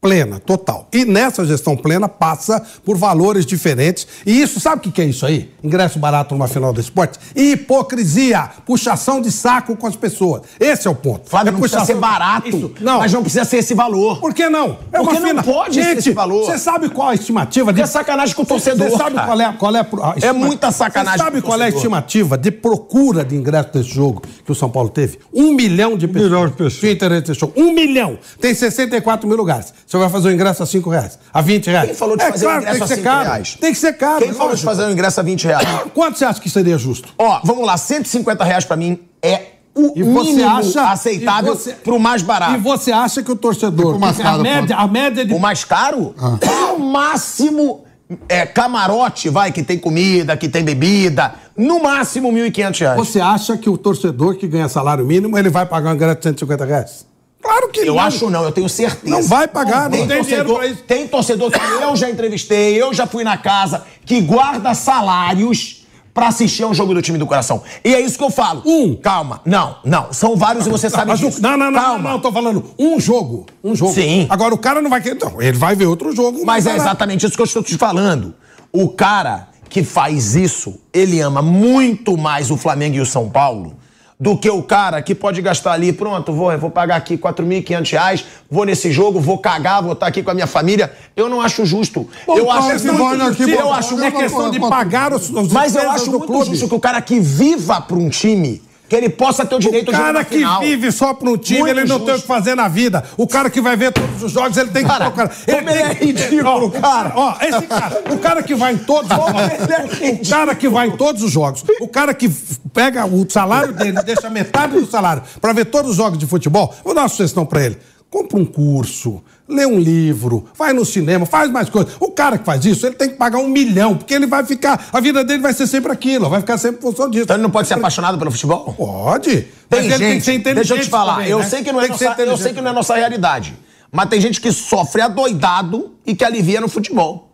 [0.00, 0.88] plena, total.
[0.92, 4.06] E nessa gestão plena passa por valores diferentes.
[4.24, 5.50] E isso, sabe o que é isso aí?
[5.62, 7.18] Ingresso barato numa final do esporte?
[7.34, 10.42] Hipocrisia, puxação de saco com as pessoas.
[10.60, 11.28] Esse é o ponto.
[11.28, 12.98] Flávio, é não precisa ser barato, Isso, não.
[12.98, 14.20] mas não precisa ser esse valor.
[14.20, 14.78] Por que não?
[14.92, 16.44] É Porque uma não fina- pode ser Gente, esse valor.
[16.44, 19.40] Você sabe qual é a estimativa de É sacanagem com o torcedor, Você sabe qual
[19.40, 21.78] é, qual é a, estima- muita sacanagem Você sabe com o qual é a torcedor.
[21.78, 25.18] estimativa de procura de ingresso desse jogo que o São Paulo teve?
[25.32, 26.30] Um milhão de pessoas.
[26.30, 26.74] milhão de pessoas.
[26.80, 27.52] Tinha interesse nesse jogo.
[27.56, 28.18] Um milhão.
[28.40, 29.72] Tem 64 mil lugares.
[29.86, 31.86] Você vai fazer o ingresso a 5 reais, a 20 reais.
[31.86, 33.24] Quem falou de é fazer o claro, ingresso tem que a ser cinco caro.
[33.24, 33.56] reais?
[33.60, 34.24] Tem que ser caro.
[34.24, 35.68] Quem falou de fazer o ingresso a 20 reais?
[35.94, 37.08] Quanto você acha que seria justo?
[37.16, 39.42] Ó, vamos lá, 150 reais pra mim é
[39.74, 42.54] o E você mínimo acha- aceitável e você- pro mais barato.
[42.54, 43.92] E você acha que o torcedor.
[43.94, 45.32] Tipo mais a, caro, média, a média de.
[45.34, 46.14] O mais caro?
[46.18, 46.38] Ah.
[46.78, 47.84] No máximo,
[48.28, 51.34] é, camarote, vai, que tem comida, que tem bebida.
[51.56, 52.96] No máximo, 1.500 reais.
[52.96, 56.22] Você acha que o torcedor que ganha salário mínimo, ele vai pagar um ingresso de
[56.24, 57.06] 150 reais?
[57.46, 58.00] Claro que Eu não.
[58.00, 59.08] acho não, eu tenho certeza.
[59.08, 60.76] Não vai pagar, não tem dinheiro torcedor.
[60.86, 66.28] Tem torcedor que eu já entrevistei, eu já fui na casa, que guarda salários pra
[66.28, 67.62] assistir a um jogo do time do coração.
[67.84, 68.62] E é isso que eu falo.
[68.64, 68.96] Um.
[68.96, 69.40] Calma.
[69.44, 70.12] Não, não.
[70.12, 71.40] São vários e você sabe disso.
[71.42, 71.98] não, não, não, Calma.
[72.02, 73.46] não, não, tô falando um jogo.
[73.62, 73.92] Um jogo.
[73.92, 74.26] Sim.
[74.28, 75.18] Agora o cara não vai querer.
[75.22, 76.44] Não, ele vai ver outro jogo.
[76.44, 78.34] Mas é exatamente isso que eu estou te falando.
[78.72, 83.74] O cara que faz isso, ele ama muito mais o Flamengo e o São Paulo
[84.18, 88.24] do que o cara que pode gastar ali, pronto, vou, vou pagar aqui 4.500 reais,
[88.50, 90.90] vou nesse jogo, vou cagar, vou estar aqui com a minha família.
[91.14, 92.08] Eu não acho justo.
[92.26, 95.52] Bom, eu acho que vai aqui, eu bom, acho É questão de pagar os, os
[95.52, 96.50] mas eu acho muito clube.
[96.50, 99.88] justo que o cara que viva para um time, que ele possa ter o direito
[99.88, 100.60] O de jogar cara que final.
[100.60, 103.04] vive só para um time, Muito ele não tem o que fazer na vida.
[103.16, 106.66] O cara que vai ver todos os jogos, ele tem que Cara, ele é ridículo,
[106.66, 107.12] Ó, cara.
[107.14, 109.40] Ó, esse cara, o cara que vai em todos os jogos.
[109.42, 110.10] é.
[110.12, 111.64] O cara que vai em todos os jogos.
[111.80, 112.28] O cara que
[112.72, 116.74] pega o salário dele, deixa metade do salário para ver todos os jogos de futebol.
[116.84, 117.78] Vou dar uma sugestão para ele.
[118.08, 121.94] Compra um curso, lê um livro, vai no cinema, faz mais coisas.
[122.00, 124.88] O cara que faz isso, ele tem que pagar um milhão, porque ele vai ficar.
[124.92, 127.24] A vida dele vai ser sempre aquilo, vai ficar sempre em função disso.
[127.24, 128.74] Então ele não pode ser apaixonado pelo futebol?
[128.76, 129.46] Pode.
[129.68, 130.68] Tem gente, tem que ser inteligente.
[130.68, 131.44] deixa eu te falar, também, eu, né?
[131.44, 133.56] sei que não é nossa, eu sei que não é nossa realidade,
[133.90, 137.25] mas tem gente que sofre adoidado e que alivia no futebol.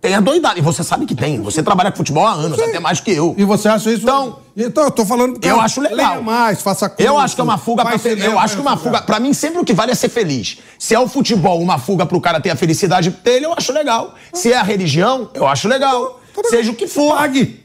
[0.00, 1.40] Tem adoidado, e você sabe que tem.
[1.40, 3.34] Você trabalha com futebol há anos, até mais que eu.
[3.38, 4.02] E você acha isso?
[4.02, 5.38] Então- então eu tô falando.
[5.40, 6.20] Eu acho legal.
[6.22, 7.02] Mais, faça curso.
[7.02, 9.02] Eu acho que é uma fuga pra cinema, Eu acho que uma vai fuga.
[9.02, 10.58] Pra mim, sempre o que vale é ser feliz.
[10.78, 14.14] Se é o futebol uma fuga pro cara ter a felicidade dele, eu acho legal.
[14.34, 16.20] Se é a religião, eu acho legal.
[16.50, 17.14] Seja o que for.
[17.16, 17.61] Pague.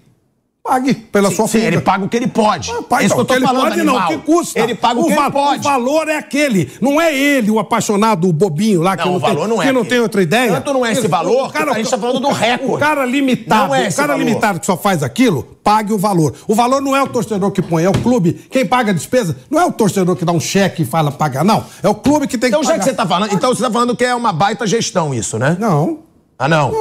[0.68, 2.69] Pague pela sua Sim, ele paga o que ele pode.
[2.72, 3.99] Ah, pai, é isso que eu tô falando, pode animal.
[4.02, 4.60] não, que custa.
[4.60, 5.60] Ele paga o, que va- ele pode.
[5.60, 6.72] O valor é aquele.
[6.81, 9.61] Não é ele, o apaixonado, o bobinho lá, que Não, não, o valor tem, não
[9.64, 10.52] é que não tem outra ideia.
[10.52, 12.73] Tanto não é esse valor, que a gente tá falando do recorde.
[12.76, 14.26] O cara limitado, Não é o cara valor.
[14.26, 16.34] limitado que só faz aquilo, pague o valor.
[16.48, 18.34] O valor não é o torcedor que põe, é o clube.
[18.52, 21.45] Quem paga a despesa não é o torcedor que dá um cheque e fala pagar,
[21.45, 21.64] não.
[21.81, 22.84] É o clube que tem Então, que já pagar.
[22.84, 25.56] que você tá falando, então você tá falando que é uma baita gestão isso, né?
[25.57, 25.99] Não.
[26.38, 26.72] Ah, não.
[26.72, 26.77] Cá,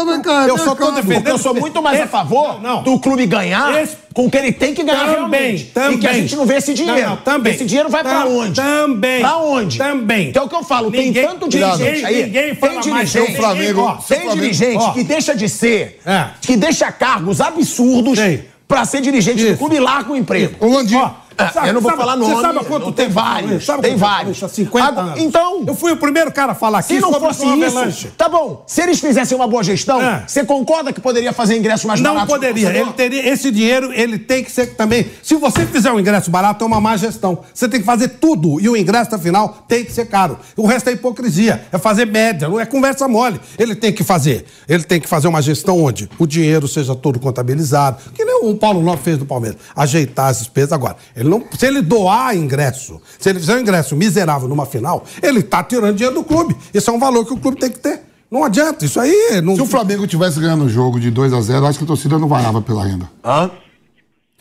[0.00, 2.82] Eu vem só tô cá, defendendo- eu sou muito mais a favor não, não.
[2.82, 5.64] do clube ganhar Esse- com o que ele tem que ganhar Também, realmente.
[5.66, 5.96] também.
[5.96, 7.00] E que a gente não vê esse dinheiro.
[7.00, 7.54] Não, não, também.
[7.54, 8.60] Esse dinheiro vai pra Tam- onde?
[8.60, 9.20] Também.
[9.20, 9.78] Pra onde?
[9.78, 10.32] Também.
[10.32, 12.22] Que é o que eu falo, Ninguém- tem tanto ninguém- dirigente aí.
[12.24, 14.90] ninguém fala tem mais dirigente, do Flamengo, ó, tem Flamengo, dirigente ó.
[14.92, 16.24] que deixa de ser, É.
[16.40, 18.44] que deixa cargos absurdos Sei.
[18.66, 19.58] pra ser dirigente do Isso.
[19.58, 20.54] clube e larga o emprego.
[20.60, 20.96] O Landim.
[20.96, 23.64] Ó, É, eu não vou falar nome, Você sabe quanto não tem vários?
[23.64, 24.42] Sabe tem vários.
[24.42, 25.20] Há 50 Agora, anos.
[25.22, 27.76] então- Eu fui o primeiro cara a falar aqui Se não sobre fosse o isso,
[27.78, 28.08] Avalanche.
[28.16, 28.64] tá bom.
[28.66, 30.24] Se eles fizessem uma boa gestão, É.
[30.26, 32.26] você concorda que poderia fazer ingresso mais Não barato?
[32.32, 32.68] pro poderia.
[32.70, 35.06] Ele teria, esse dinheiro ele tem que ser também.
[35.22, 37.38] Se você fizer um ingresso barato, é uma má gestão.
[37.54, 38.60] Você tem que fazer tudo.
[38.60, 40.38] E o ingresso, afinal, tem que ser caro.
[40.56, 41.64] O resto é hipocrisia.
[41.70, 43.40] É fazer média, não é conversa mole.
[43.58, 44.44] Ele tem que fazer.
[44.68, 47.98] Ele tem que fazer uma gestão onde o dinheiro seja todo contabilizado.
[48.12, 49.58] Que nem o Paulo Nobre fez do Palmeiras.
[49.76, 50.72] Ajeitar as despesas.
[50.72, 55.04] Agora, ele não, se ele doar ingresso, se ele fizer um ingresso miserável numa final,
[55.22, 56.56] ele está tirando dinheiro do clube.
[56.72, 58.02] Isso é um valor que o clube tem que ter.
[58.30, 58.84] Não adianta.
[58.84, 59.40] Isso aí.
[59.42, 59.54] Não...
[59.56, 62.18] Se o Flamengo tivesse ganhando o jogo de 2 a 0 acho que a torcida
[62.18, 63.08] não varava pela renda.
[63.24, 63.50] Hã?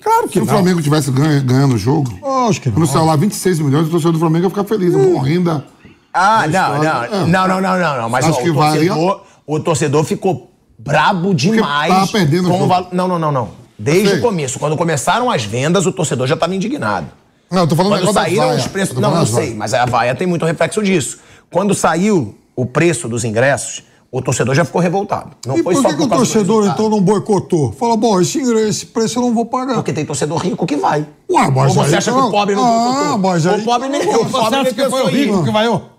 [0.02, 0.54] Claro que Se o não.
[0.54, 2.12] Flamengo tivesse ganha- ganhando o jogo,
[2.50, 2.76] Acho que não.
[2.76, 4.94] quando saiu lá 26 milhões, o torcedor do Flamengo ia ficar feliz.
[4.94, 5.66] Uma renda.
[6.14, 7.10] Ah, não, não, É.
[7.28, 8.10] não, não, não, não, não.
[8.10, 11.92] Mas Acho ó, que o, torcedor, o torcedor ficou brabo demais.
[11.94, 12.70] tava perdendo o com o jogo.
[12.70, 13.50] val- Não, não, não, não.
[13.78, 14.58] Desde o começo.
[14.60, 17.08] Quando começaram as vendas, o torcedor já estava indignado.
[17.52, 18.98] Não, eu tô falando do Quando saíram os preços.
[18.98, 21.20] Não, das sei, mas a vaia tem muito reflexo disso.
[21.52, 25.32] Quando saiu o preço dos ingressos, o torcedor já ficou revoltado.
[25.46, 27.72] Não E foi por só que, que o torcedor então não boicotou?
[27.74, 29.76] Fala, bom, esse, ingresso, esse preço eu não vou pagar.
[29.76, 31.06] Porque tem torcedor rico que vai.
[31.30, 33.18] Ué, mas Ou você aí acha não- que o pobre não Ah, boicotou?
[33.20, 35.97] mas aí- O pobre nem, o Você pobre nem que foi o rico que vaiou?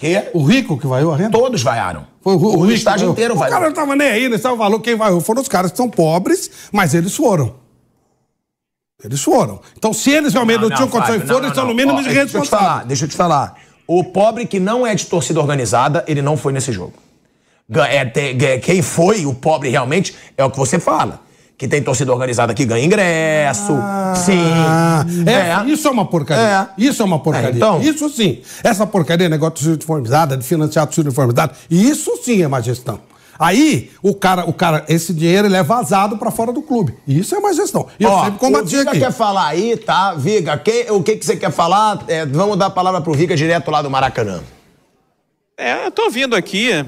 [0.00, 0.30] Quê?
[0.32, 1.30] O rico que vaiou a renda?
[1.38, 2.06] Todos vaiaram.
[2.22, 3.52] Foi o, o, o estádio que inteiro O vaiou.
[3.52, 4.80] cara não tava nem aí, não sabe o valor.
[4.80, 7.54] Quem vaiou foram os caras que são pobres, mas eles foram.
[9.04, 9.60] Eles foram.
[9.76, 12.02] Então, se eles realmente não, tinham condição de Fábio, foram, eles são no mínimo Ó,
[12.02, 12.88] de Deixa eu te falar, responsáveis.
[12.88, 13.54] deixa eu te falar.
[13.86, 16.94] O pobre que não é de torcida organizada, ele não foi nesse jogo.
[17.88, 18.04] É,
[18.34, 21.20] ga- quem foi o pobre realmente é o que você fala.
[21.60, 23.74] Que tem torcida organizada que ganha ingresso.
[24.16, 24.50] sim.
[24.56, 25.04] Ah,
[25.66, 26.42] é, Isso é uma porcaria.
[26.42, 26.66] É.
[26.82, 27.50] Isso é uma porcaria.
[27.50, 27.82] É, então.
[27.82, 28.40] Isso sim.
[28.64, 32.62] Essa porcaria, negócio de torcida uniformizada, de financiar a torcida uniformizada, isso sim é má
[32.62, 32.98] gestão.
[33.38, 36.94] Aí, o cara, o cara, esse dinheiro ele é vazado pra fora do clube.
[37.06, 37.86] Isso é má gestão.
[37.98, 39.00] E eu Ó, sempre o combati Viga aqui.
[39.00, 40.14] quer falar aí, tá?
[40.14, 42.02] Viga, que- o que, que você quer falar?
[42.08, 44.40] É, vamos dar a palavra pro Viga direto lá do Maracanã.
[45.58, 46.86] É, eu tô vindo aqui.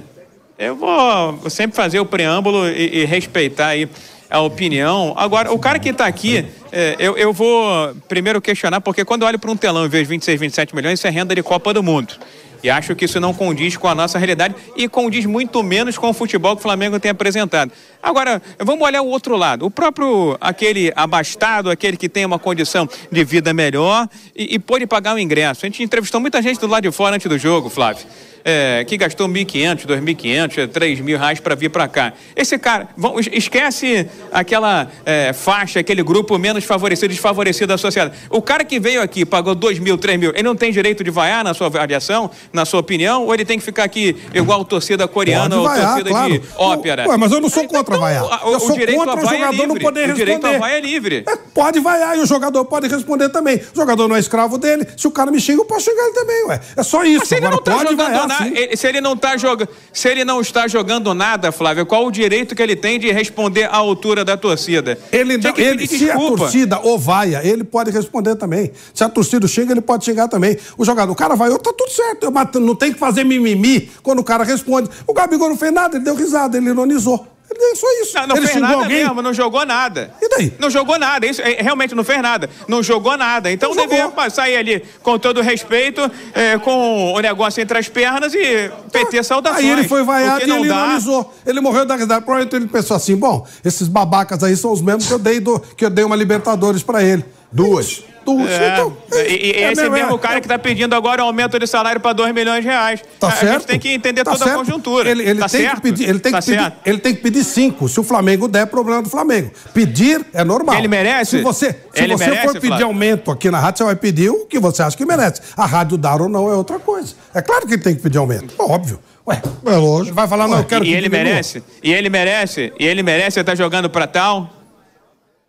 [0.59, 3.87] Eu vou sempre fazer o preâmbulo e, e respeitar aí
[4.33, 5.13] a opinião.
[5.17, 9.29] Agora, o cara que está aqui, é, eu, eu vou primeiro questionar, porque quando eu
[9.29, 11.83] olho para um telão e vejo 26, 27 milhões, isso é renda de Copa do
[11.83, 12.15] Mundo.
[12.63, 16.09] E acho que isso não condiz com a nossa realidade e condiz muito menos com
[16.09, 17.73] o futebol que o Flamengo tem apresentado.
[18.01, 19.67] Agora, vamos olhar o outro lado.
[19.67, 25.17] O próprio, aquele abastado, aquele que tem uma condição de vida melhor e, e pagar
[25.17, 25.67] o ingresso.
[25.67, 28.07] A gente entrevistou muita gente do lado de fora antes do jogo, Flávio
[28.45, 32.13] é, que gastou 1.500, 2.500, 3.000 reais para vir para cá.
[32.35, 38.17] Esse cara, vão, esquece aquela é, faixa, aquele grupo menos favorecido, desfavorecido da sociedade.
[38.31, 41.55] O cara que veio aqui, pagou 2.000, 3.000, ele não tem direito de vaiar na
[41.55, 45.65] sua avaliação, na sua opinião, ou ele tem que ficar aqui igual torcida coreana ou
[45.65, 46.33] vaiar, torcida claro.
[46.33, 47.09] de ópera?
[47.09, 48.25] Ué, mas eu não sou contra vaiar.
[48.25, 49.67] O, eu sou direito contra o é jogador livre.
[49.67, 50.25] não poder o responder.
[50.25, 51.25] direito a vaia é livre.
[51.27, 53.61] É, pode vaiar e o jogador pode responder também.
[53.73, 54.87] O jogador não é escravo dele.
[54.97, 56.61] Se o cara me xinga, eu posso xingar ele também, ué.
[56.77, 57.21] É só isso.
[57.21, 58.53] Mas ele Agora não tá pode jogando vaiar, nada, sim.
[58.57, 62.11] ele- se ele não tá jogando, se ele não está jogando nada, Flávio, qual o
[62.11, 64.99] direito que ele tem de responder à altura da torcida?
[65.13, 68.73] Ele, não- ele, se a torcida ou vaia, ele pode responder também.
[68.95, 70.57] Se a torcida xinga, ele pode xingar também.
[70.77, 72.31] O jogador, o cara vai, tá tudo certo.
[72.33, 74.89] Mas não tem que fazer mimimi quando o cara responde.
[75.07, 77.27] O Gabigol não fez nada, ele deu risada, ele ironizou.
[77.55, 78.15] Ele é só isso.
[78.19, 79.05] Não, não ele fez nada alguém.
[79.05, 80.13] mesmo, não jogou nada.
[80.21, 80.53] E daí?
[80.59, 82.49] Não jogou nada, isso é, realmente não fez nada.
[82.67, 83.51] Não jogou nada.
[83.53, 84.17] Então Não deveria jogou.
[84.17, 86.01] passar ali com todo respeito,
[86.35, 89.65] é, com o negócio entre as pernas e PT saudações.
[89.65, 90.87] Aí ele foi vaiado e não ele dá.
[90.87, 91.35] ironizou.
[91.47, 92.21] Ele morreu da risada.
[92.23, 95.61] Provavelmente ele pensou assim: bom, esses babacas aí são os mesmos que eu dei, do,
[95.61, 97.25] que eu dei uma Libertadores pra ele.
[97.51, 98.03] Duas.
[98.27, 101.27] É, Então, e, e é esse mesmo, mesmo é- cara que está pedindo agora o
[101.27, 103.01] aumento de salário para 2 milhões de reais.
[103.19, 103.49] Tá a, certo.
[103.49, 104.57] a gente tem que entender Tá toda certo.
[104.57, 105.11] a conjuntura.
[105.11, 105.75] Ele, ele tá tem certo?
[105.77, 106.77] que pedir, ele tem tá que pedir, certo.
[106.87, 107.89] ele tem que pedir cinco.
[107.89, 109.51] Se o Flamengo der, é problema do Flamengo.
[109.75, 110.77] Pedir é normal.
[110.77, 111.39] Ele merece?
[111.39, 112.87] Se você, se Ele você merece, for pedir Flávio?
[112.87, 115.41] aumento aqui na rádio, você vai pedir o que você acha que merece.
[115.57, 117.15] A rádio dar ou não é outra coisa.
[117.35, 118.55] É claro que ele tem que pedir aumento.
[118.59, 118.99] Óbvio.
[119.27, 120.15] Ué, É lógico.
[120.17, 121.63] vai falar, não, eu quero E que ele merece?
[121.83, 122.73] E ele merece?
[122.79, 124.51] E ele merece estar jogando para tal?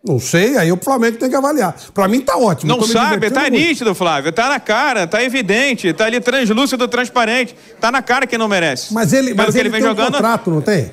[0.06, 1.74] Não sei, aí o Flamengo tem que avaliar.
[1.94, 2.76] Pra mim tá ótimo.
[2.76, 3.54] Não sabe, tá muito.
[3.54, 4.34] nítido, Flávio.
[4.34, 7.56] Tá na cara, tá evidente, tá ali translúcido, transparente.
[7.80, 8.94] Tá na cara que não merece.
[8.94, 10.10] Mas ele, Pelo mas ele ele vem tem jogando.
[10.10, 10.92] um contrato, não tem?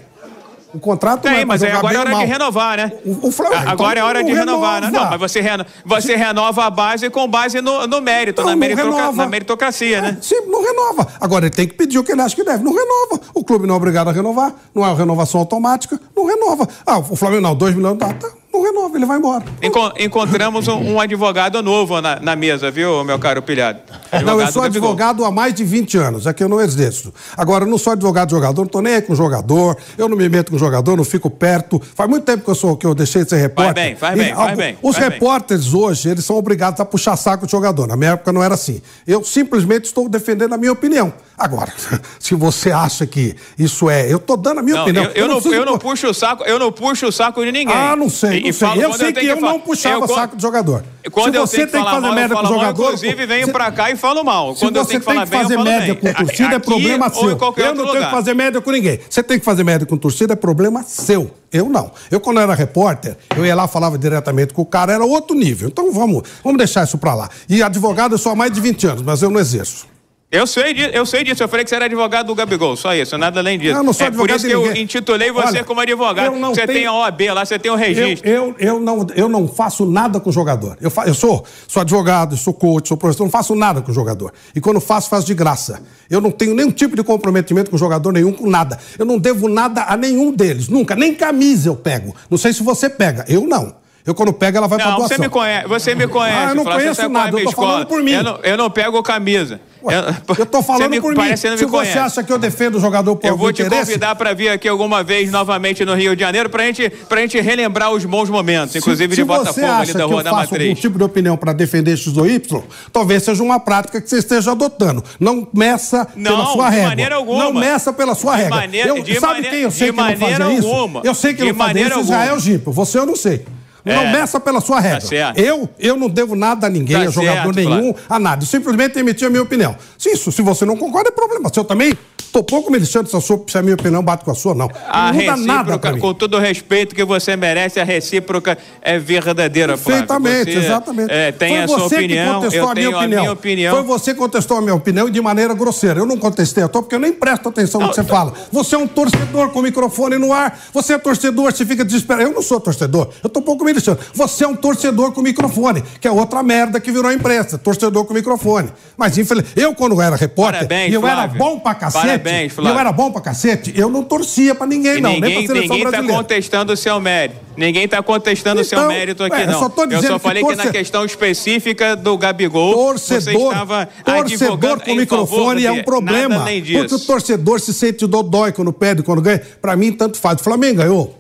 [0.73, 2.27] O contrato não Tem, é pra mas agora é hora ou de mal.
[2.29, 2.93] renovar, né?
[3.05, 4.87] O- o Flamengo, A- Agora é então hora de não renovar, né?
[4.87, 5.05] renova.
[5.05, 8.69] Não, mas você, reno- você renova a base com base no, no mérito, Então na,
[8.69, 9.13] não renova.
[9.25, 10.19] na meritocracia, né?
[10.23, 11.09] Sim, não renova.
[11.21, 12.63] Agora ele tem que pedir o que ele acha que deve.
[12.63, 13.21] Não renova.
[13.35, 14.55] O clube não é obrigado a renovar.
[14.73, 16.01] Não é uma renovação automática.
[16.17, 16.69] Não renova.
[16.87, 18.29] Ah, o Flamengo não, 2 milhões tá, tá.
[18.53, 19.45] Não renova, ele vai embora.
[19.63, 23.79] Enco- encontramos um, um advogado novo na, na mesa, viu, meu caro pilhado?
[24.25, 27.15] Não, eu sou advogado há mais de 20 anos, é que eu não exerço.
[27.37, 30.17] Agora, eu não sou advogado de jogador, não tô nem aí com jogador, eu não
[30.17, 31.81] me meto com jogador, não fico perto.
[31.95, 33.73] Faz muito tempo que eu sou que eu deixei de ser repórter.
[33.75, 35.09] bem, faz E bem, faz algu- bem, Os bem.
[35.11, 37.87] repórteres hoje, eles são obrigados a puxar saco de jogador.
[37.87, 38.83] Na minha época não era assim.
[39.07, 41.13] Eu simplesmente estou defendendo a minha opinião.
[41.39, 41.73] Agora,
[42.19, 44.13] se você acha que isso é.
[44.13, 45.05] Eu estou dando a minha Não, opinião.
[45.05, 47.53] eu, eu não, preciso eu não puxo o saco, eu não puxo o saco de
[47.53, 47.75] ninguém.
[47.75, 49.59] Ah, não sei, E- não e falo Eu sei que tenho eu não falar.
[49.61, 50.85] puxava Eu, saco de jogador.
[51.11, 53.47] Quando Se você tenho que tem que fazer mal, merda com mal, jogador, Inclusive, venho
[53.47, 54.55] você- pra cá e falo mal.
[54.55, 56.13] Se Quando eu você tenho que tem falar que bem, fazer falo média bem.
[56.15, 57.31] com torcida, é Aqui problema ou seu.
[57.31, 58.05] Eu não tenho lugar.
[58.05, 59.01] que fazer média com ninguém.
[59.09, 61.31] Você tem que fazer média com torcida, é problema seu.
[61.53, 61.91] Eu não.
[62.11, 65.69] Eu, quando era repórter, eu ia lá, falava diretamente com o cara, era outro nível.
[65.69, 67.29] Então vamos, vamos deixar isso pra lá.
[67.49, 69.87] E advogado eu sou há mais de 20 anos, mas eu não exerço.
[70.33, 71.43] Eu sei, disso, eu sei disso.
[71.43, 73.77] Eu falei que você era advogado do Gabigol, só isso, nada além disso.
[73.77, 76.27] Eu não sou é por isso que eu intitulei você Olha, como advogado.
[76.27, 78.29] eu não Você tem tenho- a OAB lá, você tem o Eu, registro.
[78.31, 80.77] eu, eu, não, eu não faço nada com jogador.
[80.81, 84.33] Eu, fa- eu sou, sou advogado, sou coach, sou professor, não faço nada com jogador.
[84.55, 85.83] E quando faço, faço de graça.
[86.09, 88.79] Eu não tenho nenhum tipo de comprometimento com jogador nenhum, com nada.
[88.97, 90.95] Eu não devo nada a nenhum deles, nunca.
[90.95, 92.15] Nem camisa eu pego.
[92.31, 93.25] Não sei se você pega.
[93.29, 93.80] Eu não.
[94.07, 95.17] Eu, quando pego, ela vai pra Não, doação.
[95.17, 96.37] você me conhece, você me conhece.
[96.39, 97.87] Ah, eu não conheço você nada, é a eu tô falando escola.
[97.87, 98.13] por mim.
[98.13, 99.61] Eu não, eu não pego camisa.
[99.83, 99.95] Ué,
[100.39, 101.37] eu tô falando você me, por mim.
[101.37, 101.99] Você não Se você conhece.
[101.99, 104.49] acha que eu defendo o jogador por Eu algum vou te interesse, convidar para vir
[104.51, 108.29] aqui alguma vez novamente no Rio de Janeiro pra gente, pra gente relembrar os bons
[108.29, 110.79] momentos, inclusive se de você Botafogo ali da Rua da faço algum Matriz.
[110.81, 112.63] tipo de opinião para defender X ou Y,
[112.93, 115.03] talvez seja uma prática que você esteja adotando.
[115.19, 116.89] Não meça Não, pela sua de régua.
[116.91, 117.45] maneira alguma.
[117.45, 118.57] Não meça pela sua De régua.
[118.59, 121.01] maneira- eu, de sabe maneira- quem eu sei de que não fazia isso?
[121.05, 122.39] Eu sei que De não fazia isso, Israel.
[122.41, 122.71] Gimpo.
[122.73, 123.47] Você eu não sei.
[123.85, 124.13] Não É.
[124.13, 125.09] meça pela sua régua.
[125.09, 127.97] Tá eu, eu não devo nada a ninguém, Tá a jogador certo, nenhum, Flávio.
[128.09, 128.43] a nada.
[128.43, 129.77] Eu simplesmente emiti a minha opinião.
[129.99, 131.51] Se isso, se você não concorda, é problema.
[131.53, 131.93] Se eu também
[132.33, 134.55] tô pouco me lixando se a, sua, se a minha opinião bate com a sua,
[134.55, 134.71] não.
[134.89, 136.01] A não muda nada pra mim.
[136.01, 139.77] com todo o respeito que você merece, a recíproca é verdadeira.
[139.77, 141.13] Perfeitamente, exatamente.
[141.13, 143.19] É, tem Foi a sua você opinião, que contestou eu a tenho opinião.
[143.19, 143.75] a minha opinião.
[143.77, 146.01] Foi você que contestou a minha opinião e de maneira grosseira.
[146.01, 148.33] Eu não contestei a tua porque eu nem presto atenção no que você fala.
[148.53, 150.59] Você é um torcedor com o microfone no ar.
[150.73, 152.29] Você é torcedor, você fica desesperado.
[152.29, 153.09] Eu não sou torcedor.
[153.23, 153.99] Eu tô pouco me lixando.
[154.15, 157.59] Você é um torcedor com microfone, que é outra merda que virou imprensa.
[157.59, 158.71] Torcedor com microfone.
[158.97, 161.39] Mas, infelizmente, eu quando era repórter, Parabéns, eu era Flávio.
[161.39, 162.20] bom pra cacete, Parabéns,
[162.51, 162.73] Flávio.
[162.75, 163.73] Eu era bom pra cacete.
[163.77, 165.11] Eu não torcia pra ninguém, E não.
[165.11, 166.23] nem ninguém pra seleção ninguém tá brasileira.
[166.23, 167.41] contestando o seu mérito.
[167.57, 169.59] Ninguém tá contestando o seu Então, mérito aqui, eu não.
[169.59, 173.53] só tô dizendo só que falei que, na torce- questão específica do Gabigol, você Torcedor,
[173.53, 176.29] estava torcedor com microfone é um problema.
[176.37, 177.07] Nada além Porque o disso.
[177.07, 179.43] torcedor se sente dodói quando perde, quando ganha.
[179.61, 180.41] Pra mim, tanto faz.
[180.41, 181.20] O Flamengo ganhou,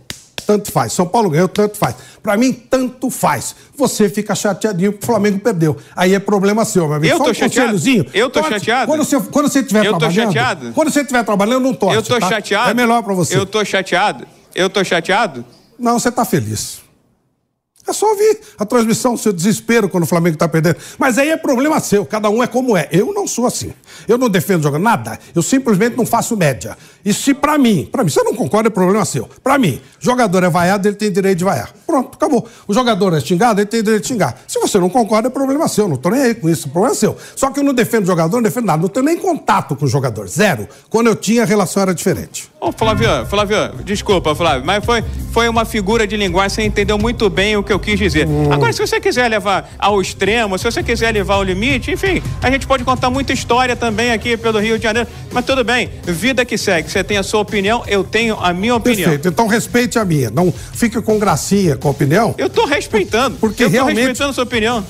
[0.50, 0.92] tanto faz.
[0.92, 1.94] São Paulo ganhou, tanto faz.
[2.22, 3.54] Pra mim, tanto faz.
[3.76, 5.76] Você fica chateadinho porque o Flamengo perdeu.
[5.94, 7.12] Aí é problema seu, meu amigo.
[7.14, 7.78] Eu Só tô um chateado.
[8.12, 8.86] Eu tô Torce- chateado.
[8.86, 10.26] Quando você, quando você estiver Eu tô trabalhando...
[10.32, 10.72] chateado.
[10.72, 12.28] Quando você estiver trabalhando, não torce, Eu tô tá?
[12.28, 12.70] chateado.
[12.70, 13.36] É melhor pra você.
[13.36, 14.26] Eu tô chateado.
[14.54, 15.44] Eu tô chateado.
[15.78, 16.80] Não, você tá feliz.
[17.86, 20.76] É só ouvir a transmissão, seu desespero quando o Flamengo tá perdendo.
[20.98, 22.88] Mas aí é problema seu, cada um é como é.
[22.92, 23.72] Eu não sou assim.
[24.06, 26.76] Eu não defendo jogar nada, eu simplesmente não faço média.
[27.04, 29.28] E se pra mim, pra mim, você não concorda, é problema seu.
[29.42, 31.72] Pra mim, jogador é vaiado, ele tem direito de vaiar.
[31.86, 32.46] Pronto, acabou.
[32.68, 34.38] O jogador é xingado, ele tem direito de xingar.
[34.46, 35.88] Se você não concorda, é problema seu.
[35.88, 37.16] Não tô nem aí com isso, o problema é seu.
[37.34, 38.82] Só que eu não defendo jogador, não defendo nada.
[38.82, 40.28] Não tenho nem contato com o jogador.
[40.28, 40.68] Zero.
[40.88, 42.50] Quando eu tinha, a relação era diferente.
[42.60, 45.02] Ô, Flávio, Flávio, desculpa, Flávio, mas foi,
[45.32, 48.26] foi uma figura de linguagem, você entendeu muito bem o que eu quis dizer.
[48.26, 48.52] Hum.
[48.52, 52.50] Agora, se você quiser levar ao extremo, se você quiser levar ao limite, enfim, a
[52.50, 56.44] gente pode contar muita história também aqui pelo Rio de Janeiro, mas tudo bem, vida
[56.44, 56.90] que segue.
[56.90, 59.10] Você tem a sua opinião, eu tenho a minha opinião.
[59.10, 59.28] Perfeito.
[59.28, 60.30] Então respeite a minha.
[60.30, 62.34] Não fique com gracinha com a opinião.
[62.38, 64.84] Eu tô respeitando, Porque eu tô realmente- respeitando a sua opinião.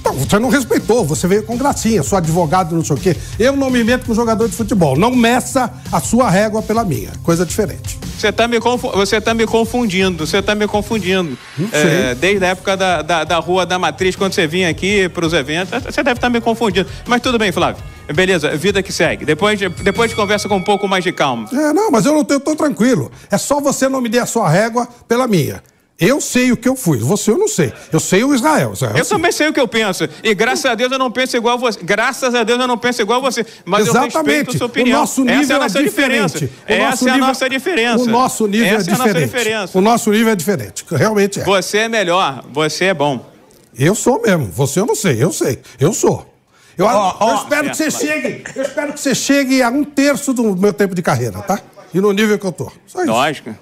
[0.00, 3.16] Então, você não respeitou, você veio com gracinha, sou advogado, não sei o quê.
[3.40, 4.96] Eu não me meto com jogador de futebol.
[4.96, 7.10] Não meça a sua régua pela minha.
[7.24, 7.98] Coisa diferente.
[8.16, 11.36] Você tá me, confu- você tá me confundindo, você tá me confundindo.
[11.58, 11.80] Não sei.
[11.80, 15.26] É, desde a época da, da, da Rua da Matriz, quando você vinha aqui para
[15.26, 16.88] os eventos, você deve estar me confundindo.
[17.06, 17.82] Mas tudo bem, Flávio.
[18.14, 19.26] Beleza, vida que segue.
[19.26, 21.46] Depois, de- depois de conversa com um pouco mais de calma.
[21.52, 23.12] É, não, mas eu não tô tranquilo.
[23.30, 25.62] É só você não me der a sua régua pela minha.
[25.98, 27.72] Eu sei o que eu fui, você eu não sei.
[27.92, 28.72] Eu sei o Israel.
[28.72, 29.10] Israel Eu sim.
[29.14, 30.08] também sei o que eu penso.
[30.24, 31.78] E graças a Deus eu não penso igual a você.
[31.82, 33.46] Graças a Deus eu não penso igual a você.
[33.64, 34.54] Mas eu respeito Exatamente.
[34.56, 34.98] a sua opinião.
[34.98, 36.32] O nosso nível Essa é a é, nossa diferente.
[36.32, 36.44] diferença.
[36.68, 38.02] O Essa é a nível- nossa diferença.
[38.02, 39.30] O nosso nível Essa é é a nossa diferente.
[39.30, 39.78] diferença.
[39.78, 40.84] o nosso nível é diferente.
[40.90, 41.44] Realmente é.
[41.44, 43.30] Você é melhor, você é bom.
[43.78, 44.46] Eu sou mesmo.
[44.46, 45.22] Você eu não sei.
[45.22, 45.60] Eu sei.
[45.78, 46.28] Eu sou.
[46.76, 48.44] Eu, Ó, ó, eu espero que você chegue.
[48.56, 51.60] Eu espero que você chegue a um terço do meu tempo de carreira, tá?
[51.94, 52.64] E no nível que eu tô.
[52.84, 53.10] Só isso.
[53.12, 53.54] Lógico.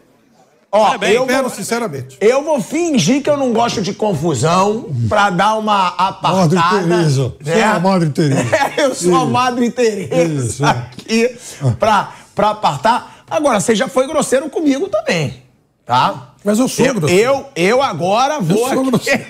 [0.74, 1.15] Ó, Parabéns.
[1.15, 2.16] eu Espero, vou, sinceramente.
[2.19, 5.90] eu vou fingir que eu não gosto de confusão pra dar uma
[6.23, 6.81] Madre apartada.
[6.81, 7.35] Teresa.
[7.44, 7.55] né?
[7.55, 8.43] Sou a Madre Teresa.
[8.77, 10.69] É, eu sou a Madre Teresa Isso, é.
[10.70, 11.36] aqui
[11.78, 13.23] pra, pra apartar.
[13.31, 15.43] Agora, você já foi grosseiro comigo também,
[15.85, 16.31] tá?
[16.43, 17.23] Mas eu sou eu, grosseiro.
[17.23, 18.90] eu, eu agora Eu vou sou aqui.
[18.90, 19.27] grosseiro.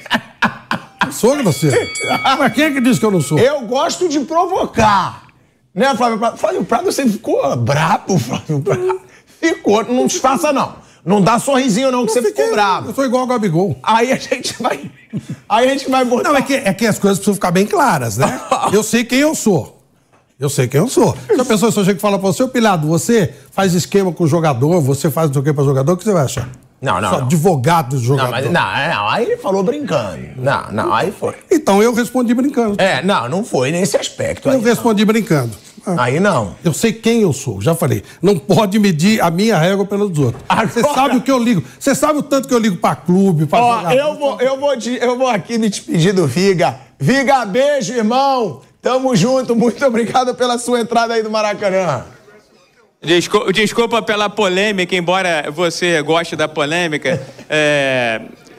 [1.07, 1.77] Eu sou grosseiro.
[2.39, 3.37] Mas quem é que disse que eu não sou?
[3.39, 5.23] Eu gosto de provocar.
[5.75, 6.37] Né, Flávio Prado?
[6.37, 9.01] Flávio Prado, você ficou brabo, Flávio Prado.
[9.41, 10.77] Ficou, não disfarça não.
[11.05, 12.91] Não dá sorrisinho não, que você Fiquei- ficou bravo.
[12.91, 13.77] Eu sou igual o Gabigol.
[13.83, 14.91] Aí a gente vai.
[15.49, 16.29] Aí a gente vai botar.
[16.29, 18.41] Não, é que, é que as coisas precisam ficar bem claras, né?
[18.73, 19.81] Eu sei quem eu sou.
[20.39, 21.17] Eu sei quem eu sou.
[21.33, 24.25] Se a pessoa só chega e fala pra você, ô Pilado, você faz esquema com
[24.25, 26.49] o jogador, você faz não sei o que pra jogador, o que você vai achar?
[26.81, 27.27] Não, não, Sou não.
[27.27, 28.31] advogado do Não, jogador.
[28.33, 30.19] mas não, não, aí ele falou brincando.
[30.37, 31.35] Não, não, aí foi.
[31.49, 32.75] Então eu respondi brincando.
[32.81, 34.49] É, não, não foi nesse aspecto.
[34.51, 35.53] Aí, Eu respondi brincando.
[35.85, 36.03] Ah, não.
[36.03, 36.57] aí não.
[36.65, 38.03] Eu sei quem eu sou, já falei.
[38.21, 40.43] Não pode medir a minha régua pelos outros.
[40.73, 41.63] Você Agora- sabe o que eu ligo.
[41.79, 43.97] Você sabe o tanto que eu ligo pra clube, pra Ó, jogador.
[43.99, 46.77] eu vou, eu, vou de- eu vou aqui me despedir do Viga.
[46.99, 48.61] Viga, beijo, irmão.
[48.81, 49.55] Tamo junto.
[49.57, 52.05] Muito obrigado pela sua entrada aí do Maracanã.
[53.05, 57.21] Desculpa, desculpa pela polêmica, embora você goste da polêmica.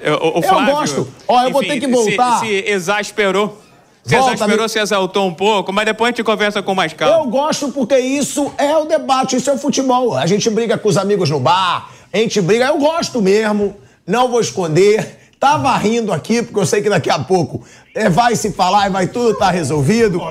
[0.05, 1.07] É, o, o Flávio, gosto.
[1.27, 2.39] Ó, eu vou ter que voltar.
[2.41, 3.57] Se, se exasperou.
[4.05, 7.15] Volta, exasperou, me- se exaltou um pouco, mas depois a gente conversa com mais calma.
[7.23, 10.15] Eu gosto porque isso é o debate, isso é o futebol.
[10.15, 12.65] A gente briga com os amigos no bar, a gente briga.
[12.65, 13.75] Eu gosto mesmo,
[14.05, 15.19] não vou esconder.
[15.39, 17.63] Tava rindo aqui, porque eu sei que daqui a pouco
[17.93, 20.21] é, vai se falar e vai tudo estar resolvido.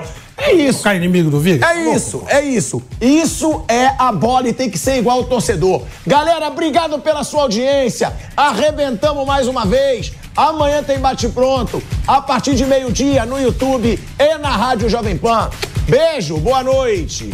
[0.43, 0.79] É isso.
[0.79, 1.67] Ficar inimigo do Viga?
[1.67, 2.83] É isso, é isso.
[3.01, 5.83] Isso é a bola e tem que ser igual o torcedor.
[6.07, 8.13] Galera, obrigado pela sua audiência.
[8.37, 10.13] Arrebentamos mais uma vez.
[10.37, 15.51] Amanhã tem Bate Pronto, a partir de meio-dia no YouTube e na Rádio Jovem Pan.
[15.87, 17.31] Beijo, boa noite.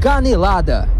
[0.00, 0.99] Canelada.